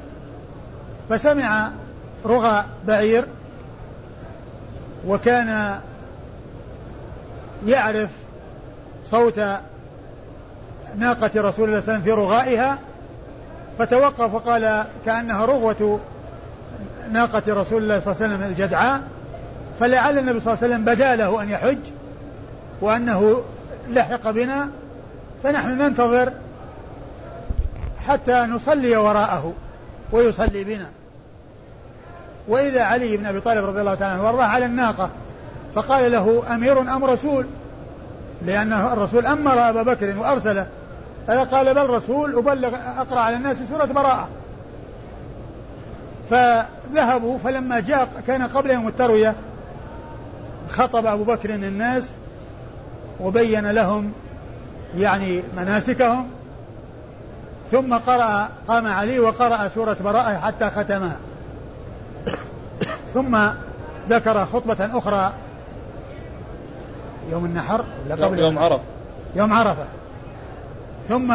فسمع 1.09 1.71
رغى 2.27 2.65
بعير 2.87 3.25
وكان 5.07 5.81
يعرف 7.67 8.11
صوت 9.05 9.41
ناقة 10.99 11.31
رسول 11.37 11.41
الله 11.41 11.51
صلى 11.51 11.65
الله 11.65 11.69
عليه 11.69 11.79
وسلم 11.79 12.01
في 12.03 12.11
رغائها 12.11 12.79
فتوقف 13.79 14.35
وقال 14.35 14.85
كأنها 15.07 15.45
رغوة 15.45 16.01
ناقة 17.13 17.43
رسول 17.49 17.83
الله 17.83 18.01
صلى 18.01 18.13
الله 18.13 18.23
عليه 18.23 18.35
وسلم 18.35 18.43
الجدعاء 18.43 19.03
فلعل 19.81 20.19
النبي 20.19 20.41
صلى 20.41 20.53
الله 20.53 20.65
عليه 20.65 20.75
وسلم 20.75 20.85
بدا 20.85 21.17
له 21.17 21.43
أن 21.43 21.51
يحج. 21.51 21.79
وأنه 22.81 23.43
لحق 23.89 24.31
بنا 24.31 24.69
فنحن 25.43 25.69
ننتظر 25.69 26.33
حتى 28.07 28.41
نصلي 28.41 28.97
وراءه 28.97 29.53
ويصلي 30.13 30.65
بنا. 30.65 30.87
وإذا 32.49 32.83
علي 32.83 33.17
بن 33.17 33.27
أبي 33.27 33.41
طالب 33.41 33.65
رضي 33.65 33.81
الله 33.81 33.95
تعالى 33.95 34.15
عنه 34.15 34.25
وأرضاه 34.25 34.45
على 34.45 34.65
الناقة 34.65 35.11
فقال 35.75 36.13
له 36.13 36.55
أمير 36.55 36.81
أم 36.81 37.05
رسول؟ 37.05 37.47
لأن 38.43 38.73
الرسول 38.73 39.27
أمر 39.27 39.69
أبا 39.69 39.83
بكر 39.83 40.19
وأرسله. 40.19 40.67
فقال 41.27 41.75
بل 41.75 41.91
رسول 41.91 42.39
أبلغ 42.39 42.75
أقرأ 42.97 43.21
على 43.21 43.37
الناس 43.37 43.57
سورة 43.63 43.85
براءة. 43.85 44.29
فذهبوا 46.31 47.39
فلما 47.39 47.81
جاء 47.81 48.09
كان 48.27 48.43
قبل 48.43 48.71
يوم 48.71 48.89
التروية 48.89 49.35
خطب 50.71 51.07
أبو 51.07 51.25
بكر 51.25 51.51
الناس 51.51 52.11
وبين 53.21 53.71
لهم 53.71 54.13
يعني 54.97 55.43
مناسكهم 55.57 56.29
ثم 57.71 57.95
قرأ 57.95 58.49
قام 58.69 58.87
علي 58.87 59.21
وقرأ 59.21 59.69
سورة 59.69 59.97
براءة 60.05 60.39
حتى 60.39 60.71
ختمها. 60.71 61.17
ثم 63.15 63.39
ذكر 64.11 64.47
خطبة 64.47 64.99
أخرى 64.99 65.33
يوم 67.31 67.45
النحر 67.45 67.85
ولا 68.05 68.27
قبل؟ 68.27 68.39
يوم 68.39 68.59
عرفة. 68.59 68.85
يوم 69.37 69.53
عرفة. 69.53 69.87
ثم 71.09 71.35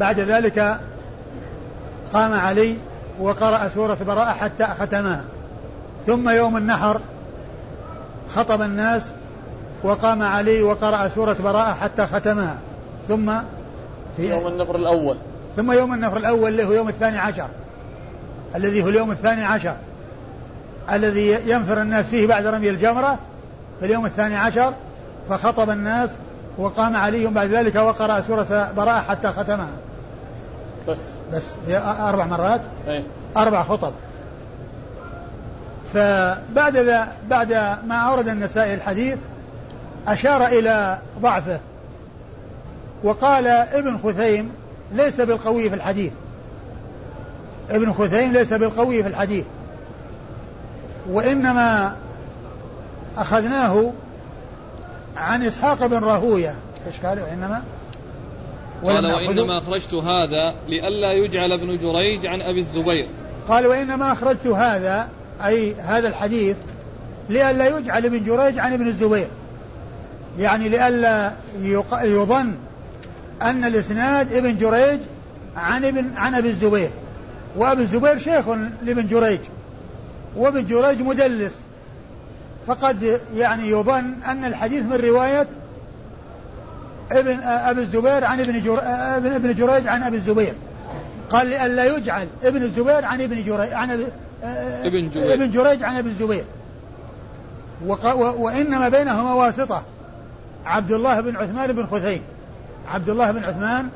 بعد 0.00 0.20
ذلك 0.20 0.80
قام 2.12 2.32
علي 2.32 2.76
وقرأ 3.20 3.68
سورة 3.68 3.98
براءة 4.06 4.32
حتى 4.32 4.64
ختمها. 4.64 5.24
ثم 6.06 6.28
يوم 6.28 6.56
النحر 6.56 7.00
خطب 8.34 8.62
الناس 8.62 9.12
وقام 9.84 10.22
علي 10.22 10.62
وقرأ 10.62 11.08
سورة 11.08 11.36
براءة 11.44 11.72
حتى 11.72 12.06
ختمها. 12.06 12.58
ثم 13.08 13.32
في 14.16 14.30
يوم 14.30 14.46
النفر 14.46 14.76
الأول. 14.76 15.16
ثم 15.56 15.72
يوم 15.72 15.94
النفر 15.94 16.16
الأول 16.16 16.48
اللي 16.48 16.64
هو 16.64 16.72
يوم 16.72 16.88
الثاني 16.88 17.18
عشر. 17.18 17.48
الذي 18.54 18.82
هو 18.82 18.88
اليوم 18.88 19.10
الثاني 19.10 19.44
عشر. 19.44 19.76
الذي 20.92 21.50
ينفر 21.50 21.82
الناس 21.82 22.06
فيه 22.06 22.26
بعد 22.26 22.46
رمي 22.46 22.70
الجمرة 22.70 23.18
في 23.80 23.86
اليوم 23.86 24.06
الثاني 24.06 24.36
عشر. 24.36 24.72
فخطب 25.28 25.70
الناس 25.70 26.16
وقام 26.58 26.96
علي 26.96 27.26
بعد 27.26 27.48
ذلك 27.48 27.74
وقرأ 27.74 28.20
سورة 28.20 28.72
براءة 28.76 29.00
حتى 29.00 29.28
ختمها. 29.28 29.70
بس. 30.88 30.98
بس. 31.32 31.46
أربع 31.80 32.24
مرات. 32.24 32.60
أي. 32.88 33.04
أربع 33.36 33.62
خطب. 33.62 33.92
فبعد 35.94 36.76
ذا 36.76 37.08
بعد 37.28 37.52
ما 37.86 37.94
أورد 37.94 38.28
النسائي 38.28 38.74
الحديث 38.74 39.18
أشار 40.06 40.46
إلى 40.46 40.98
ضعفه 41.20 41.60
وقال 43.04 43.46
ابن 43.46 43.98
خثيم 43.98 44.52
ليس 44.92 45.20
بالقوي 45.20 45.68
في 45.68 45.74
الحديث. 45.74 46.12
ابن 47.70 47.92
خثيم 47.92 48.32
ليس 48.32 48.52
بالقوي 48.52 49.02
في 49.02 49.08
الحديث. 49.08 49.44
وإنما 51.10 51.96
أخذناه 53.16 53.92
عن 55.16 55.42
إسحاق 55.42 55.86
بن 55.86 55.98
راهوية. 55.98 56.54
إيش 56.86 57.00
قال 57.00 57.20
وإنما 57.20 57.62
قال 58.84 59.12
وإنما 59.12 59.58
أخرجت 59.58 59.94
هذا 59.94 60.54
لئلا 60.68 61.12
يجعل 61.12 61.52
ابن 61.52 61.78
جريج 61.78 62.26
عن 62.26 62.40
أبي 62.40 62.60
الزبير. 62.60 63.08
قال 63.48 63.66
وإنما 63.66 64.12
أخرجت 64.12 64.46
هذا 64.46 65.08
أي 65.44 65.74
هذا 65.74 66.08
الحديث 66.08 66.56
لئلا 67.28 67.78
يجعل 67.78 68.06
ابن 68.06 68.22
جريج 68.22 68.58
عن 68.58 68.72
ابن 68.72 68.86
الزبير. 68.86 69.28
يعني 70.38 70.68
لئلا 70.68 71.32
يظن 72.02 72.52
أن 73.42 73.64
الإسناد 73.64 74.32
ابن 74.32 74.56
جريج 74.56 75.00
عن 75.56 75.84
ابن 75.84 76.10
عن 76.16 76.34
أبي 76.34 76.48
الزبير. 76.48 76.90
وأبي 77.56 77.82
الزبير 77.82 78.18
شيخ 78.18 78.48
لابن 78.82 79.06
جريج. 79.06 79.40
وابن 80.36 80.66
جريج 80.66 81.02
مدلس. 81.02 81.60
فقد 82.66 83.20
يعني 83.34 83.68
يظن 83.68 84.14
أن 84.26 84.44
الحديث 84.44 84.84
من 84.84 84.92
رواية 84.92 85.46
ابن 87.12 87.40
أبي 87.40 87.80
الزبير 87.80 88.24
عن 88.24 88.40
ابن 88.40 88.78
ابن 88.78 89.32
ابن 89.32 89.54
جريج 89.54 89.86
عن 89.86 90.02
أبي 90.02 90.16
الزبير. 90.16 90.54
قال 91.30 91.46
لئلا 91.46 91.96
يجعل 91.96 92.26
ابن 92.44 92.62
الزبير 92.62 93.04
عن 93.04 93.20
ابن 93.20 93.42
جريج 93.42 93.72
عن 93.72 93.90
ابن 94.84 95.08
جريج, 95.08 95.30
ابن 95.30 95.50
جريج 95.50 95.82
عن 95.82 95.96
أبي 95.96 96.08
الزبير. 96.08 96.44
وإنما 98.16 98.88
بينهما 98.88 99.34
واسطة. 99.34 99.82
عبد 100.66 100.92
الله 100.92 101.20
بن 101.20 101.36
عثمان 101.36 101.72
بن 101.72 101.86
خثيم. 101.86 102.22
عبد 102.88 103.08
الله 103.08 103.30
بن 103.30 103.44
عثمان 103.44 103.88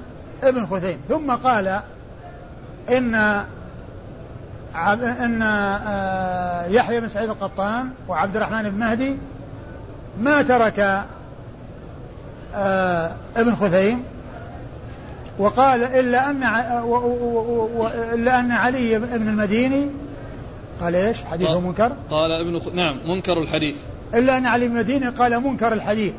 بن 0.42 0.66
خثيم. 0.66 0.98
ثم 1.08 1.30
قال 1.30 1.80
إن 2.88 3.14
إن 5.24 5.42
آه، 5.42 6.66
يحيى 6.66 7.00
بن 7.00 7.08
سعيد 7.08 7.30
القطان 7.30 7.88
وعبد 8.08 8.36
الرحمن 8.36 8.70
بن 8.70 8.78
مهدي 8.78 9.16
ما 10.20 10.42
ترك 10.42 11.04
آه، 12.54 13.12
ابن 13.36 13.54
خثيم. 13.54 14.04
وقال 15.38 15.82
إلا 15.82 16.30
أن 16.30 16.42
إلا 18.14 18.40
أن 18.40 18.52
علي 18.52 18.98
بن 18.98 19.28
المديني. 19.28 19.90
قال 20.80 20.94
إيش؟ 20.94 21.24
حديثه 21.24 21.60
منكر؟ 21.60 21.92
قال 22.10 22.30
ابن 22.32 22.58
خ... 22.58 22.68
نعم 22.68 22.98
منكر 23.08 23.42
الحديث. 23.42 23.76
إلا 24.14 24.38
أن 24.38 24.46
علي 24.46 24.68
بن 24.68 24.76
المديني 24.76 25.08
قال 25.08 25.42
منكر 25.42 25.72
الحديث. 25.72 26.12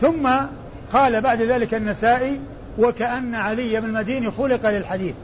ثم 0.00 0.30
قال 0.92 1.20
بعد 1.20 1.42
ذلك 1.42 1.74
النسائي 1.74 2.40
وكأن 2.78 3.34
علي 3.34 3.80
بن 3.80 3.86
المديني 3.86 4.30
خلق 4.30 4.70
للحديث. 4.70 5.14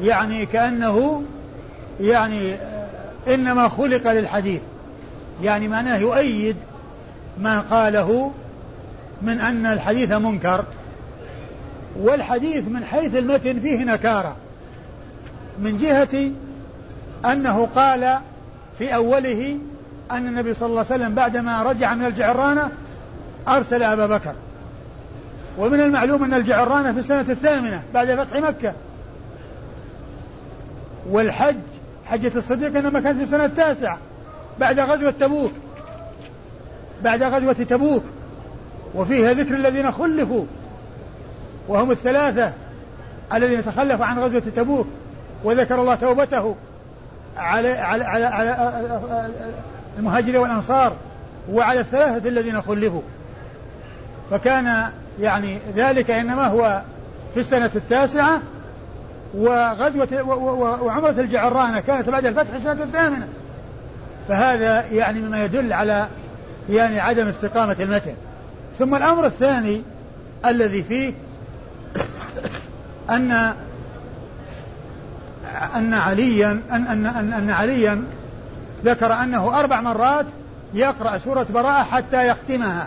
يعني 0.00 0.46
كأنه 0.46 1.22
يعني 2.00 2.56
إنما 3.28 3.68
خلق 3.68 4.12
للحديث. 4.12 4.60
يعني 5.42 5.68
معناه 5.68 5.96
يؤيد 5.96 6.56
ما 7.40 7.60
قاله 7.60 8.32
من 9.22 9.40
أن 9.40 9.66
الحديث 9.66 10.12
منكر. 10.12 10.64
والحديث 12.00 12.68
من 12.68 12.84
حيث 12.84 13.16
المتن 13.16 13.60
فيه 13.60 13.84
نكارة. 13.84 14.36
من 15.58 15.76
جهة 15.76 16.30
أنه 17.32 17.66
قال 17.66 18.18
في 18.78 18.94
أوله 18.94 19.58
أن 20.10 20.26
النبي 20.26 20.54
صلى 20.54 20.66
الله 20.66 20.84
عليه 20.90 20.94
وسلم 20.94 21.14
بعدما 21.14 21.62
رجع 21.62 21.94
من 21.94 22.04
الجعرانة 22.04 22.70
أرسل 23.56 23.82
أبا 23.82 24.06
بكر. 24.06 24.34
ومن 25.58 25.80
المعلوم 25.80 26.24
أن 26.24 26.34
الجعرانة 26.34 26.92
في 26.92 26.98
السنة 26.98 27.20
الثامنة 27.20 27.82
بعد 27.94 28.14
فتح 28.14 28.36
مكة. 28.36 28.72
والحج 31.10 31.56
حجة 32.06 32.32
الصديق 32.36 32.76
إنما 32.76 33.00
كانت 33.00 33.16
في 33.16 33.22
السنة 33.22 33.44
التاسعة 33.44 33.98
بعد 34.60 34.80
غزوة 34.80 35.10
تبوك. 35.10 35.52
بعد 37.04 37.22
غزوة 37.22 37.52
تبوك. 37.52 38.02
وفيها 38.94 39.32
ذكر 39.32 39.54
الذين 39.54 39.92
خلفوا. 39.92 40.44
وهم 41.68 41.90
الثلاثة 41.90 42.52
الذين 43.34 43.64
تخلفوا 43.64 44.06
عن 44.06 44.18
غزوة 44.18 44.42
تبوك. 44.56 44.86
وذكر 45.44 45.80
الله 45.80 45.94
توبته 45.94 46.56
على 47.36 47.72
على 47.72 48.04
على, 48.04 48.24
على 48.24 48.74
المهاجرين 49.98 50.36
والأنصار. 50.36 50.92
وعلى 51.50 51.80
الثلاثة 51.80 52.28
الذين 52.28 52.62
خلفوا. 52.62 53.02
فكان 54.30 54.90
يعني 55.20 55.58
ذلك 55.76 56.10
إنما 56.10 56.46
هو 56.46 56.82
في 57.34 57.40
السنة 57.40 57.70
التاسعة 57.76 58.42
وغزوة 59.34 60.22
وعمرة 60.82 61.10
الجعرانة 61.10 61.80
كانت 61.80 62.08
بعد 62.08 62.26
الفتح 62.26 62.54
السنة 62.54 62.82
الثامنة. 62.82 63.28
فهذا 64.28 64.86
يعني 64.86 65.20
مما 65.20 65.44
يدل 65.44 65.72
على 65.72 66.08
يعني 66.68 67.00
عدم 67.00 67.28
استقامة 67.28 67.76
المتن. 67.80 68.14
ثم 68.78 68.94
الأمر 68.94 69.26
الثاني 69.26 69.82
الذي 70.46 70.82
فيه 70.82 71.14
أن 73.10 73.54
أن 75.76 75.94
عليا 75.94 76.50
أن 76.50 76.86
أن 76.86 77.06
أن, 77.06 77.32
أن 77.32 77.50
عليا 77.50 78.04
ذكر 78.84 79.12
أنه 79.12 79.60
أربع 79.60 79.80
مرات 79.80 80.26
يقرأ 80.74 81.18
سورة 81.18 81.46
براءة 81.54 81.82
حتى 81.82 82.28
يختمها. 82.28 82.86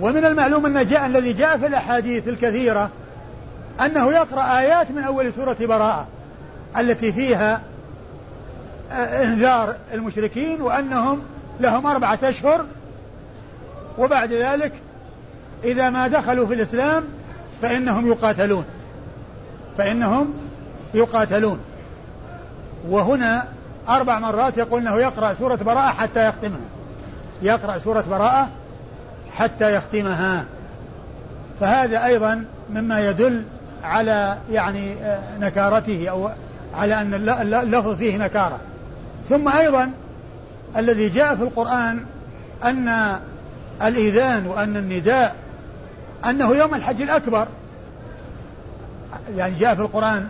ومن 0.00 0.24
المعلوم 0.24 0.66
أن 0.66 0.86
جاء 0.86 1.06
الذي 1.06 1.32
جاء 1.32 1.58
في 1.58 1.66
الأحاديث 1.66 2.28
الكثيرة 2.28 2.90
أنه 3.80 4.12
يقرأ 4.12 4.58
آيات 4.58 4.90
من 4.90 5.02
أول 5.02 5.32
سورة 5.32 5.56
براءة 5.60 6.06
التي 6.78 7.12
فيها 7.12 7.60
آه، 8.92 9.24
إنذار 9.24 9.74
المشركين 9.94 10.62
وأنهم 10.62 11.22
لهم 11.60 11.86
أربعة 11.86 12.18
أشهر. 12.22 12.66
وبعد 13.98 14.32
ذلك 14.32 14.72
إذا 15.64 15.90
ما 15.90 16.08
دخلوا 16.08 16.46
في 16.46 16.54
الإسلام 16.54 17.04
فإنهم 17.62 18.06
يقاتلون 18.06 18.64
فإنهم 19.78 20.34
يقاتلون. 20.94 21.58
وهنا 22.88 23.44
أربع 23.88 24.18
مرات 24.18 24.56
يقول 24.56 24.80
أنه 24.80 24.96
يقرأ 24.96 25.34
سورة 25.34 25.56
براءة 25.56 25.90
حتى 25.90 26.28
يختمها. 26.28 26.68
يقرأ 27.42 27.78
سورة 27.78 28.04
براءة 28.10 28.48
حتى 29.32 29.74
يختمها. 29.74 30.44
فهذا 31.60 32.06
أيضا 32.06 32.44
مما 32.70 33.08
يدل 33.08 33.44
على 33.84 34.38
يعني 34.50 34.92
آه، 34.92 35.20
نكارته 35.40 36.08
أو 36.08 36.30
على 36.74 37.00
أن 37.00 37.14
اللفظ 37.54 37.96
فيه 37.96 38.16
نكارة. 38.16 38.60
ثم 39.28 39.48
أيضا 39.48 39.90
الذي 40.76 41.08
جاء 41.08 41.36
في 41.36 41.42
القرآن 41.42 42.04
أن 42.64 43.16
الإذان 43.82 44.46
وأن 44.46 44.76
النداء 44.76 45.34
أنه 46.24 46.56
يوم 46.56 46.74
الحج 46.74 47.02
الأكبر. 47.02 47.48
يعني 49.36 49.54
جاء 49.54 49.74
في 49.74 49.80
القرآن 49.80 50.26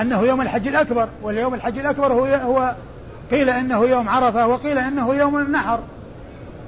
أنه 0.00 0.22
يوم 0.22 0.40
الحج 0.40 0.68
الأكبر 0.68 1.08
واليوم 1.22 1.54
الحج 1.54 1.78
الأكبر 1.78 2.12
هو, 2.12 2.24
هو 2.24 2.74
قيل 3.30 3.50
إنه 3.50 3.84
يوم 3.84 4.08
عرفة 4.08 4.46
وقيل 4.46 4.78
إنه 4.78 5.14
يوم 5.14 5.38
النحر 5.38 5.80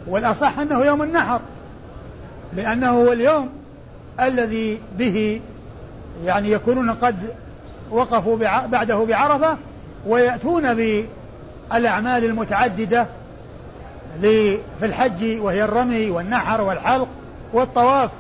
والأصح 0.07 0.59
أنه 0.59 0.85
يوم 0.85 1.03
النحر. 1.03 1.41
لأنه 2.53 2.91
هو 2.91 3.13
اليوم 3.13 3.49
الذي 4.21 4.81
به 4.99 5.41
يعني 6.25 6.51
يكونون 6.51 6.91
قد 6.91 7.17
وقفوا 7.91 8.37
بعده 8.67 9.05
بعرفة 9.05 9.57
ويأتون 10.07 10.75
بالأعمال 10.75 12.25
المتعددة 12.25 13.07
في 14.21 14.59
الحج 14.83 15.41
وهي 15.41 15.65
الرمي 15.65 16.11
والنحر 16.11 16.61
والحلق 16.61 17.09
والطواف 17.53 18.11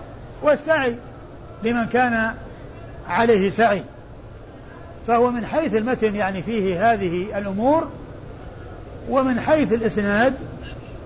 والسعي 0.42 0.96
لمن 1.62 1.86
كان 1.86 2.34
عليه 3.08 3.50
سعي. 3.50 3.82
فهو 5.06 5.30
من 5.30 5.46
حيث 5.46 5.74
المتن 5.74 6.16
يعني 6.16 6.42
فيه 6.42 6.92
هذه 6.92 7.38
الأمور 7.38 7.88
ومن 9.10 9.40
حيث 9.40 9.72
الإسناد 9.72 10.34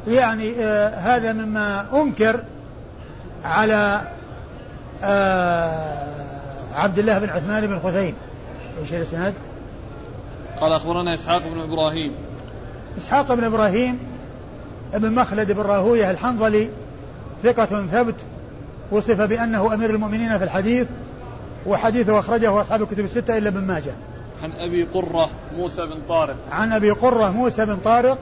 يعني 0.08 0.54
آه 0.60 0.88
هذا 0.88 1.32
مما 1.32 1.86
أنكر 1.92 2.40
على 3.44 4.02
آه 5.02 6.20
عبد 6.74 6.98
الله 6.98 7.18
بن 7.18 7.30
عثمان 7.30 7.66
بن 7.66 7.78
خثيم 7.78 8.14
إيش 8.80 8.94
الإسناد؟ 8.94 9.34
قال 10.60 10.72
أخبرنا 10.72 11.14
إسحاق 11.14 11.42
بن 11.48 11.60
إبراهيم 11.72 12.12
إسحاق 12.98 13.34
بن 13.34 13.44
إبراهيم 13.44 13.98
ابن 14.94 15.12
مخلد 15.14 15.52
بن 15.52 15.60
راهوية 15.60 16.10
الحنظلي 16.10 16.70
ثقة 17.42 17.86
ثبت 17.86 18.14
وصف 18.92 19.20
بأنه 19.20 19.74
أمير 19.74 19.90
المؤمنين 19.90 20.38
في 20.38 20.44
الحديث 20.44 20.86
وحديثه 21.66 22.18
أخرجه 22.18 22.60
أصحاب 22.60 22.82
الكتب 22.82 23.04
الستة 23.04 23.38
إلا 23.38 23.48
ابن 23.48 23.60
ماجه. 23.60 23.92
عن 24.42 24.52
أبي 24.52 24.84
قرة 24.84 25.30
موسى 25.56 25.86
بن 25.86 26.00
طارق. 26.08 26.36
عن 26.50 26.72
أبي 26.72 26.90
قرة 26.90 27.30
موسى 27.30 27.66
بن 27.66 27.76
طارق 27.76 28.18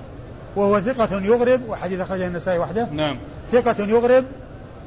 وهو 0.56 0.80
ثقة 0.80 1.20
يغرب 1.20 1.60
وحديث 1.68 2.00
أخرجه 2.00 2.26
النسائي 2.26 2.58
وحده. 2.58 2.88
نعم. 2.92 3.18
ثقة 3.52 3.84
يغرب 3.84 4.24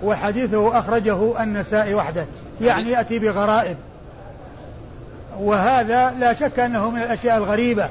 وحديثه 0.03 0.79
أخرجه 0.79 1.43
النسائي 1.43 1.93
وحده 1.93 2.25
يعني 2.61 2.89
يأتي 2.89 3.19
بغرائب. 3.19 3.77
وهذا 5.39 6.11
لا 6.19 6.33
شك 6.33 6.59
أنه 6.59 6.89
من 6.89 7.01
الأشياء 7.01 7.37
الغريبة. 7.37 7.89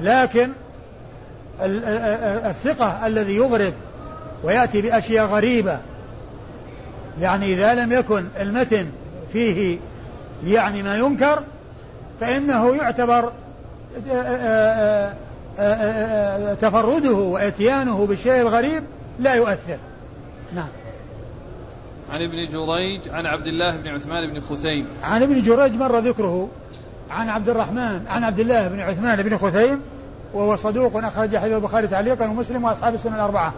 لكن 0.00 0.50
الثقة 1.60 3.06
الذي 3.06 3.36
يغرب 3.36 3.72
ويأتي 4.44 4.82
بأشياء 4.82 5.26
غريبة 5.26 5.78
يعني 7.20 7.54
إذا 7.54 7.74
لم 7.74 7.92
يكن 7.92 8.24
المتن 8.40 8.86
فيه 9.32 9.78
يعني 10.44 10.82
ما 10.82 10.96
ينكر 10.96 11.42
فإنه 12.20 12.74
يعتبر 12.76 13.32
تفرده 16.60 17.12
وإتيانه 17.12 18.06
بالشيء 18.06 18.40
الغريب 18.40 18.84
لا 19.20 19.34
يؤثر. 19.34 19.78
نعم. 20.54 20.68
عن 22.12 22.22
ابن 22.22 22.48
جريج 22.48 23.00
عن 23.08 23.26
عبد 23.26 23.46
الله 23.46 23.76
بن 23.76 23.88
عثمان 23.88 24.32
بن 24.32 24.40
خثيم. 24.40 24.86
عن 25.02 25.22
ابن 25.22 25.42
جريج 25.42 25.76
مر 25.76 25.98
ذكره. 25.98 26.48
عن 27.10 27.28
عبد 27.28 27.48
الرحمن 27.48 28.06
عن 28.08 28.24
عبد 28.24 28.40
الله 28.40 28.68
بن 28.68 28.80
عثمان 28.80 29.22
بن 29.22 29.36
خثيم 29.36 29.80
وهو 30.34 30.56
صدوق 30.56 31.04
أخرج 31.04 31.36
حديث 31.36 31.54
البخاري 31.54 31.86
تعليقا 31.86 32.28
ومسلم 32.28 32.64
وأصحاب 32.64 32.94
السنة 32.94 33.14
الأربعة. 33.14 33.54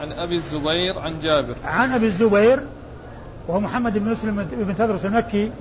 عن 0.00 0.12
أبي 0.12 0.34
الزبير 0.34 0.98
عن 0.98 1.20
جابر. 1.20 1.54
عن 1.64 1.92
أبي 1.92 2.06
الزبير 2.06 2.62
وهو 3.48 3.60
محمد 3.60 3.98
بن 3.98 4.10
مسلم 4.10 4.46
بن 4.52 4.76
تدرس 4.76 5.06
المكي 5.06 5.52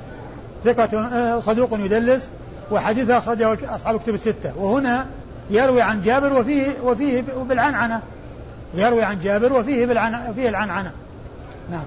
ثقة 0.63 0.99
آه، 0.99 1.39
صدوق 1.39 1.73
يدلس 1.73 2.29
وحديثه 2.71 3.17
أخرجه 3.17 3.75
أصحاب 3.75 3.95
الكتب 3.95 4.13
الستة. 4.13 4.57
وهنا 4.57 5.05
يروي 5.49 5.81
عن 5.81 6.01
جابر 6.01 6.33
وفيه 6.33 6.67
وفيه 6.83 7.23
بالعنعنة. 7.49 8.01
يروي 8.73 9.03
عن 9.03 9.19
جابر 9.19 9.53
وفيه 9.53 9.85
بالعن 9.85 10.33
فيه 10.33 10.49
العنعنة. 10.49 10.91
نعم. 11.69 11.85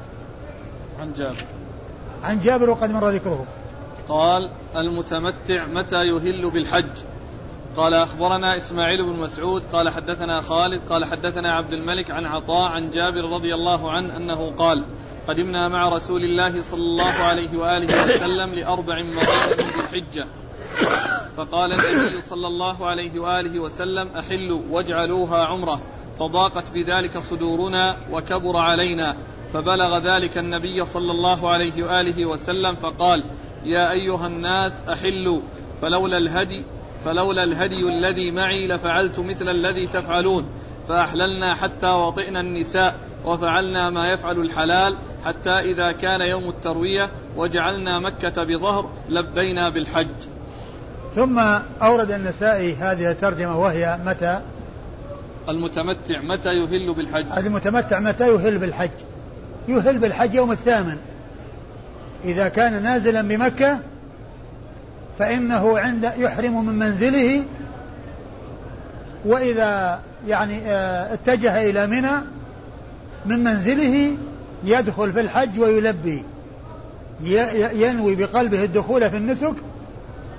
عن 1.01 1.12
جابر. 1.12 1.45
عن 2.22 2.41
جابر 2.41 2.70
وقد 2.70 2.91
مر 2.91 3.11
ذكره. 3.11 3.47
قال 4.09 4.51
المتمتع 4.77 5.66
متى 5.66 6.03
يهل 6.03 6.51
بالحج؟ 6.51 7.05
قال 7.77 7.95
أخبرنا 7.95 8.57
إسماعيل 8.57 9.05
بن 9.05 9.20
مسعود 9.20 9.64
قال 9.72 9.89
حدثنا 9.89 10.41
خالد 10.41 10.89
قال 10.89 11.05
حدثنا 11.05 11.55
عبد 11.55 11.72
الملك 11.72 12.11
عن 12.11 12.27
عطاء 12.27 12.72
عن 12.72 12.91
جابر 12.91 13.31
رضي 13.31 13.55
الله 13.55 13.91
عنه 13.91 14.16
أنه 14.16 14.51
قال 14.51 14.85
قدمنا 15.29 15.68
مع 15.68 15.89
رسول 15.89 16.24
الله 16.24 16.62
صلى 16.62 16.81
الله 16.81 17.12
عليه 17.12 17.59
وآله 17.59 18.05
وسلم 18.05 18.55
لأربع 18.55 19.03
مرات 19.03 19.61
ذي 19.61 19.81
الحجة. 19.81 20.27
فقال 21.37 21.72
النبي 21.72 22.20
صلى 22.20 22.47
الله 22.47 22.87
عليه 22.87 23.20
وآله 23.20 23.61
وسلم 23.61 24.09
أحلوا 24.09 24.62
واجعلوها 24.70 25.45
عمرة. 25.45 25.81
فضاقت 26.18 26.70
بذلك 26.70 27.18
صدورنا 27.18 27.97
وكبر 28.11 28.57
علينا. 28.57 29.16
فبلغ 29.53 29.99
ذلك 29.99 30.38
النبي 30.38 30.84
صلى 30.84 31.12
الله 31.12 31.51
عليه 31.53 31.84
وآله 31.84 32.26
وسلم 32.26 32.74
فقال 32.74 33.24
يا 33.64 33.92
أيها 33.92 34.26
الناس 34.26 34.82
أحلوا 34.92 35.40
فلولا 35.82 36.18
الهدي 36.18 36.64
فلولا 37.05 37.44
الهدي 37.44 37.88
الذي 37.88 38.30
معي 38.30 38.66
لفعلت 38.66 39.18
مثل 39.18 39.49
الذي 39.49 39.86
تفعلون 39.86 40.47
فأحللنا 40.88 41.55
حتى 41.55 41.86
وطئنا 41.86 42.40
النساء 42.40 42.94
وفعلنا 43.24 43.90
ما 43.90 44.12
يفعل 44.12 44.38
الحلال 44.38 44.97
حتى 45.24 45.51
إذا 45.51 45.92
كان 45.92 46.20
يوم 46.20 46.49
التروية 46.49 47.11
وجعلنا 47.36 48.01
مكة 48.01 48.44
بظهر 48.44 48.90
لبينا 49.09 49.68
بالحج. 49.68 50.28
ثم 51.14 51.38
أورد 51.82 52.11
النسائي 52.11 52.74
هذه 52.74 53.11
الترجمة 53.11 53.61
وهي 53.61 54.01
متى؟ 54.05 54.40
المتمتع 55.49 56.20
متى 56.20 56.49
يهل 56.49 56.94
بالحج؟ 56.94 57.26
المتمتع 57.38 58.01
متى 58.01 58.28
يهل 58.28 58.59
بالحج؟ 58.59 58.90
يهل 59.69 59.99
بالحج 59.99 60.35
يوم 60.35 60.53
الثامن. 60.53 60.97
إذا 62.25 62.49
كان 62.49 62.83
نازلا 62.83 63.23
بمكة 63.23 63.79
فإنه 65.19 65.79
عند 65.79 66.12
يحرم 66.19 66.67
من 66.67 66.79
منزله 66.79 67.45
وإذا 69.25 70.01
يعني 70.29 70.59
آه، 70.67 71.14
اتجه 71.14 71.71
إلى 71.71 71.87
منى 71.87 72.12
من 73.27 73.45
منزله 73.45 74.17
يدخل 74.64 75.12
في 75.12 75.21
الحج 75.21 75.61
ويلبي. 75.61 76.23
ينوي 77.73 78.14
بقلبه 78.14 78.64
الدخول 78.64 79.11
في 79.11 79.17
النسك 79.17 79.55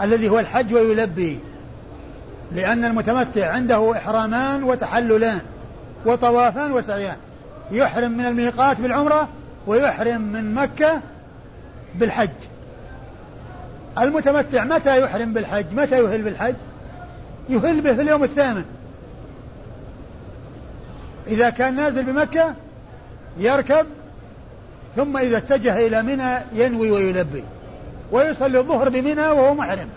الذي 0.01 0.29
هو 0.29 0.39
الحج 0.39 0.73
ويلبي. 0.73 1.39
لأن 2.51 2.85
المتمتع 2.85 3.51
عنده 3.51 3.91
إحرامان 3.97 4.63
وتحللان 4.63 5.39
وطوافان 6.05 6.71
وسعيان. 6.71 7.15
يحرم 7.71 8.11
من 8.11 8.25
الميقات 8.25 8.81
بالعمرة 8.81 9.27
ويحرم 9.67 10.21
من 10.21 10.53
مكة 10.53 11.01
بالحج. 11.95 12.29
المتمتع 13.99 14.63
متى 14.63 15.01
يحرم 15.01 15.33
بالحج؟ 15.33 15.65
متى 15.73 16.03
يهل 16.03 16.21
بالحج؟ 16.21 16.55
يهل 17.49 17.81
به 17.81 17.93
في 17.93 18.01
اليوم 18.01 18.23
الثامن. 18.23 18.65
إذا 21.27 21.49
كان 21.49 21.75
نازل 21.75 22.03
بمكة 22.03 22.55
يركب 23.37 23.85
ثم 24.95 25.17
إذا 25.17 25.37
اتجه 25.37 25.87
إلى 25.87 26.03
منى 26.03 26.37
ينوي 26.53 26.91
ويلبي. 26.91 27.43
ويصلي 28.11 28.59
الظهر 28.59 28.89
بمنى 28.89 29.27
وهو 29.27 29.53
محرم. 29.53 29.87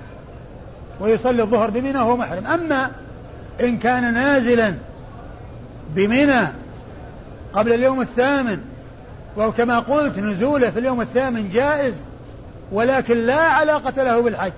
ويصلي 1.00 1.42
الظهر 1.42 1.70
بمنى 1.70 1.98
وهو 1.98 2.16
محرم. 2.16 2.46
أما 2.46 2.90
إن 3.60 3.78
كان 3.78 4.14
نازلا 4.14 4.74
بمنى 5.94 6.40
قبل 7.54 7.72
اليوم 7.72 8.00
الثامن. 8.00 8.60
وكما 9.36 9.78
قلت 9.78 10.18
نزوله 10.18 10.70
في 10.70 10.78
اليوم 10.78 11.00
الثامن 11.00 11.48
جائز 11.48 11.94
ولكن 12.72 13.18
لا 13.18 13.40
علاقة 13.40 14.02
له 14.02 14.22
بالحج. 14.22 14.52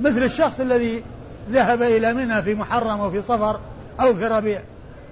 مثل 0.00 0.22
الشخص 0.22 0.60
الذي 0.60 1.02
ذهب 1.50 1.82
إلى 1.82 2.14
منى 2.14 2.42
في 2.42 2.54
محرم 2.54 3.00
أو 3.00 3.10
في 3.10 3.22
صفر 3.22 3.60
أو 4.00 4.14
في 4.14 4.26
ربيع 4.26 4.60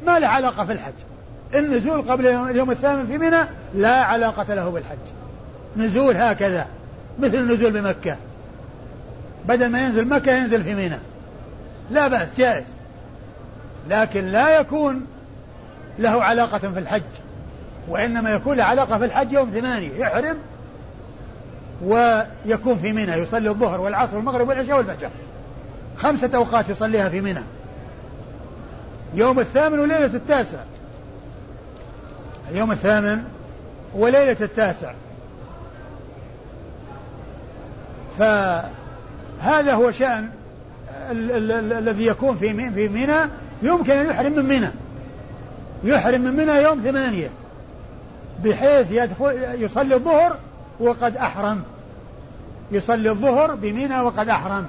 ما 0.06 0.18
له 0.18 0.26
علاقة 0.26 0.64
في 0.64 0.72
الحج. 0.72 0.92
النزول 1.54 2.02
قبل 2.02 2.26
اليوم 2.26 2.70
الثامن 2.70 3.06
في 3.06 3.18
منى 3.18 3.48
لا 3.74 4.04
علاقة 4.04 4.54
له 4.54 4.70
بالحج. 4.70 4.98
نزول 5.76 6.16
هكذا 6.16 6.66
مثل 7.18 7.34
النزول 7.34 7.72
بمكة. 7.72 8.16
بدل 9.48 9.68
ما 9.68 9.82
ينزل 9.82 10.08
مكة 10.08 10.32
ينزل 10.32 10.64
في 10.64 10.74
منى. 10.74 10.98
لا 11.90 12.08
بأس 12.08 12.28
جائز. 12.38 12.66
لكن 13.90 14.24
لا 14.24 14.60
يكون 14.60 15.06
له 15.98 16.24
علاقة 16.24 16.58
في 16.58 16.78
الحج 16.78 17.02
وإنما 17.88 18.30
يكون 18.30 18.56
له 18.56 18.64
علاقة 18.64 18.98
في 18.98 19.04
الحج 19.04 19.32
يوم 19.32 19.50
ثمانية 19.50 19.92
يحرم 19.92 20.36
ويكون 21.84 22.78
في 22.78 22.92
منى 22.92 23.12
يصلي 23.12 23.48
الظهر 23.48 23.80
والعصر 23.80 24.16
والمغرب 24.16 24.48
والعشاء 24.48 24.76
والفجر. 24.76 25.10
خمسة 25.96 26.30
أوقات 26.34 26.68
يصليها 26.68 27.08
في 27.08 27.20
منى. 27.20 27.40
يوم 29.14 29.40
الثامن 29.40 29.78
وليلة 29.78 30.14
التاسع. 30.14 30.58
اليوم 32.50 32.72
الثامن 32.72 33.22
وليلة 33.94 34.36
التاسع. 34.40 34.92
فهذا 38.18 39.74
هو 39.74 39.90
شأن 39.90 40.28
الذي 41.10 42.06
يكون 42.06 42.36
في 42.36 42.70
في 42.70 42.88
منى. 42.88 43.30
يمكن 43.62 43.92
أن 43.92 44.06
يحرم 44.06 44.32
من 44.32 44.44
منى. 44.44 44.68
يحرم 45.84 46.20
من 46.20 46.36
منى 46.36 46.62
يوم 46.62 46.80
ثمانية 46.80 47.30
بحيث 48.44 48.86
يدخل 48.90 49.38
يصلي 49.58 49.94
الظهر 49.94 50.36
وقد 50.80 51.16
أحرم. 51.16 51.62
يصلي 52.70 53.10
الظهر 53.10 53.54
بمنى 53.54 54.00
وقد 54.00 54.28
أحرم. 54.28 54.66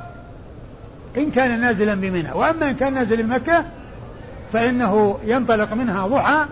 إن 1.18 1.32
كان 1.32 1.60
نازلا 1.60 1.96
بمنى. 1.96 2.32
وأما 2.32 2.70
إن 2.70 2.76
كان 2.76 2.94
نازل 2.94 3.24
بمكة 3.24 3.66
فإنه 4.54 5.20
ينطلق 5.24 5.74
منها 5.74 6.08
ضحى 6.08 6.46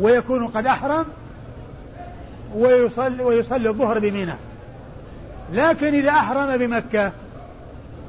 ويكون 0.00 0.46
قد 0.46 0.66
أحرم 0.66 1.04
ويصلي, 2.54 3.22
ويصلي 3.22 3.68
الظهر 3.68 3.98
بمنى. 3.98 4.34
لكن 5.52 5.94
إذا 5.94 6.10
أحرم 6.10 6.56
بمكة 6.56 7.12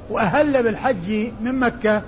وأهل 0.10 0.64
بالحج 0.64 1.32
من 1.42 1.60
مكة 1.60 2.02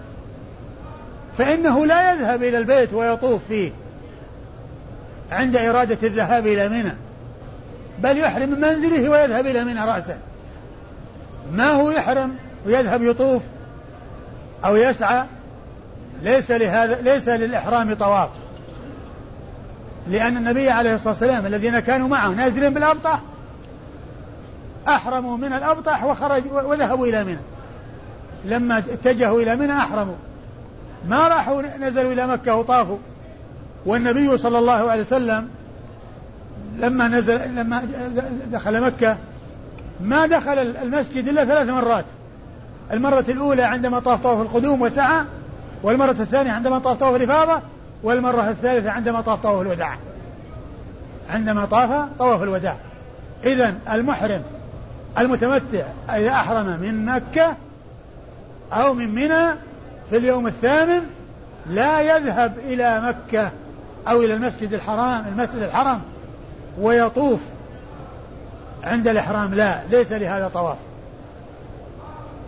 فإنه 1.38 1.86
لا 1.86 2.14
يذهب 2.14 2.44
إلى 2.44 2.58
البيت 2.58 2.94
ويطوف 2.94 3.42
فيه 3.48 3.72
عند 5.32 5.56
إرادة 5.56 6.08
الذهاب 6.08 6.48
إلى 6.48 6.70
منى 6.70 6.94
بل 8.00 8.18
يحرم 8.18 8.50
من 8.50 8.62
منزله 8.62 9.10
ويذهب 9.10 9.46
إلى 9.46 9.64
منى 9.64 9.80
رأسا. 9.80 10.18
ما 11.52 11.72
هو 11.72 11.92
يحرم؟ 11.92 12.36
ويذهب 12.66 13.04
يطوف 13.04 13.42
أو 14.66 14.76
يسعى؟ 14.76 15.26
ليس 16.22 16.52
لهذا 16.52 17.02
ليس 17.02 17.30
للإحرام 17.30 17.94
طواف. 17.94 18.30
لأن 20.08 20.38
النبي 20.38 20.70
عليه 20.70 20.96
الصلاة 20.96 21.10
والسلام 21.10 21.46
الذين 21.46 21.80
كانوا 21.80 22.08
معه 22.08 22.30
نازلين 22.30 22.74
بالأبطح 22.74 23.22
أحرموا 24.88 25.38
من 25.38 25.54
الأبطح 25.54 26.04
وخرج 26.04 26.44
وذهبوا 26.52 27.08
إلى 27.08 27.24
منى. 27.24 27.40
لما 28.46 28.78
اتجهوا 28.78 29.42
إلى 29.42 29.56
منى 29.56 29.74
أحرموا. 29.74 30.16
ما 31.08 31.28
راحوا 31.28 31.62
نزلوا 31.62 32.14
إلى 32.14 32.28
مكة 32.28 32.56
وطافوا. 32.56 32.98
والنبي 33.86 34.38
صلى 34.38 34.60
الله 34.60 34.92
عليه 34.92 35.02
وسلم 35.02 35.50
لما 36.78 37.08
نزل 37.08 37.56
لما 37.56 37.88
دخل 38.52 38.82
مكة 38.82 39.18
ما 40.02 40.26
دخل 40.26 40.60
المسجد 40.60 41.28
إلا 41.28 41.46
ثلاث 41.46 41.70
مرات. 41.70 42.06
المرة 42.92 43.26
الأولى 43.30 43.64
عندما 43.64 44.00
طاف 44.00 44.24
طواف 44.24 44.42
القدوم 44.42 44.82
وسعى 44.82 45.26
والمرة 45.84 46.16
الثانية 46.20 46.52
عندما 46.52 46.80
طاف 46.80 46.98
طواف 46.98 47.16
الإفاضة 47.16 47.62
والمرة 48.04 48.50
الثالثة 48.50 48.92
عندما 48.92 49.22
طاف 49.22 49.42
طواف 49.44 49.62
الوداع. 49.62 49.98
عندما 51.30 51.66
طاف 51.66 52.08
طواف 52.20 52.44
الوداع. 52.44 52.76
إذا 53.44 53.76
المحرم 53.92 54.42
المتمتع 55.18 55.86
إذا 56.10 56.32
أحرم 56.32 56.66
من 56.66 57.06
مكة 57.06 57.56
أو 58.74 58.94
من 58.94 59.16
منى 59.16 59.54
في 60.10 60.18
اليوم 60.18 60.48
الثامن 60.48 61.02
لا 61.70 62.02
يذهب 62.02 62.58
إلى 62.58 63.02
مكة 63.02 63.52
أو 64.08 64.22
إلى 64.22 64.34
المسجد 64.34 64.74
الحرام 64.74 65.26
المسجد 65.28 65.62
الحرام 65.62 66.02
ويطوف 66.80 67.40
عند 68.84 69.08
الإحرام. 69.08 69.54
لا 69.54 69.82
ليس 69.90 70.12
لهذا 70.12 70.52
طواف. 70.54 70.78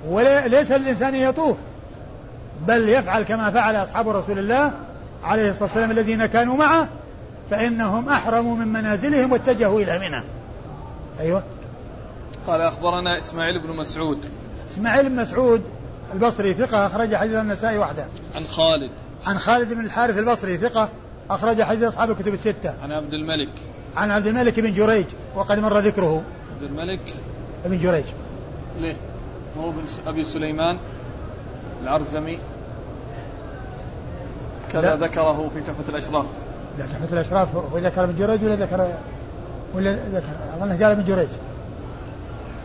وليس 0.08 0.72
للإنسان 0.72 1.16
يطوف 1.16 1.58
بل 2.68 2.90
يفعل 2.90 3.24
كما 3.24 3.52
فعل 3.52 3.76
أصحاب 3.76 4.10
رسول 4.10 4.40
الله 4.40 4.74
عليه 5.24 5.50
الصلاة 5.50 5.64
والسلام 5.64 5.92
الذين 5.92 6.26
كانوا 6.26 6.56
معه 6.56 6.88
فإنهم 7.50 8.10
أحرموا 8.10 8.56
من 8.56 8.68
منازلهم 8.68 9.32
واتجهوا 9.32 9.82
إلى 9.82 10.00
منى. 10.00 10.24
أيوة. 11.20 11.44
قال 12.48 12.62
أخبرنا 12.62 13.18
إسماعيل 13.18 13.62
بن 13.62 13.76
مسعود. 13.76 14.26
إسماعيل 14.72 15.10
بن 15.10 15.16
مسعود 15.16 15.64
البصري 16.14 16.54
ثقة 16.54 16.86
أخرج 16.86 17.16
حديث 17.16 17.36
النسائي 17.36 17.78
وحده. 17.78 18.06
عن 18.36 18.48
خالد. 18.48 18.92
عن 19.26 19.40
خالد 19.40 19.74
بن 19.74 19.86
الحارث 19.86 20.18
البصري 20.18 20.58
ثقة 20.58 20.90
أخرج 21.30 21.62
حديث 21.62 21.84
أصحاب 21.84 22.12
الكتب 22.12 22.34
الستة. 22.34 22.74
عن 22.84 22.92
عبد 22.92 23.14
الملك. 23.14 23.50
عن 23.96 24.12
عبد 24.12 24.28
الملك 24.28 24.60
بن 24.60 24.74
جريج 24.74 25.06
وقد 25.36 25.60
مر 25.60 25.80
ذكره. 25.80 26.24
عبد 26.56 26.64
الملك. 26.64 27.14
بن 27.66 27.80
جريج. 27.80 28.06
ليه؟ 28.78 28.96
هو 29.58 29.72
بن 29.72 29.84
أبي 30.08 30.24
سليمان 30.24 30.78
العرزمي. 31.84 32.40
كذا 34.72 34.82
لا. 34.82 34.96
ذكره 34.96 35.50
في 35.54 35.62
تحفة 35.62 35.90
الأشراف. 35.90 36.26
لا 36.78 36.86
تحفة 36.86 37.14
الأشراف 37.14 37.56
هو 37.56 37.78
ذكر 37.78 38.04
ابن 38.04 38.16
جريج 38.16 38.44
ولا 38.44 38.56
ذكر 38.56 38.94
ولا 39.74 39.94
ذكر؟ 39.94 40.28
أظنه 40.58 40.74
قال 40.74 40.92
ابن 40.92 41.04
جريج. 41.04 41.30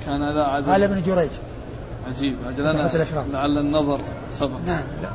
كان 0.07 0.23
هذا 0.23 0.41
عجيب 0.41 0.69
قال 0.69 0.83
ابن 0.83 1.03
جريج. 1.03 1.31
عجيب. 2.09 2.39
أجل 2.49 2.65
لعل 3.33 3.59
النظر 3.59 4.01
سبق. 4.31 4.59
نعم. 4.67 4.83
لا. 5.03 5.11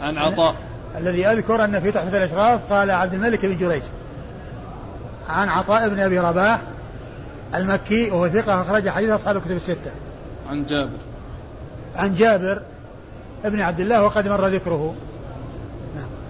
عن 0.00 0.18
عطاء. 0.18 0.54
الذي 0.98 1.26
أذكر 1.26 1.64
أن 1.64 1.80
في 1.80 1.92
تحفة 1.92 2.18
الأشراف 2.18 2.72
قال 2.72 2.90
عبد 2.90 3.14
الملك 3.14 3.46
بن 3.46 3.56
جريج. 3.56 3.82
عن 5.28 5.48
عطاء 5.48 5.88
بن 5.88 6.00
أبي 6.00 6.18
رباح 6.18 6.62
المكي 7.54 8.10
وهو 8.10 8.28
ثقة 8.28 8.60
أخرج 8.60 8.88
حديث 8.88 9.10
أصحاب 9.10 9.36
الكتب 9.36 9.56
الستة. 9.56 9.90
عن 10.48 10.66
جابر. 10.66 10.98
عن 11.94 12.14
جابر 12.14 12.62
ابن 13.44 13.60
عبد 13.60 13.80
الله 13.80 14.02
وقد 14.02 14.28
مر 14.28 14.46
ذكره. 14.46 14.94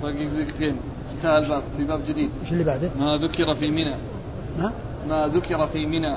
باقي 0.02 0.26
دقيقتين 0.26 0.76
انتهى 1.14 1.38
الباب. 1.38 1.62
في 1.76 1.84
باب 1.84 2.00
جديد. 2.08 2.30
إيش 2.42 2.52
اللي 2.52 2.64
بعده؟ 2.64 2.90
ما 2.98 3.16
ذكر 3.16 3.54
في 3.54 3.70
منى. 3.70 3.96
ما؟ 4.58 4.72
ما 5.08 5.26
ذكر 5.26 5.66
في 5.66 5.86
منى. 5.86 6.16